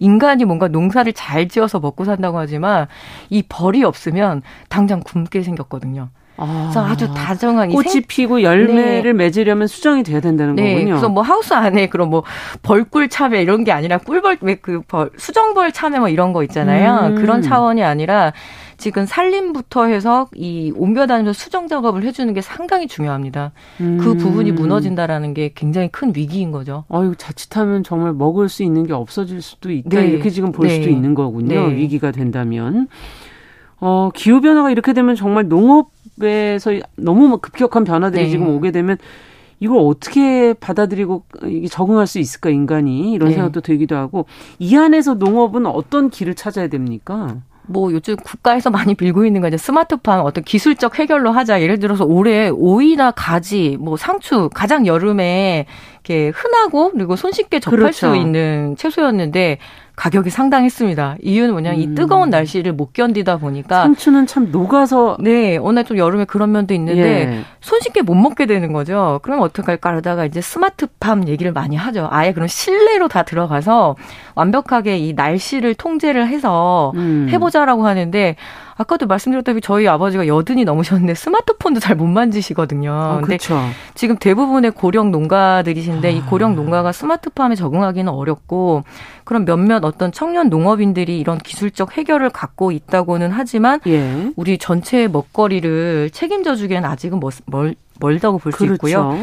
인간이 0.00 0.44
뭔가 0.44 0.68
농사를 0.68 1.10
잘 1.14 1.48
지어서 1.48 1.78
먹고 1.78 2.04
산다고 2.04 2.38
하지만 2.38 2.88
이 3.30 3.42
벌이 3.48 3.84
없으면 3.84 4.42
당장 4.68 5.00
굶게 5.00 5.42
생겼거든요. 5.42 6.10
그래서 6.38 6.84
아주 6.84 7.12
다정한 7.12 7.70
꽃이 7.70 7.88
생... 7.88 8.02
피고 8.06 8.42
열매를 8.42 9.12
네. 9.16 9.24
맺으려면 9.24 9.66
수정이 9.66 10.04
돼야 10.04 10.20
된다는 10.20 10.54
네. 10.54 10.74
거군요. 10.74 10.94
그래서 10.94 11.08
뭐 11.08 11.22
하우스 11.22 11.52
안에 11.52 11.88
그런 11.88 12.10
뭐 12.10 12.22
벌꿀 12.62 13.08
참외 13.08 13.42
이런 13.42 13.64
게 13.64 13.72
아니라 13.72 13.98
꿀벌 13.98 14.38
그 14.62 14.82
벌, 14.86 15.10
수정벌 15.16 15.72
참외 15.72 15.98
뭐 15.98 16.08
이런 16.08 16.32
거 16.32 16.44
있잖아요. 16.44 17.08
음. 17.08 17.14
그런 17.16 17.42
차원이 17.42 17.82
아니라 17.82 18.32
지금 18.76 19.06
살림부터 19.06 19.86
해서 19.86 20.28
이 20.34 20.72
옮겨다니면서 20.76 21.36
수정 21.36 21.66
작업을 21.66 22.04
해주는 22.04 22.32
게 22.32 22.40
상당히 22.40 22.86
중요합니다. 22.86 23.50
그 23.76 23.82
음. 23.82 23.98
그 23.98 24.14
부분이 24.14 24.52
무너진다라는 24.52 25.34
게 25.34 25.50
굉장히 25.54 25.88
큰 25.88 26.12
위기인 26.14 26.52
거죠. 26.52 26.84
아유 26.88 27.14
자칫하면 27.18 27.82
정말 27.82 28.12
먹을 28.12 28.48
수 28.48 28.62
있는 28.62 28.86
게 28.86 28.92
없어질 28.92 29.42
수도 29.42 29.72
있다 29.72 30.00
네. 30.00 30.06
이렇게 30.06 30.30
지금 30.30 30.52
볼 30.52 30.68
네. 30.68 30.76
수도 30.76 30.88
있는 30.88 31.14
거군요. 31.14 31.68
네. 31.68 31.74
위기가 31.74 32.12
된다면. 32.12 32.86
어, 33.80 34.10
기후 34.14 34.40
변화가 34.40 34.70
이렇게 34.70 34.92
되면 34.92 35.14
정말 35.14 35.48
농업에서 35.48 36.72
너무 36.96 37.38
급격한 37.38 37.84
변화들이 37.84 38.24
네. 38.24 38.28
지금 38.30 38.48
오게 38.48 38.70
되면 38.70 38.96
이걸 39.60 39.78
어떻게 39.80 40.54
받아들이고 40.54 41.24
적응할 41.70 42.06
수 42.06 42.18
있을까 42.18 42.50
인간이 42.50 43.12
이런 43.12 43.28
네. 43.30 43.34
생각도 43.34 43.60
들기도 43.60 43.96
하고 43.96 44.26
이 44.58 44.76
안에서 44.76 45.14
농업은 45.14 45.66
어떤 45.66 46.10
길을 46.10 46.34
찾아야 46.34 46.68
됩니까? 46.68 47.36
뭐 47.70 47.92
요즘 47.92 48.16
국가에서 48.16 48.70
많이 48.70 48.94
빌고 48.94 49.26
있는 49.26 49.42
건 49.42 49.48
이제 49.48 49.58
스마트팜 49.58 50.20
어떤 50.20 50.42
기술적 50.42 50.98
해결로 50.98 51.32
하자. 51.32 51.60
예를 51.60 51.78
들어서 51.78 52.04
올해 52.04 52.48
오이나 52.48 53.10
가지, 53.10 53.76
뭐 53.78 53.96
상추 53.96 54.48
가장 54.54 54.86
여름에 54.86 55.66
이렇게 55.92 56.32
흔하고 56.34 56.92
그리고 56.92 57.14
손쉽게 57.14 57.60
접할 57.60 57.78
그렇죠. 57.78 58.10
수 58.10 58.16
있는 58.16 58.74
채소였는데 58.78 59.58
가격이 59.98 60.30
상당했습니다. 60.30 61.16
이유는 61.22 61.50
뭐냐면 61.50 61.80
음. 61.80 61.82
이 61.82 61.94
뜨거운 61.96 62.30
날씨를 62.30 62.72
못 62.72 62.92
견디다 62.92 63.38
보니까 63.38 63.82
상추는 63.82 64.28
참 64.28 64.52
녹아서 64.52 65.16
네 65.18 65.56
오늘 65.56 65.82
좀 65.82 65.98
여름에 65.98 66.24
그런 66.24 66.52
면도 66.52 66.72
있는데 66.72 67.02
예. 67.02 67.40
손쉽게 67.60 68.02
못 68.02 68.14
먹게 68.14 68.46
되는 68.46 68.72
거죠. 68.72 69.18
그럼 69.24 69.40
어떡할까 69.40 69.96
하다가 69.96 70.24
이제 70.26 70.40
스마트팜 70.40 71.26
얘기를 71.26 71.52
많이 71.52 71.74
하죠. 71.74 72.06
아예 72.12 72.32
그런 72.32 72.46
실내로 72.46 73.08
다 73.08 73.24
들어가서 73.24 73.96
완벽하게 74.36 74.98
이 74.98 75.14
날씨를 75.14 75.74
통제를 75.74 76.28
해서 76.28 76.92
음. 76.94 77.26
해보자라고 77.32 77.84
하는데 77.84 78.36
아까도 78.78 79.08
말씀드렸다시피 79.08 79.60
저희 79.60 79.88
아버지가 79.88 80.28
여든이 80.28 80.64
넘으셨는데 80.64 81.14
스마트폰도 81.14 81.80
잘 81.80 81.98
못 81.98 82.06
만지시거든요. 82.06 82.92
어, 82.92 83.14
근데 83.20 83.38
그렇죠. 83.38 83.60
지금 83.94 84.16
대부분의 84.16 84.70
고령 84.70 85.10
농가들이신데 85.10 86.08
아. 86.08 86.10
이 86.12 86.20
고령 86.20 86.54
농가가 86.54 86.92
스마트팜에 86.92 87.56
적응하기는 87.56 88.10
어렵고 88.12 88.84
그런 89.24 89.44
몇몇 89.44 89.84
어떤 89.84 90.12
청년 90.12 90.48
농업인들이 90.48 91.18
이런 91.18 91.38
기술적 91.38 91.96
해결을 91.96 92.30
갖고 92.30 92.70
있다고는 92.70 93.32
하지만 93.32 93.80
예. 93.88 94.32
우리 94.36 94.58
전체의 94.58 95.08
먹거리를 95.10 96.10
책임져 96.10 96.54
주기에는 96.54 96.88
아직은 96.88 97.18
멀, 97.18 97.32
멀, 97.46 97.74
멀다고 97.98 98.38
볼수 98.38 98.58
그렇죠. 98.58 98.74
있고요. 98.74 99.18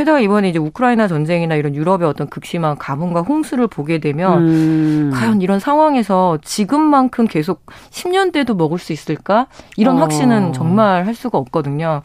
게다가 0.00 0.18
이번에 0.18 0.48
이제 0.48 0.58
우크라이나 0.58 1.08
전쟁이나 1.08 1.56
이런 1.56 1.74
유럽의 1.74 2.08
어떤 2.08 2.26
극심한 2.30 2.78
가뭄과 2.78 3.20
홍수를 3.20 3.66
보게 3.66 3.98
되면 3.98 4.48
음. 4.48 5.10
과연 5.12 5.42
이런 5.42 5.60
상황에서 5.60 6.38
지금만큼 6.42 7.26
계속 7.26 7.66
10년 7.90 8.32
대도 8.32 8.54
먹을 8.54 8.78
수 8.78 8.94
있을까? 8.94 9.46
이런 9.76 9.98
어. 9.98 10.00
확신은 10.00 10.54
정말 10.54 11.04
할 11.04 11.14
수가 11.14 11.36
없거든요. 11.36 12.00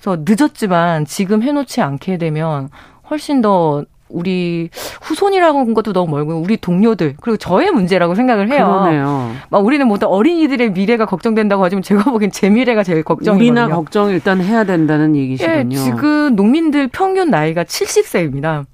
그래서 0.00 0.22
늦었지만 0.24 1.04
지금 1.04 1.42
해놓지 1.42 1.80
않게 1.80 2.18
되면 2.18 2.68
훨씬 3.10 3.40
더 3.40 3.84
우리 4.08 4.70
후손이라고 5.02 5.58
한 5.58 5.74
것도 5.74 5.92
너무 5.92 6.12
멀고 6.12 6.34
우리 6.36 6.56
동료들 6.56 7.16
그리고 7.20 7.36
저의 7.36 7.70
문제라고 7.70 8.14
생각을 8.14 8.50
해요. 8.50 8.66
그러네요. 8.66 9.32
막 9.50 9.64
우리는 9.64 9.86
모든 9.86 10.08
어린이들의 10.08 10.72
미래가 10.72 11.06
걱정된다고 11.06 11.64
하지만 11.64 11.82
제가 11.82 12.04
보기엔 12.04 12.30
제 12.30 12.48
미래가 12.48 12.82
제일 12.82 13.02
걱정이거든요. 13.02 13.62
우리나 13.62 13.74
걱정 13.74 14.10
일단 14.10 14.40
해야 14.40 14.64
된다는 14.64 15.16
얘기시군요. 15.16 15.76
예, 15.76 15.76
지금 15.76 16.36
농민들 16.36 16.88
평균 16.88 17.30
나이가 17.30 17.64
70세입니다. 17.64 18.64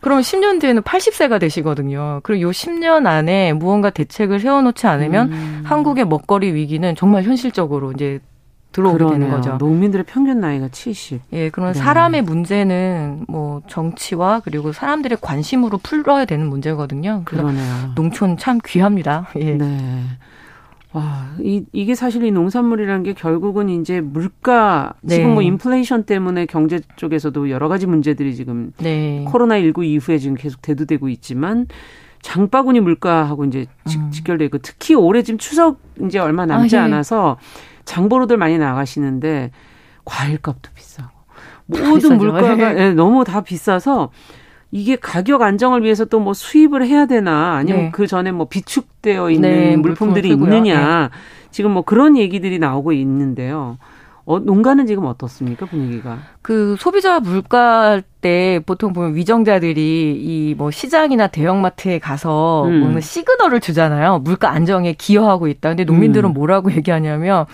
그러면 0.00 0.22
10년 0.22 0.60
뒤에는 0.60 0.82
80세가 0.82 1.38
되시거든요. 1.40 2.20
그리고 2.22 2.48
요 2.48 2.50
10년 2.50 3.06
안에 3.06 3.52
무언가 3.52 3.90
대책을 3.90 4.40
세워놓지 4.40 4.86
않으면 4.86 5.32
음. 5.32 5.62
한국의 5.64 6.06
먹거리 6.06 6.54
위기는 6.54 6.94
정말 6.96 7.22
현실적으로 7.22 7.92
이제 7.92 8.20
들어오게 8.72 8.98
그러네요. 8.98 9.18
되는 9.18 9.30
거죠. 9.34 9.56
농민들의 9.56 10.04
평균 10.06 10.40
나이가 10.40 10.68
70. 10.68 11.22
예, 11.32 11.50
그런 11.50 11.72
네. 11.72 11.78
사람의 11.78 12.22
문제는 12.22 13.24
뭐 13.28 13.62
정치와 13.66 14.40
그리고 14.44 14.72
사람들의 14.72 15.18
관심으로 15.20 15.78
풀어야 15.78 16.24
되는 16.24 16.46
문제거든요. 16.48 17.22
그러네요. 17.24 17.92
농촌 17.96 18.36
참 18.36 18.58
귀합니다. 18.64 19.28
예. 19.36 19.54
네. 19.54 20.02
와, 20.92 21.28
이, 21.40 21.64
이게 21.72 21.94
사실 21.94 22.24
이 22.24 22.32
농산물이라는 22.32 23.04
게 23.04 23.12
결국은 23.12 23.68
이제 23.68 24.00
물가, 24.00 24.94
네. 25.02 25.16
지금 25.16 25.34
뭐 25.34 25.42
인플레이션 25.42 26.02
때문에 26.02 26.46
경제 26.46 26.80
쪽에서도 26.96 27.48
여러 27.50 27.68
가지 27.68 27.86
문제들이 27.86 28.34
지금 28.34 28.72
네. 28.78 29.24
코로나19 29.28 29.84
이후에 29.84 30.18
지금 30.18 30.36
계속 30.36 30.62
대두되고 30.62 31.08
있지만 31.08 31.66
장바구니 32.22 32.80
물가하고 32.80 33.44
이제 33.44 33.66
직, 33.86 34.00
음. 34.00 34.10
직결되고 34.10 34.58
특히 34.58 34.94
올해 34.94 35.22
지금 35.22 35.38
추석 35.38 35.80
이제 36.04 36.18
얼마 36.18 36.44
남지 36.44 36.76
아, 36.76 36.80
예. 36.80 36.84
않아서 36.84 37.38
장보러들 37.90 38.36
많이 38.36 38.56
나가시는데 38.56 39.50
과일값도 40.04 40.70
비싸고 40.74 41.10
다 41.74 41.88
모든. 41.88 42.16
물가가 42.18 42.78
예, 42.78 42.92
너무 42.92 43.24
다 43.24 43.40
비싸서 43.42 44.10
이게 44.70 44.94
가격 44.96 45.42
안정을 45.42 45.82
위해서 45.82 46.04
또 46.04 46.20
뭐 46.20 46.32
수입을 46.32 46.86
해야 46.86 47.06
되나 47.06 47.54
아니면 47.56 47.80
네. 47.86 47.90
그 47.92 48.06
전에 48.06 48.30
뭐 48.30 48.46
비축되어 48.48 49.30
있는 49.30 49.48
네, 49.50 49.76
물품들이. 49.76 50.28
있느냐 50.30 51.10
지금 51.50 51.72
뭐 51.72 51.82
그런 51.82 52.16
얘기들이 52.16 52.58
나오고 52.60 52.92
있는데요. 52.92 53.78
어, 54.26 54.38
농가는 54.38 54.86
지금 54.86 55.06
어떻습니까 55.06 55.66
분위기가? 55.66 56.18
그 56.42 56.76
소비자 56.78 57.20
물가 57.20 58.00
때 58.20 58.60
보통 58.66 58.92
보면 58.92 59.14
위정자들이 59.16 60.16
이 60.20 60.54
뭐 60.56 60.70
시장이나 60.70 61.28
대형마트에 61.28 61.98
가서 61.98 62.64
음. 62.66 63.00
시그널을 63.00 63.60
주잖아요. 63.60 64.18
물가 64.18 64.50
안정에 64.50 64.92
기여하고 64.92 65.48
있다. 65.48 65.70
근데 65.70 65.84
농민들은 65.84 66.30
음. 66.30 66.34
뭐라고 66.34 66.70
얘기하냐면 66.76 67.46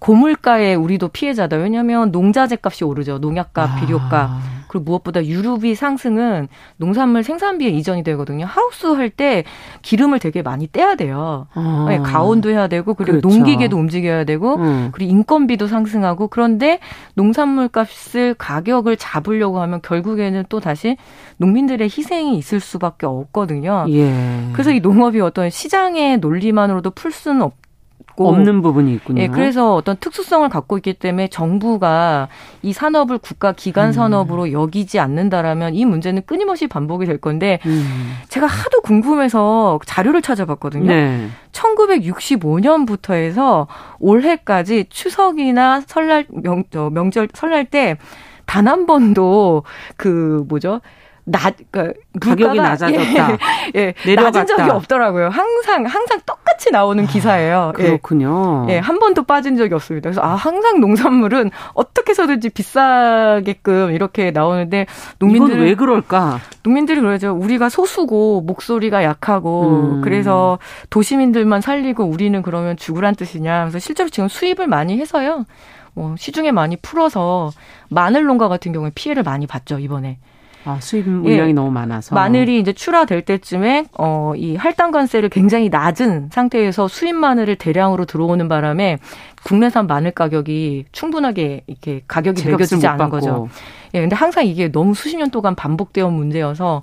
고물가에 0.00 0.74
우리도 0.74 1.08
피해자다. 1.08 1.56
왜냐하면 1.56 2.10
농자재 2.10 2.56
값이 2.62 2.84
오르죠. 2.84 3.18
농약값, 3.18 3.80
비료값. 3.80 4.12
아, 4.12 4.40
그리고 4.66 4.84
무엇보다 4.84 5.24
유류비 5.24 5.74
상승은 5.74 6.48
농산물 6.76 7.22
생산비에 7.24 7.68
이전이 7.70 8.02
되거든요. 8.04 8.46
하우스 8.46 8.86
할 8.86 9.10
때 9.10 9.42
기름을 9.82 10.20
되게 10.20 10.40
많이 10.42 10.68
떼야 10.68 10.94
돼요. 10.94 11.48
어. 11.56 11.86
네, 11.88 11.98
가온도 11.98 12.48
해야 12.50 12.68
되고 12.68 12.94
그리고 12.94 13.20
그렇죠. 13.20 13.28
농기계도 13.28 13.76
움직여야 13.76 14.22
되고 14.24 14.54
음. 14.56 14.88
그리고 14.92 15.10
인건비도 15.10 15.66
상승하고 15.66 16.28
그런데 16.28 16.78
농산물 17.14 17.68
값을 17.68 18.34
가격을 18.34 18.96
잡으려고 18.96 19.60
하면 19.60 19.82
결국에는 19.82 20.44
또 20.48 20.60
다시 20.60 20.96
농민들의 21.38 21.86
희생이 21.88 22.38
있을 22.38 22.60
수밖에 22.60 23.06
없거든요. 23.06 23.86
예. 23.90 24.48
그래서 24.52 24.70
이 24.72 24.78
농업이 24.80 25.20
어떤 25.20 25.50
시장의 25.50 26.18
논리만으로도 26.18 26.90
풀 26.92 27.10
수는 27.10 27.42
없 27.42 27.54
고 28.20 28.28
없는 28.28 28.60
부분이 28.60 28.92
있군요. 28.94 29.22
예, 29.22 29.28
그래서 29.28 29.74
어떤 29.74 29.96
특수성을 29.96 30.48
갖고 30.48 30.76
있기 30.76 30.94
때문에 30.94 31.28
정부가 31.28 32.28
이 32.62 32.72
산업을 32.72 33.18
국가 33.18 33.52
기관 33.52 33.88
음. 33.88 33.92
산업으로 33.92 34.52
여기지 34.52 34.98
않는다라면 34.98 35.74
이 35.74 35.84
문제는 35.84 36.22
끊임없이 36.26 36.66
반복이 36.66 37.06
될 37.06 37.18
건데 37.18 37.60
음. 37.64 38.16
제가 38.28 38.46
하도 38.46 38.82
궁금해서 38.82 39.78
자료를 39.86 40.20
찾아봤거든요. 40.20 40.86
네. 40.86 41.28
1965년부터 41.52 43.14
해서 43.14 43.66
올해까지 43.98 44.86
추석이나 44.90 45.82
설날 45.86 46.26
명, 46.30 46.64
저, 46.70 46.90
명절 46.90 47.28
설날 47.34 47.64
때 47.64 47.96
단 48.50 48.66
한 48.66 48.84
번도 48.86 49.62
그 49.96 50.44
뭐죠? 50.48 50.80
낮, 51.24 51.54
그러니까 51.70 52.00
가격이 52.20 52.58
물가가- 52.58 52.62
낮아졌다. 52.70 53.38
예, 53.76 53.80
예, 53.80 53.94
내려갔다. 54.06 54.40
낮은 54.40 54.56
적이 54.56 54.70
없더라고요. 54.70 55.28
항상 55.28 55.84
항상 55.86 56.20
똑같이 56.26 56.70
나오는 56.70 57.06
기사예요. 57.06 57.72
예. 57.78 57.82
그렇군요. 57.82 58.66
예, 58.68 58.78
한 58.78 58.98
번도 58.98 59.24
빠진 59.24 59.56
적이 59.56 59.74
없습니다. 59.74 60.08
그래서 60.10 60.22
아 60.22 60.34
항상 60.34 60.80
농산물은 60.80 61.50
어떻게 61.74 62.10
해서든지 62.10 62.50
비싸게끔 62.50 63.92
이렇게 63.92 64.30
나오는데 64.30 64.86
이건 65.16 65.28
농민들 65.28 65.64
왜 65.64 65.74
그럴까? 65.74 66.40
농민들이 66.62 67.00
그러죠. 67.00 67.32
우리가 67.32 67.68
소수고 67.68 68.40
목소리가 68.42 69.02
약하고 69.04 69.68
음. 69.68 70.00
그래서 70.02 70.58
도시민들만 70.90 71.60
살리고 71.60 72.04
우리는 72.04 72.40
그러면 72.42 72.76
죽으란 72.76 73.14
뜻이냐. 73.14 73.60
그래서 73.64 73.78
실제로 73.78 74.08
지금 74.08 74.28
수입을 74.28 74.66
많이 74.66 74.98
해서요. 74.98 75.44
뭐 75.92 76.14
시중에 76.16 76.52
많이 76.52 76.76
풀어서 76.76 77.50
마늘 77.88 78.24
농가 78.24 78.48
같은 78.48 78.72
경우에 78.72 78.90
피해를 78.94 79.22
많이 79.22 79.46
봤죠 79.46 79.78
이번에. 79.78 80.18
아, 80.64 80.78
수입 80.80 81.08
물량이 81.08 81.50
예. 81.50 81.52
너무 81.54 81.70
많아서. 81.70 82.14
마늘이 82.14 82.58
이제 82.60 82.72
출하될 82.72 83.22
때쯤에 83.22 83.86
어 83.98 84.32
이 84.36 84.56
할당 84.56 84.90
관세를 84.92 85.28
굉장히 85.28 85.68
낮은 85.68 86.28
상태에서 86.32 86.86
수입 86.88 87.14
마늘을 87.16 87.56
대량으로 87.56 88.04
들어오는 88.04 88.48
바람에 88.48 88.98
국내산 89.42 89.86
마늘 89.86 90.12
가격이 90.12 90.86
충분하게 90.92 91.62
이렇게 91.66 92.02
가격이 92.06 92.44
매겨지지 92.46 92.76
못 92.76 92.86
않은. 92.92 93.08
거죠. 93.10 93.48
예, 93.94 94.00
근데 94.00 94.14
항상 94.14 94.46
이게 94.46 94.70
너무 94.70 94.94
수십 94.94 95.16
년 95.16 95.30
동안 95.30 95.54
반복되어 95.56 96.06
온 96.06 96.14
문제여서 96.14 96.82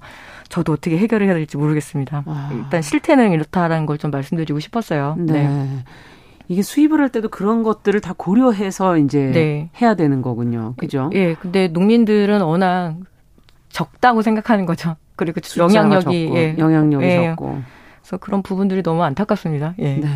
저도 0.49 0.73
어떻게 0.73 0.97
해결을 0.97 1.27
해야 1.27 1.35
될지 1.35 1.57
모르겠습니다. 1.57 2.23
아. 2.25 2.49
일단 2.53 2.81
실태는 2.81 3.31
이렇다라는 3.31 3.85
걸 3.85 3.97
좀 3.97 4.11
말씀드리고 4.11 4.59
싶었어요. 4.59 5.15
네. 5.19 5.67
이게 6.49 6.61
수입을 6.61 6.99
할 7.01 7.09
때도 7.09 7.29
그런 7.29 7.63
것들을 7.63 7.99
다 8.01 8.13
고려해서 8.15 8.97
이제 8.97 9.31
네. 9.33 9.69
해야 9.81 9.95
되는 9.95 10.21
거군요. 10.21 10.73
그죠? 10.77 11.09
예, 11.13 11.33
근데 11.35 11.67
농민들은 11.67 12.41
워낙 12.41 12.95
적다고 13.69 14.21
생각하는 14.21 14.65
거죠. 14.65 14.95
그리고 15.15 15.41
영향력이 15.57 16.03
적고, 16.25 16.37
예. 16.37 16.55
영향력이 16.57 17.05
예. 17.05 17.27
적고. 17.29 17.61
그래서 18.01 18.17
그런 18.17 18.41
부분들이 18.43 18.83
너무 18.83 19.03
안타깝습니다. 19.03 19.73
예. 19.79 19.95
네. 19.97 20.07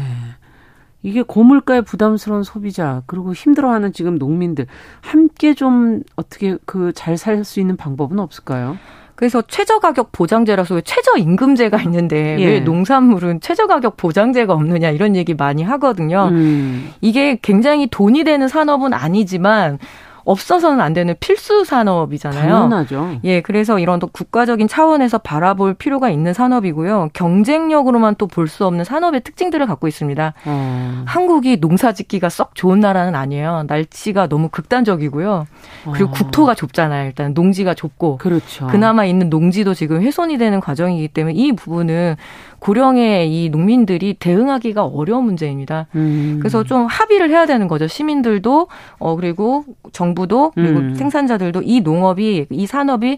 이게 1.04 1.24
고물가에 1.24 1.82
부담스러운 1.82 2.44
소비자 2.44 3.02
그리고 3.08 3.34
힘들어하는 3.34 3.92
지금 3.92 4.18
농민들 4.20 4.68
함께 5.02 5.56
좀 5.56 6.04
어떻게 6.16 6.58
그 6.66 6.94
잘 6.94 7.16
살 7.18 7.44
수 7.44 7.60
있는 7.60 7.76
방법은 7.76 8.20
없을까요? 8.20 8.78
그래서 9.16 9.42
최저가격 9.42 10.12
보장제라서 10.12 10.76
왜 10.76 10.82
최저임금제가 10.82 11.82
있는데 11.84 12.40
예. 12.40 12.46
왜 12.46 12.60
농산물은 12.60 13.40
최저가격 13.42 13.98
보장제가 13.98 14.54
없느냐 14.54 14.90
이런 14.92 15.16
얘기 15.16 15.34
많이 15.34 15.64
하거든요. 15.64 16.30
음. 16.32 16.92
이게 17.02 17.38
굉장히 17.42 17.88
돈이 17.88 18.24
되는 18.24 18.48
산업은 18.48 18.94
아니지만 18.94 19.80
없어서는 20.26 20.82
안 20.82 20.94
되는 20.94 21.16
필수 21.20 21.64
산업이잖아요. 21.66 22.42
당연하죠. 22.54 23.20
예, 23.24 23.42
그래서 23.42 23.80
이런 23.80 24.00
또 24.00 24.08
국가적인 24.08 24.68
차원에서 24.68 25.18
바라볼 25.20 25.74
필요가 25.74 26.10
있는 26.10 26.34
산업이고요. 26.34 27.10
경쟁력으로만 27.14 28.16
또 28.16 28.28
볼 28.28 28.48
수 28.48 28.66
없는 28.66 28.84
산업의 28.86 29.22
특징들을 29.22 29.66
갖고 29.68 29.88
있습니다. 29.88 30.34
어. 30.46 31.04
한국이 31.06 31.60
농사 31.60 31.92
짓기가 31.94 32.30
썩 32.30 32.56
좋은 32.56 32.80
나라는 32.80 33.16
아니에요. 33.16 33.64
날씨가 33.68 34.28
너무 34.28 34.50
극단적이고요. 34.50 35.48
그리고 35.94 36.10
어. 36.10 36.12
국토가 36.12 36.54
좁잖아요. 36.56 37.06
일단 37.08 37.34
농지가 37.34 37.74
좁고. 37.74 38.18
그렇죠. 38.18 38.68
그나마 38.68 39.06
있는 39.06 39.30
농지도 39.30 39.74
지금 39.74 40.02
훼손이 40.02 40.38
되는 40.38 40.60
과정이기 40.60 41.10
때문에 41.10 41.34
이 41.36 41.52
부분은 41.54 42.16
고령의 42.62 43.34
이 43.34 43.50
농민들이 43.50 44.14
대응하기가 44.14 44.86
어려운 44.86 45.26
문제입니다. 45.26 45.88
음. 45.96 46.38
그래서 46.40 46.64
좀 46.64 46.86
합의를 46.86 47.32
해야 47.32 47.48
되는 47.48 47.68
거죠. 47.68 47.88
시민들도 47.88 48.68
어 49.00 49.16
그리고 49.16 49.66
정부도 49.92 50.52
그리고 50.52 50.80
음. 50.80 50.96
생산자들도 50.96 51.64
이 51.66 51.82
농업이 51.82 52.46
이 52.50 52.66
산업이 52.68 53.18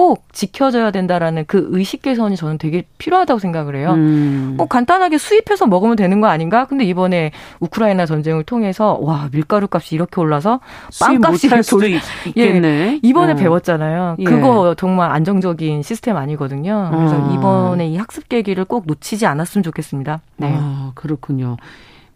꼭 0.00 0.24
지켜져야 0.32 0.92
된다라는 0.92 1.44
그 1.46 1.68
의식 1.72 2.00
개선이 2.00 2.34
저는 2.34 2.56
되게 2.56 2.84
필요하다고 2.96 3.38
생각을 3.38 3.76
해요. 3.76 3.92
음. 3.92 4.54
뭐 4.56 4.66
간단하게 4.66 5.18
수입해서 5.18 5.66
먹으면 5.66 5.94
되는 5.94 6.22
거 6.22 6.26
아닌가? 6.28 6.64
근데 6.64 6.84
이번에 6.86 7.32
우크라이나 7.60 8.06
전쟁을 8.06 8.44
통해서 8.44 8.96
와 9.02 9.28
밀가루 9.30 9.68
값이 9.70 9.94
이렇게 9.94 10.18
올라서 10.18 10.60
빵값이 11.02 11.48
못할 11.48 11.58
이렇게 11.58 11.62
수도 11.62 11.76
올- 11.76 11.90
있, 11.90 12.00
있겠네. 12.28 13.00
이번에 13.02 13.32
어. 13.32 13.36
배웠잖아요. 13.36 14.16
예. 14.20 14.24
그거 14.24 14.74
정말 14.78 15.10
안정적인 15.12 15.82
시스템 15.82 16.16
아니거든요. 16.16 16.88
그래서 16.96 17.16
어. 17.16 17.34
이번에 17.34 17.86
이 17.88 17.98
학습 17.98 18.26
계기를 18.30 18.64
꼭 18.64 18.84
놓치지 18.86 19.26
않았으면 19.26 19.62
좋겠습니다. 19.64 20.22
네. 20.38 20.54
아, 20.58 20.92
그렇군요. 20.94 21.58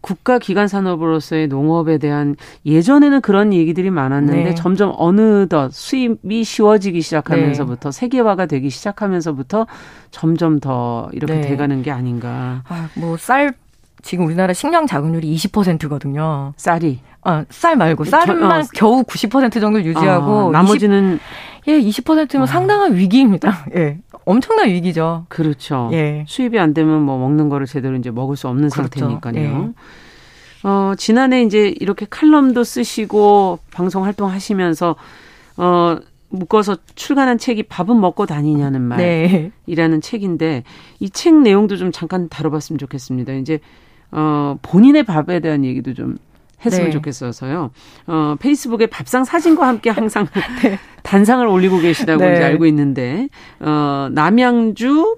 국가 0.05 0.37
기관 0.37 0.67
산업으로서의 0.67 1.47
농업에 1.47 1.97
대한 1.97 2.35
예전에는 2.63 3.21
그런 3.21 3.53
얘기들이 3.53 3.89
많았는데 3.89 4.43
네. 4.43 4.53
점점 4.53 4.93
어느덧 4.97 5.73
수입이 5.73 6.43
쉬워지기 6.43 7.01
시작하면서부터 7.01 7.89
세계화가 7.89 8.45
되기 8.45 8.69
시작하면서부터 8.69 9.65
점점 10.11 10.59
더 10.59 11.09
이렇게 11.11 11.33
네. 11.33 11.41
돼가는 11.41 11.81
게 11.81 11.89
아닌가. 11.89 12.61
아, 12.69 12.87
뭐쌀 12.93 13.55
지금 14.03 14.27
우리나라 14.27 14.53
식량 14.53 14.85
자급률이 14.85 15.35
20%거든요. 15.35 16.53
쌀이 16.55 16.99
아, 17.25 17.43
쌀 17.49 17.75
말고 17.75 18.05
쌀만 18.05 18.61
어, 18.61 18.63
겨우 18.73 19.03
90% 19.03 19.59
정도를 19.59 19.85
유지하고 19.85 20.49
아, 20.49 20.51
나머지는 20.51 21.19
20, 21.65 21.67
예, 21.67 21.79
20%면 21.79 22.43
아. 22.43 22.45
상당한 22.45 22.95
위기입니다. 22.95 23.65
예. 23.75 23.97
엄청난 24.25 24.69
위기죠. 24.69 25.25
그렇죠. 25.27 25.89
예. 25.91 26.23
수입이 26.27 26.57
안 26.59 26.73
되면 26.73 27.01
뭐 27.01 27.17
먹는 27.17 27.49
거를 27.49 27.65
제대로 27.67 27.95
이제 27.97 28.11
먹을 28.11 28.35
수 28.35 28.47
없는 28.47 28.69
그렇죠. 28.69 28.99
상태니까요. 28.99 29.35
예. 29.43 30.67
어, 30.67 30.93
지난해 30.97 31.43
이제 31.43 31.73
이렇게 31.79 32.05
칼럼도 32.09 32.63
쓰시고 32.63 33.59
방송 33.71 34.03
활동하시면서 34.05 34.95
어 35.57 35.97
묶어서 36.29 36.77
출간한 36.95 37.37
책이 37.37 37.63
밥은 37.63 37.99
먹고 38.01 38.25
다니냐는 38.25 38.81
말이라는 38.81 39.51
네. 39.67 39.99
책인데 40.01 40.63
이 40.99 41.09
책 41.09 41.35
내용도 41.35 41.77
좀 41.77 41.91
잠깐 41.91 42.29
다뤄봤으면 42.29 42.77
좋겠습니다. 42.79 43.33
이제 43.33 43.59
어 44.11 44.57
본인의 44.61 45.03
밥에 45.03 45.39
대한 45.39 45.63
얘기도 45.65 45.93
좀 45.93 46.17
했으면 46.65 46.85
네. 46.87 46.91
좋겠어서요. 46.91 47.71
어 48.07 48.35
페이스북에 48.39 48.87
밥상 48.87 49.23
사진과 49.23 49.67
함께 49.67 49.89
항상 49.89 50.27
단상을 51.03 51.45
올리고 51.47 51.79
계시다고 51.79 52.23
네. 52.23 52.33
이제 52.33 52.43
알고 52.43 52.65
있는데 52.65 53.29
어 53.59 54.09
남양주 54.11 55.17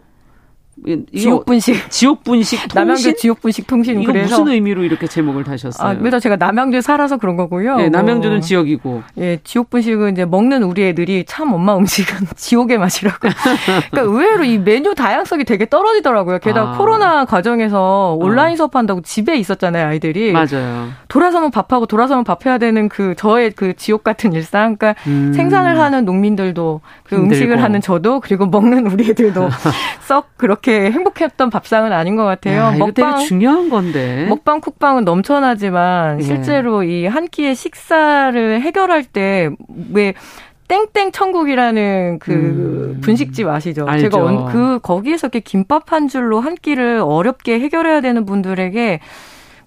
지옥 1.15 1.45
분식. 1.45 1.89
지옥 1.89 2.23
분식 2.23 2.59
통신 2.69 2.75
남양주 2.75 3.15
지옥 3.15 3.41
분식 3.41 3.67
통신. 3.67 4.01
이거 4.01 4.11
그래서 4.11 4.39
무슨 4.39 4.53
의미로 4.53 4.83
이렇게 4.83 5.07
제목을 5.07 5.43
다셨어요? 5.43 5.89
아, 5.89 5.97
그래서 5.97 6.19
제가 6.19 6.35
남양주에 6.35 6.81
살아서 6.81 7.17
그런 7.17 7.35
거고요. 7.35 7.77
네, 7.77 7.89
남양주는 7.89 8.37
뭐, 8.37 8.41
지역이고 8.41 9.03
예, 9.17 9.39
지옥 9.43 9.69
분식은 9.69 10.13
이제 10.13 10.25
먹는 10.25 10.63
우리 10.63 10.83
애들이 10.83 11.25
참 11.27 11.53
엄마 11.53 11.75
음식은 11.75 12.27
지옥의 12.35 12.77
맛이라고. 12.77 13.17
그러니까 13.19 14.01
의외로 14.01 14.43
이 14.43 14.57
메뉴 14.57 14.93
다양성이 14.93 15.43
되게 15.43 15.67
떨어지더라고요. 15.67 16.39
게다가 16.39 16.71
아. 16.71 16.77
코로나 16.77 17.25
과정에서 17.25 18.15
온라인 18.19 18.55
수업한다고 18.55 19.01
집에 19.01 19.37
있었잖아요, 19.37 19.87
아이들이. 19.87 20.31
맞아요. 20.31 20.89
돌아서면 21.07 21.51
밥하고 21.51 21.85
돌아서면 21.85 22.23
밥 22.23 22.45
해야 22.45 22.57
되는 22.57 22.87
그 22.89 23.15
저의 23.17 23.51
그 23.51 23.75
지옥 23.75 24.03
같은 24.03 24.33
일상. 24.33 24.75
그러니까 24.75 24.95
음. 25.07 25.33
생산을 25.33 25.79
하는 25.79 26.05
농민들도 26.05 26.81
그 27.03 27.15
힘들고. 27.15 27.35
음식을 27.35 27.63
하는 27.63 27.81
저도 27.81 28.19
그리고 28.19 28.45
먹는 28.45 28.87
우리 28.87 29.09
애들도 29.09 29.49
썩 30.01 30.37
그렇게 30.37 30.66
행복했던 30.71 31.49
밥상은 31.49 31.91
아닌 31.91 32.15
것 32.15 32.23
같아요. 32.25 32.57
야, 32.59 32.71
먹방 32.77 33.19
중요한 33.19 33.69
건데. 33.69 34.25
먹방 34.29 34.59
쿡방은 34.61 35.05
넘쳐나지만 35.05 36.19
예. 36.19 36.23
실제로 36.23 36.83
이한 36.83 37.27
끼의 37.27 37.55
식사를 37.55 38.61
해결할 38.61 39.03
때왜 39.03 40.13
땡땡 40.67 41.11
천국이라는 41.13 42.19
그 42.19 42.31
음. 42.33 43.01
분식집 43.01 43.47
아시죠? 43.47 43.85
알죠. 43.87 44.09
제가 44.09 44.23
언- 44.23 44.45
그 44.51 44.79
거기에서 44.83 45.27
이렇게 45.27 45.39
김밥 45.39 45.93
한 45.93 46.09
줄로 46.09 46.41
한 46.41 46.55
끼를 46.55 46.99
어렵게 47.03 47.59
해결해야 47.59 48.01
되는 48.01 48.25
분들에게 48.25 48.99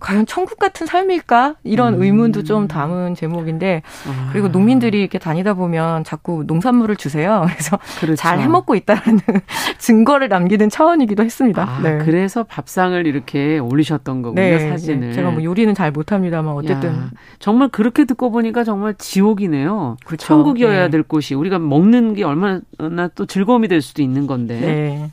과연 0.01 0.25
천국 0.25 0.59
같은 0.59 0.87
삶일까? 0.87 1.57
이런 1.63 1.95
음. 1.95 2.03
의문도 2.03 2.43
좀 2.45 2.67
담은 2.67 3.15
제목인데 3.15 3.83
아, 4.09 4.29
그리고 4.33 4.49
농민들이 4.49 4.99
이렇게 4.99 5.19
다니다 5.19 5.53
보면 5.55 6.05
자꾸 6.05 6.43
농산물을 6.47 6.97
주세요. 6.97 7.45
그래서 7.53 7.79
그렇죠. 8.01 8.17
잘 8.17 8.41
해먹고 8.41 8.75
있다는 8.75 9.21
증거를 9.79 10.29
남기는 10.29 10.71
차원이기도 10.71 11.23
했습니다. 11.23 11.63
아, 11.63 11.81
네. 11.83 11.99
그래서 11.99 12.45
밥상을 12.45 13.07
이렇게 13.07 13.59
올리셨던 13.59 14.23
거군요, 14.23 14.59
사진을. 14.59 15.09
네. 15.09 15.13
제가 15.13 15.31
뭐 15.31 15.45
요리는 15.45 15.75
잘 15.75 15.93
못합니다만 15.93 16.55
어쨌든 16.55 16.91
야, 16.91 17.11
정말 17.39 17.69
그렇게 17.69 18.07
듣고 18.07 18.31
보니까 18.31 18.65
정말 18.65 18.95
지옥이네요. 18.95 19.99
그렇죠. 20.07 20.27
천국이어야 20.27 20.85
네. 20.85 20.91
될 20.91 21.03
곳이 21.03 21.35
우리가 21.35 21.59
먹는 21.59 22.15
게 22.15 22.25
얼마나 22.25 23.09
또 23.15 23.27
즐거움이 23.27 23.69
될 23.69 23.83
수도 23.83 24.01
있는 24.01 24.27
건데. 24.27 24.59
네. 24.59 25.11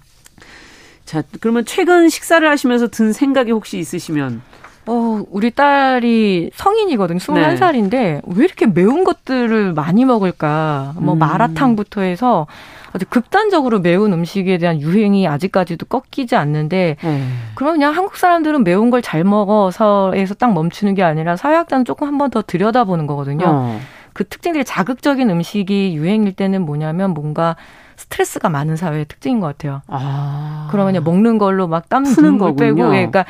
자, 1.04 1.24
그러면 1.40 1.64
최근 1.66 2.10
식사를 2.10 2.48
하시면서 2.48 2.90
든 2.90 3.14
생각이 3.14 3.52
혹시 3.52 3.78
있으시면 3.80 4.42
어, 4.88 5.22
우리 5.32 5.52
딸이 5.52 6.52
성인이거든요. 6.56 7.20
21살인데 7.20 8.22
왜 8.26 8.46
이렇게 8.46 8.66
매운 8.66 9.04
것들을 9.04 9.74
많이 9.74 10.06
먹을까? 10.06 10.94
뭐 10.98 11.14
음. 11.16 11.20
마라탕부터 11.20 12.02
해서 12.02 12.48
아주 12.94 13.06
극단적으로 13.10 13.80
매운 13.82 14.14
음식에 14.14 14.58
대한 14.58 14.80
유행이 14.80 15.28
아직까지도 15.28 15.88
꺾이지 15.88 16.36
않는데 16.38 16.96
네. 17.02 17.24
그럼 17.56 17.74
그냥 17.74 17.94
한국 17.96 18.16
사람들은 18.16 18.64
매운 18.64 18.90
걸 18.90 19.02
잘 19.02 19.24
먹어서에서 19.24 20.34
딱 20.36 20.54
멈추는 20.54 20.96
게 20.96 21.04
아니라 21.04 21.36
사회학자는 21.36 21.86
조금 21.86 22.08
한 22.08 22.18
번 22.18 22.30
더 22.32 22.42
들여다보는 22.42 23.08
거거든요. 23.08 23.46
어. 23.46 23.80
그 24.14 24.24
특징들이 24.28 24.64
자극적인 24.66 25.30
음식이 25.30 25.96
유행일 25.96 26.34
때는 26.34 26.64
뭐냐면 26.66 27.12
뭔가 27.12 27.56
스트레스가 27.98 28.50
많은 28.50 28.76
사회의 28.78 29.06
특징인 29.06 29.40
것 29.40 29.48
같아요. 29.48 29.82
아. 29.88 30.68
그러면 30.72 31.04
먹는 31.04 31.38
걸로 31.38 31.68
막 31.68 31.90
땀 31.90 32.04
푸는 32.04 32.38
거군요. 32.38 32.56
빼고 32.56 32.86
예, 32.96 33.06
그러니까 33.08 33.26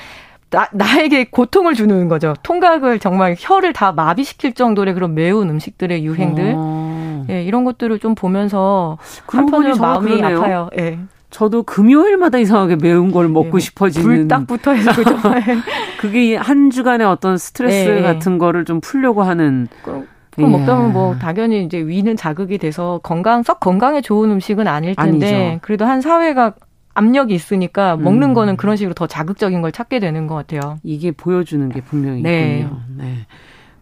나, 0.49 0.67
나에게 0.71 1.25
고통을 1.25 1.73
주는 1.73 2.07
거죠. 2.07 2.33
통각을 2.43 2.99
정말 2.99 3.35
혀를 3.37 3.73
다 3.73 3.91
마비시킬 3.91 4.53
정도의 4.53 4.93
그런 4.93 5.13
매운 5.13 5.49
음식들의 5.49 6.05
유행들. 6.05 6.53
어. 6.55 7.25
예, 7.29 7.43
이런 7.43 7.65
것들을 7.65 7.99
좀 7.99 8.15
보면서 8.15 8.97
한편으로 9.27 9.77
마음이 9.77 10.15
그러네요. 10.15 10.37
아파요. 10.39 10.69
예. 10.77 10.99
저도 11.29 11.63
금요일마다 11.63 12.37
이상하게 12.37 12.77
매운 12.77 13.11
걸 13.11 13.27
먹고 13.27 13.57
예, 13.57 13.59
싶어지는 13.59 14.05
불닭부터 14.07 14.71
해서 14.71 14.91
그 14.95 15.03
정말 15.03 15.43
그게 15.99 16.37
한 16.37 16.69
주간의 16.69 17.05
어떤 17.05 17.37
스트레스 17.37 17.97
예. 17.97 18.01
같은 18.01 18.37
거를 18.37 18.63
좀 18.63 18.79
풀려고 18.79 19.23
하는 19.23 19.67
그럼 19.83 20.07
예. 20.39 20.45
먹다 20.45 20.77
보면 20.77 20.93
뭐 20.93 21.15
당연히 21.17 21.63
이제 21.63 21.79
위는 21.79 22.15
자극이 22.15 22.57
돼서 22.59 23.01
건강 23.03 23.43
썩 23.43 23.59
건강에 23.59 23.99
좋은 23.99 24.31
음식은 24.31 24.67
아닐 24.67 24.95
텐데 24.95 25.35
아니죠. 25.35 25.59
그래도 25.63 25.85
한 25.85 25.99
사회가 25.99 26.53
압력이 26.97 27.35
있으니까 27.35 27.95
먹는 27.95 28.29
음. 28.29 28.33
거는 28.33 28.57
그런 28.57 28.75
식으로 28.75 28.95
더 28.95 29.05
자극적인 29.05 29.61
걸 29.61 29.71
찾게 29.71 29.99
되는 29.99 30.25
것 30.25 30.33
같아요. 30.33 30.79
이게 30.81 31.11
보여주는 31.11 31.69
게 31.69 31.79
분명히 31.79 32.23
네. 32.23 32.61
있군요. 32.61 32.81
네. 32.97 33.27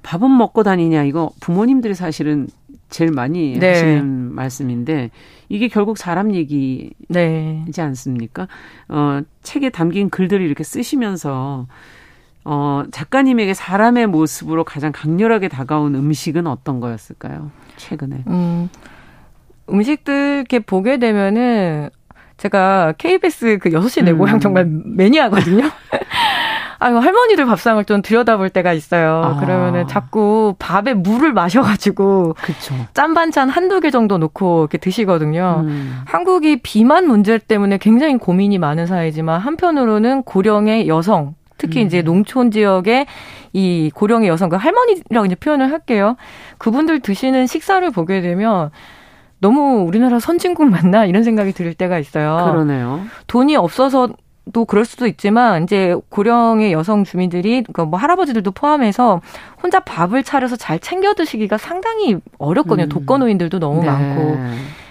밥은 0.04 0.30
먹고 0.38 0.64
다니냐 0.64 1.04
이거 1.04 1.32
부모님들이 1.40 1.94
사실은 1.94 2.48
제일 2.90 3.12
많이 3.12 3.58
네. 3.58 3.70
하시는 3.70 4.06
말씀인데 4.36 5.12
이게 5.48 5.70
결국 5.70 5.98
사람 5.98 6.36
얘기이지 6.36 6.94
네. 7.08 7.64
않습니까? 7.78 8.50
어, 8.90 9.22
책에 9.44 9.70
담긴 9.70 10.10
글들을 10.10 10.46
이렇게 10.46 10.66
쓰시면서 10.66 11.68
어, 12.44 12.84
작가님에게 12.92 13.54
사람의 13.54 14.08
모습으로 14.08 14.66
가장 14.66 14.92
강렬하게 14.92 15.48
다가온 15.48 15.96
음식은 15.96 16.48
어떤 16.48 16.82
거였을까요? 16.82 17.50
최근에. 17.78 18.26
음, 18.28 18.70
음식들 19.70 20.36
이렇게 20.40 20.60
보게 20.60 21.00
되면은 21.00 21.90
제가 22.38 22.94
KBS 22.98 23.60
그 23.60 23.70
6시 23.70 24.04
내 24.04 24.12
음. 24.12 24.18
고향 24.18 24.40
정말 24.40 24.66
매니아거든요. 24.68 25.64
아유, 26.80 26.98
할머니들 26.98 27.46
밥상을 27.46 27.84
좀 27.86 28.02
들여다볼 28.02 28.50
때가 28.50 28.74
있어요. 28.74 29.22
아. 29.24 29.40
그러면은 29.40 29.88
자꾸 29.88 30.56
밥에 30.60 30.94
물을 30.94 31.32
마셔가지고 31.34 32.36
그렇죠. 32.38 32.76
짠 32.94 33.14
반찬 33.14 33.50
한두 33.50 33.80
개 33.80 33.92
정도 33.92 34.18
놓고 34.18 34.64
이렇게 34.64 34.78
드시거든요. 34.78 35.64
음. 35.66 36.02
한국이 36.06 36.58
비만 36.62 37.08
문제 37.08 37.38
때문에 37.38 37.78
굉장히 37.78 38.18
고민이 38.18 38.58
많은 38.58 38.88
사회지만 38.88 39.40
한편으로는 39.40 40.24
고령의 40.24 40.88
여성, 40.88 41.36
특히 41.58 41.82
음. 41.82 41.88
이제 41.88 42.02
농촌 42.02 42.52
지역의 42.52 43.06
이 43.54 43.90
고령의 43.94 44.28
여성, 44.28 44.50
그 44.50 44.58
할머니라고 44.58 45.26
이제 45.26 45.36
표현을 45.36 45.72
할게요. 45.72 46.18
그분들 46.58 47.00
드시는 47.00 47.48
식사를 47.48 47.90
보게 47.92 48.20
되면 48.20 48.70
너무 49.40 49.84
우리나라 49.88 50.20
선진국 50.20 50.70
맞나 50.70 51.06
이런 51.06 51.24
생각이 51.24 51.52
들 51.54 51.74
때가 51.74 52.00
있어요. 52.00 52.52
그러네요. 52.52 53.02
돈이 53.28 53.56
없어서도 53.56 54.66
그럴 54.68 54.86
수도 54.86 55.08
있지만 55.08 55.64
이제 55.64 55.96
고령의 56.10 56.72
여성 56.74 57.04
주민들이 57.04 57.64
그러니까 57.64 57.86
뭐 57.86 58.00
할아버지들도 58.00 58.52
포함해서 58.52 59.22
혼자 59.62 59.80
밥을 59.82 60.24
차려서 60.24 60.56
잘 60.56 60.80
챙겨 60.80 61.14
드시기가 61.14 61.58
상당히 61.58 62.18
어렵거든요. 62.38 62.88
음. 62.88 62.90
독거노인들도 62.90 63.60
너무 63.60 63.82
네. 63.82 63.88
많고. 63.88 64.38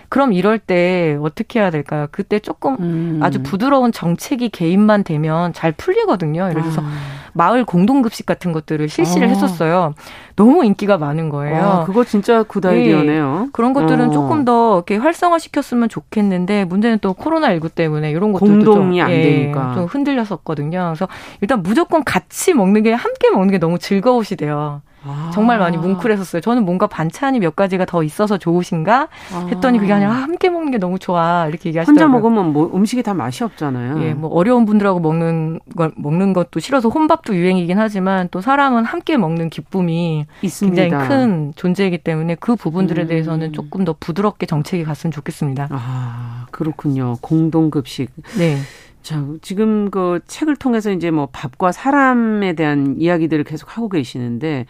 그럼 0.09 0.33
이럴 0.33 0.59
때 0.59 1.19
어떻게 1.21 1.61
해야 1.61 1.71
될까요? 1.71 2.07
그때 2.11 2.39
조금 2.39 2.77
음. 2.81 3.21
아주 3.23 3.43
부드러운 3.43 3.93
정책이 3.93 4.51
개입만 4.51 5.05
되면 5.05 5.53
잘 5.53 5.73
풀리거든요. 5.73 6.49
예를 6.51 6.63
들어서 6.63 6.83
아. 6.83 6.89
마을 7.35 7.65
공동급식 7.65 8.27
같은 8.27 8.53
것들을 8.53 8.89
실시를 8.89 9.27
어. 9.27 9.31
했었어요. 9.31 9.95
너무 10.37 10.65
인기가 10.65 10.99
많은 10.99 11.29
거예요. 11.29 11.61
와, 11.63 11.85
그거 11.85 12.05
진짜 12.05 12.43
good 12.45 12.65
idea네요. 12.65 13.49
그런 13.53 13.73
것들은 13.73 14.09
어. 14.09 14.13
조금 14.13 14.45
더 14.45 14.77
이렇게 14.77 14.97
활성화 14.97 15.39
시켰으면 15.39 15.89
좋겠는데 15.89 16.65
문제는 16.65 16.99
또 17.01 17.13
코로나19 17.15 17.75
때문에 17.75 18.11
이런 18.11 18.33
것들도 18.33 18.73
공동이 18.73 18.99
좀, 18.99 19.07
안 19.07 19.11
예, 19.13 19.23
되니까. 19.23 19.75
좀 19.75 19.85
흔들렸었거든요. 19.87 20.93
그래서 20.95 21.09
일단 21.41 21.63
무조건 21.63 22.05
같이 22.05 22.55
먹는 22.55 22.85
게 22.85 22.93
함께 22.93 23.31
먹는 23.31 23.51
게 23.51 23.59
너무 23.59 23.79
즐거우시대요. 23.79 24.83
아. 25.07 25.31
정말 25.33 25.59
많이 25.59 25.77
뭉클했었어요. 25.77 26.41
저는 26.41 26.65
뭔가 26.65 26.87
반찬이 26.87 27.39
몇 27.41 27.57
가지가 27.57 27.85
더 27.85 28.03
있어서 28.03 28.39
좋으신가 28.39 29.09
했더니 29.51 29.79
그게 29.79 29.93
아니라 29.93 30.11
아, 30.11 30.15
함께 30.15 30.49
먹는 30.49 30.71
게 30.71 30.79
너무 30.79 30.99
좋아 30.99 31.47
이렇게 31.49 31.69
얘기하시더라고요. 31.69 32.05
혼자 32.05 32.09
먹으면 32.09 32.53
뭐 32.53 32.71
음식이 32.75 33.03
다 33.03 33.15
맛이 33.15 33.45
없잖아요. 33.45 34.03
예, 34.03 34.15
뭐 34.15 34.31
어려운 34.31 34.65
분들하고 34.65 35.01
먹는 35.01 35.61
걸 35.77 35.93
먹는 35.97 36.33
것도 36.33 36.61
싫어서 36.61 36.89
혼밥도 36.89 37.35
유행이긴 37.37 37.79
하지만 37.79 38.29
또 38.31 38.41
사람은 38.41 38.85
함께 38.85 39.17
먹는 39.17 39.51
기쁨이 39.51 40.27
있습니다. 40.43 40.83
굉장히 40.83 41.09
큰 41.09 41.53
존재이기 41.57 41.99
때문에 41.99 42.37
그 42.37 42.57
부분들에 42.57 43.03
음. 43.03 43.09
대해서는 43.09 43.53
조금 43.53 43.85
더 43.85 43.95
부드럽게 43.99 44.47
정책이 44.47 44.85
갔으면 44.85 45.13
좋겠습니다. 45.13 45.69
아 45.71 46.47
그렇군요. 46.51 47.17
공동급식. 47.21 48.11
네. 48.39 48.59
자, 49.05 49.23
지금 49.43 49.91
그 49.91 50.21
책을 50.27 50.57
통해서 50.57 50.91
이제 50.91 51.11
뭐 51.11 51.29
밥과 51.31 51.73
사람에 51.73 52.55
대한 52.55 52.97
이야기들을 52.99 53.45
계속 53.45 53.77
하고 53.77 53.91
계시는데, 53.91 54.65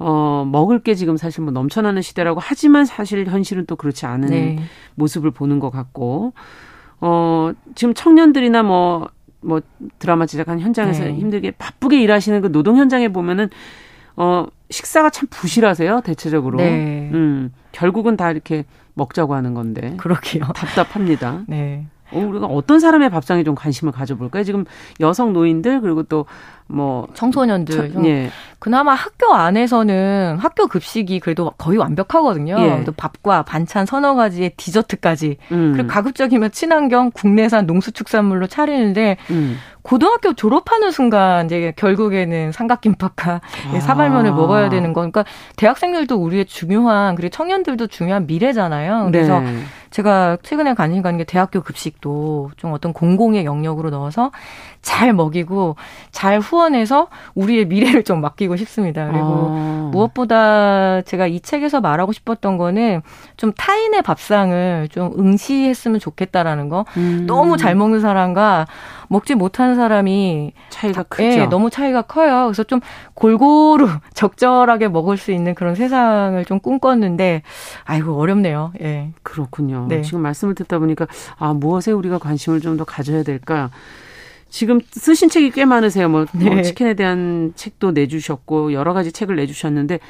어, 0.00 0.44
먹을 0.50 0.80
게 0.80 0.96
지금 0.96 1.16
사실 1.16 1.44
뭐 1.44 1.52
넘쳐나는 1.52 2.02
시대라고 2.02 2.40
하지만 2.42 2.84
사실 2.84 3.24
현실은 3.26 3.66
또 3.66 3.76
그렇지 3.76 4.04
않은 4.04 4.28
네. 4.30 4.58
모습을 4.96 5.30
보는 5.30 5.60
것 5.60 5.70
같고, 5.70 6.32
어, 7.00 7.52
지금 7.76 7.94
청년들이나 7.94 8.64
뭐, 8.64 9.08
뭐 9.40 9.60
드라마 10.00 10.26
제작한 10.26 10.58
현장에서 10.58 11.04
네. 11.04 11.14
힘들게 11.14 11.52
바쁘게 11.52 12.02
일하시는 12.02 12.40
그 12.40 12.50
노동 12.50 12.78
현장에 12.78 13.08
보면은, 13.08 13.48
어, 14.16 14.46
식사가 14.70 15.10
참 15.10 15.28
부실하세요, 15.30 16.00
대체적으로. 16.00 16.58
네. 16.58 17.10
음, 17.14 17.52
결국은 17.70 18.16
다 18.16 18.32
이렇게 18.32 18.64
먹자고 18.94 19.36
하는 19.36 19.54
건데. 19.54 19.94
그렇게요. 19.98 20.46
답답합니다. 20.56 21.44
네. 21.46 21.86
어, 22.12 22.18
우리가 22.18 22.46
어떤 22.46 22.80
사람의 22.80 23.10
밥상에 23.10 23.44
좀 23.44 23.54
관심을 23.54 23.92
가져볼까요? 23.92 24.44
지금 24.44 24.64
여성 25.00 25.32
노인들 25.32 25.80
그리고 25.80 26.02
또 26.02 26.26
뭐 26.68 27.08
청소년들, 27.14 27.92
청, 27.92 28.06
예. 28.06 28.30
그나마 28.58 28.92
학교 28.92 29.32
안에서는 29.32 30.36
학교 30.38 30.66
급식이 30.66 31.20
그래도 31.20 31.50
거의 31.56 31.78
완벽하거든요. 31.78 32.56
예. 32.58 32.84
또 32.84 32.92
밥과 32.92 33.42
반찬 33.42 33.86
서너 33.86 34.14
가지의 34.14 34.52
디저트까지 34.56 35.38
음. 35.50 35.72
그리고 35.72 35.88
가급적이면 35.88 36.50
친환경 36.52 37.10
국내산 37.10 37.66
농수축산물로 37.66 38.48
차리는데 38.48 39.16
음. 39.30 39.56
고등학교 39.82 40.34
졸업하는 40.34 40.90
순간 40.90 41.46
이제 41.46 41.72
결국에는 41.76 42.52
삼각김밥과 42.52 43.40
아. 43.72 43.80
사발면을 43.80 44.32
먹어야 44.32 44.68
되는 44.68 44.92
거. 44.92 45.00
그러니까 45.00 45.24
대학생들도 45.56 46.14
우리의 46.16 46.44
중요한 46.44 47.14
그리고 47.14 47.30
청년들도 47.30 47.86
중요한 47.86 48.26
미래잖아요. 48.26 49.08
그래서 49.10 49.40
네. 49.40 49.62
제가 49.90 50.36
최근에 50.42 50.74
관심 50.74 51.02
가는 51.02 51.16
게 51.16 51.24
대학교 51.24 51.62
급식도 51.62 52.50
좀 52.56 52.72
어떤 52.74 52.92
공공의 52.92 53.46
영역으로 53.46 53.88
넣어서 53.88 54.30
잘 54.80 55.12
먹이고 55.12 55.76
잘 56.12 56.38
후원해서 56.38 57.08
우리의 57.34 57.66
미래를 57.66 58.04
좀 58.04 58.20
맡기고 58.20 58.56
싶습니다. 58.56 59.06
그리고 59.08 59.48
아. 59.50 59.88
무엇보다 59.92 61.02
제가 61.02 61.26
이 61.26 61.40
책에서 61.40 61.80
말하고 61.80 62.12
싶었던 62.12 62.56
거는 62.56 63.02
좀 63.36 63.52
타인의 63.52 64.02
밥상을 64.02 64.88
좀 64.90 65.12
응시했으면 65.18 66.00
좋겠다라는 66.00 66.68
거. 66.68 66.84
음. 66.96 67.24
너무 67.26 67.56
잘 67.56 67.74
먹는 67.74 68.00
사람과 68.00 68.66
먹지 69.08 69.34
못하는 69.34 69.74
사람이 69.76 70.52
차이가 70.70 71.02
크죠. 71.02 71.24
예, 71.40 71.46
너무 71.46 71.70
차이가 71.70 72.02
커요. 72.02 72.44
그래서 72.46 72.62
좀 72.62 72.80
골고루 73.14 73.88
적절하게 74.14 74.88
먹을 74.88 75.16
수 75.16 75.32
있는 75.32 75.54
그런 75.54 75.74
세상을 75.74 76.42
좀 76.44 76.60
꿈꿨는데 76.60 77.42
아이고 77.84 78.18
어렵네요. 78.18 78.72
예. 78.82 79.10
그렇군요. 79.22 79.86
네. 79.88 80.02
지금 80.02 80.20
말씀을 80.20 80.54
듣다 80.54 80.78
보니까 80.78 81.06
아 81.38 81.52
무엇에 81.52 81.92
우리가 81.92 82.18
관심을 82.18 82.60
좀 82.60 82.78
더 82.78 82.84
가져야 82.84 83.24
될까? 83.24 83.70
지금 84.50 84.80
쓰신 84.90 85.28
책이 85.28 85.50
꽤 85.50 85.64
많으세요. 85.64 86.08
뭐, 86.08 86.26
뭐 86.32 86.44
네. 86.44 86.50
뭐 86.54 86.62
치킨에 86.62 86.94
대한 86.94 87.52
책도 87.56 87.92
내주셨고 87.92 88.72
여러 88.72 88.92
가지 88.94 89.12
책을 89.12 89.36
내주셨는데 89.36 90.00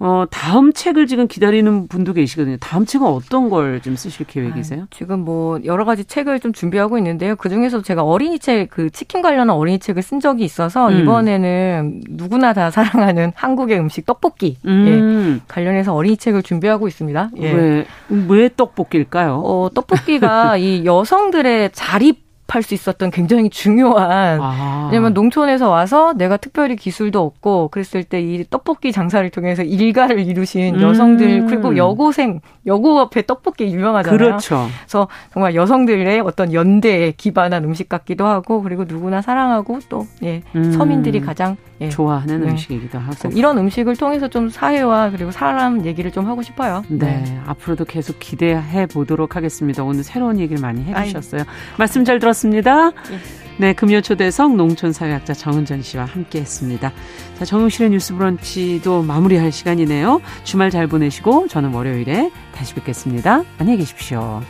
어, 0.00 0.24
다음 0.28 0.72
책을 0.72 1.06
지금 1.06 1.28
기다리는 1.28 1.86
분도 1.86 2.12
계시거든요. 2.12 2.56
다음 2.60 2.84
책은 2.84 3.06
어떤 3.06 3.48
걸 3.48 3.80
좀 3.80 3.96
쓰실 3.96 4.26
계획이세요? 4.26 4.82
아, 4.82 4.86
지금 4.90 5.20
뭐 5.20 5.60
여러 5.64 5.84
가지 5.84 6.04
책을 6.04 6.40
좀 6.40 6.52
준비하고 6.52 6.98
있는데요. 6.98 7.36
그 7.36 7.48
중에서 7.48 7.80
제가 7.82 8.02
어린이 8.02 8.38
책, 8.38 8.70
그 8.70 8.90
치킨 8.90 9.22
관련한 9.22 9.50
어린이 9.56 9.78
책을 9.78 10.02
쓴 10.02 10.20
적이 10.20 10.44
있어서 10.44 10.88
음. 10.88 11.00
이번에는 11.00 12.02
누구나 12.10 12.52
다 12.52 12.70
사랑하는 12.70 13.32
한국의 13.34 13.78
음식 13.78 14.04
떡볶이 14.04 14.56
음. 14.66 15.38
예, 15.38 15.44
관련해서 15.48 15.94
어린이 15.94 16.16
책을 16.16 16.42
준비하고 16.42 16.88
있습니다. 16.88 17.30
예. 17.38 17.52
왜, 17.52 17.86
왜 18.28 18.50
떡볶이일까요? 18.56 19.42
어, 19.44 19.70
떡볶이가 19.74 20.56
이 20.58 20.84
여성들의 20.84 21.70
자립 21.72 22.23
할 22.48 22.62
수 22.62 22.74
있었던 22.74 23.10
굉장히 23.10 23.50
중요한 23.50 24.40
아. 24.40 24.88
왜냐면 24.90 25.12
농촌에서 25.12 25.68
와서 25.68 26.14
내가 26.14 26.36
특별히 26.36 26.76
기술도 26.76 27.20
없고 27.20 27.68
그랬을 27.68 28.02
때 28.04 28.24
이 28.24 28.44
떡볶이 28.48 28.92
장사를 28.92 29.28
통해서 29.30 29.62
일가를 29.62 30.20
이루신 30.20 30.76
음. 30.76 30.80
여성들 30.80 31.46
그리고 31.46 31.76
여고생 31.76 32.40
여고 32.66 33.00
앞에 33.00 33.26
떡볶이 33.26 33.64
유명하잖아요. 33.64 34.18
그렇죠. 34.18 34.66
그래서 34.80 35.08
정말 35.32 35.54
여성들의 35.54 36.20
어떤 36.20 36.52
연대에 36.52 37.12
기반한 37.12 37.64
음식 37.64 37.88
같기도 37.88 38.26
하고 38.26 38.62
그리고 38.62 38.84
누구나 38.86 39.20
사랑하고 39.20 39.80
또 39.88 40.06
예, 40.22 40.42
음. 40.54 40.72
서민들이 40.72 41.20
가장 41.20 41.56
예, 41.80 41.88
좋아하는 41.88 42.40
네. 42.40 42.50
음식이기도 42.50 42.98
하고 42.98 43.30
이런 43.32 43.58
음식을 43.58 43.96
통해서 43.96 44.28
좀 44.28 44.48
사회와 44.48 45.10
그리고 45.10 45.30
사람 45.30 45.84
얘기를 45.84 46.10
좀 46.10 46.26
하고 46.26 46.42
싶어요. 46.42 46.82
네, 46.88 47.22
네. 47.24 47.40
앞으로도 47.46 47.84
계속 47.84 48.18
기대해 48.18 48.86
보도록 48.86 49.36
하겠습니다. 49.36 49.82
오늘 49.82 50.02
새로운 50.04 50.38
얘기를 50.38 50.62
많이 50.62 50.84
해주셨어요. 50.84 51.42
말씀 51.76 52.04
잘 52.04 52.18
들었 52.18 52.33
습니다. 52.34 52.88
예. 52.88 53.18
네, 53.56 53.72
금요 53.72 54.00
초대석 54.00 54.56
농촌사회학자 54.56 55.32
정은전 55.32 55.82
씨와 55.82 56.06
함께 56.06 56.40
했습니다. 56.40 56.92
자, 57.38 57.44
정용실의 57.44 57.90
뉴스 57.90 58.14
브런치도 58.14 59.02
마무리할 59.02 59.52
시간이네요. 59.52 60.20
주말 60.42 60.70
잘 60.70 60.88
보내시고 60.88 61.46
저는 61.48 61.72
월요일에 61.72 62.32
다시 62.54 62.74
뵙겠습니다. 62.74 63.44
안녕히 63.58 63.78
계십시오. 63.78 64.42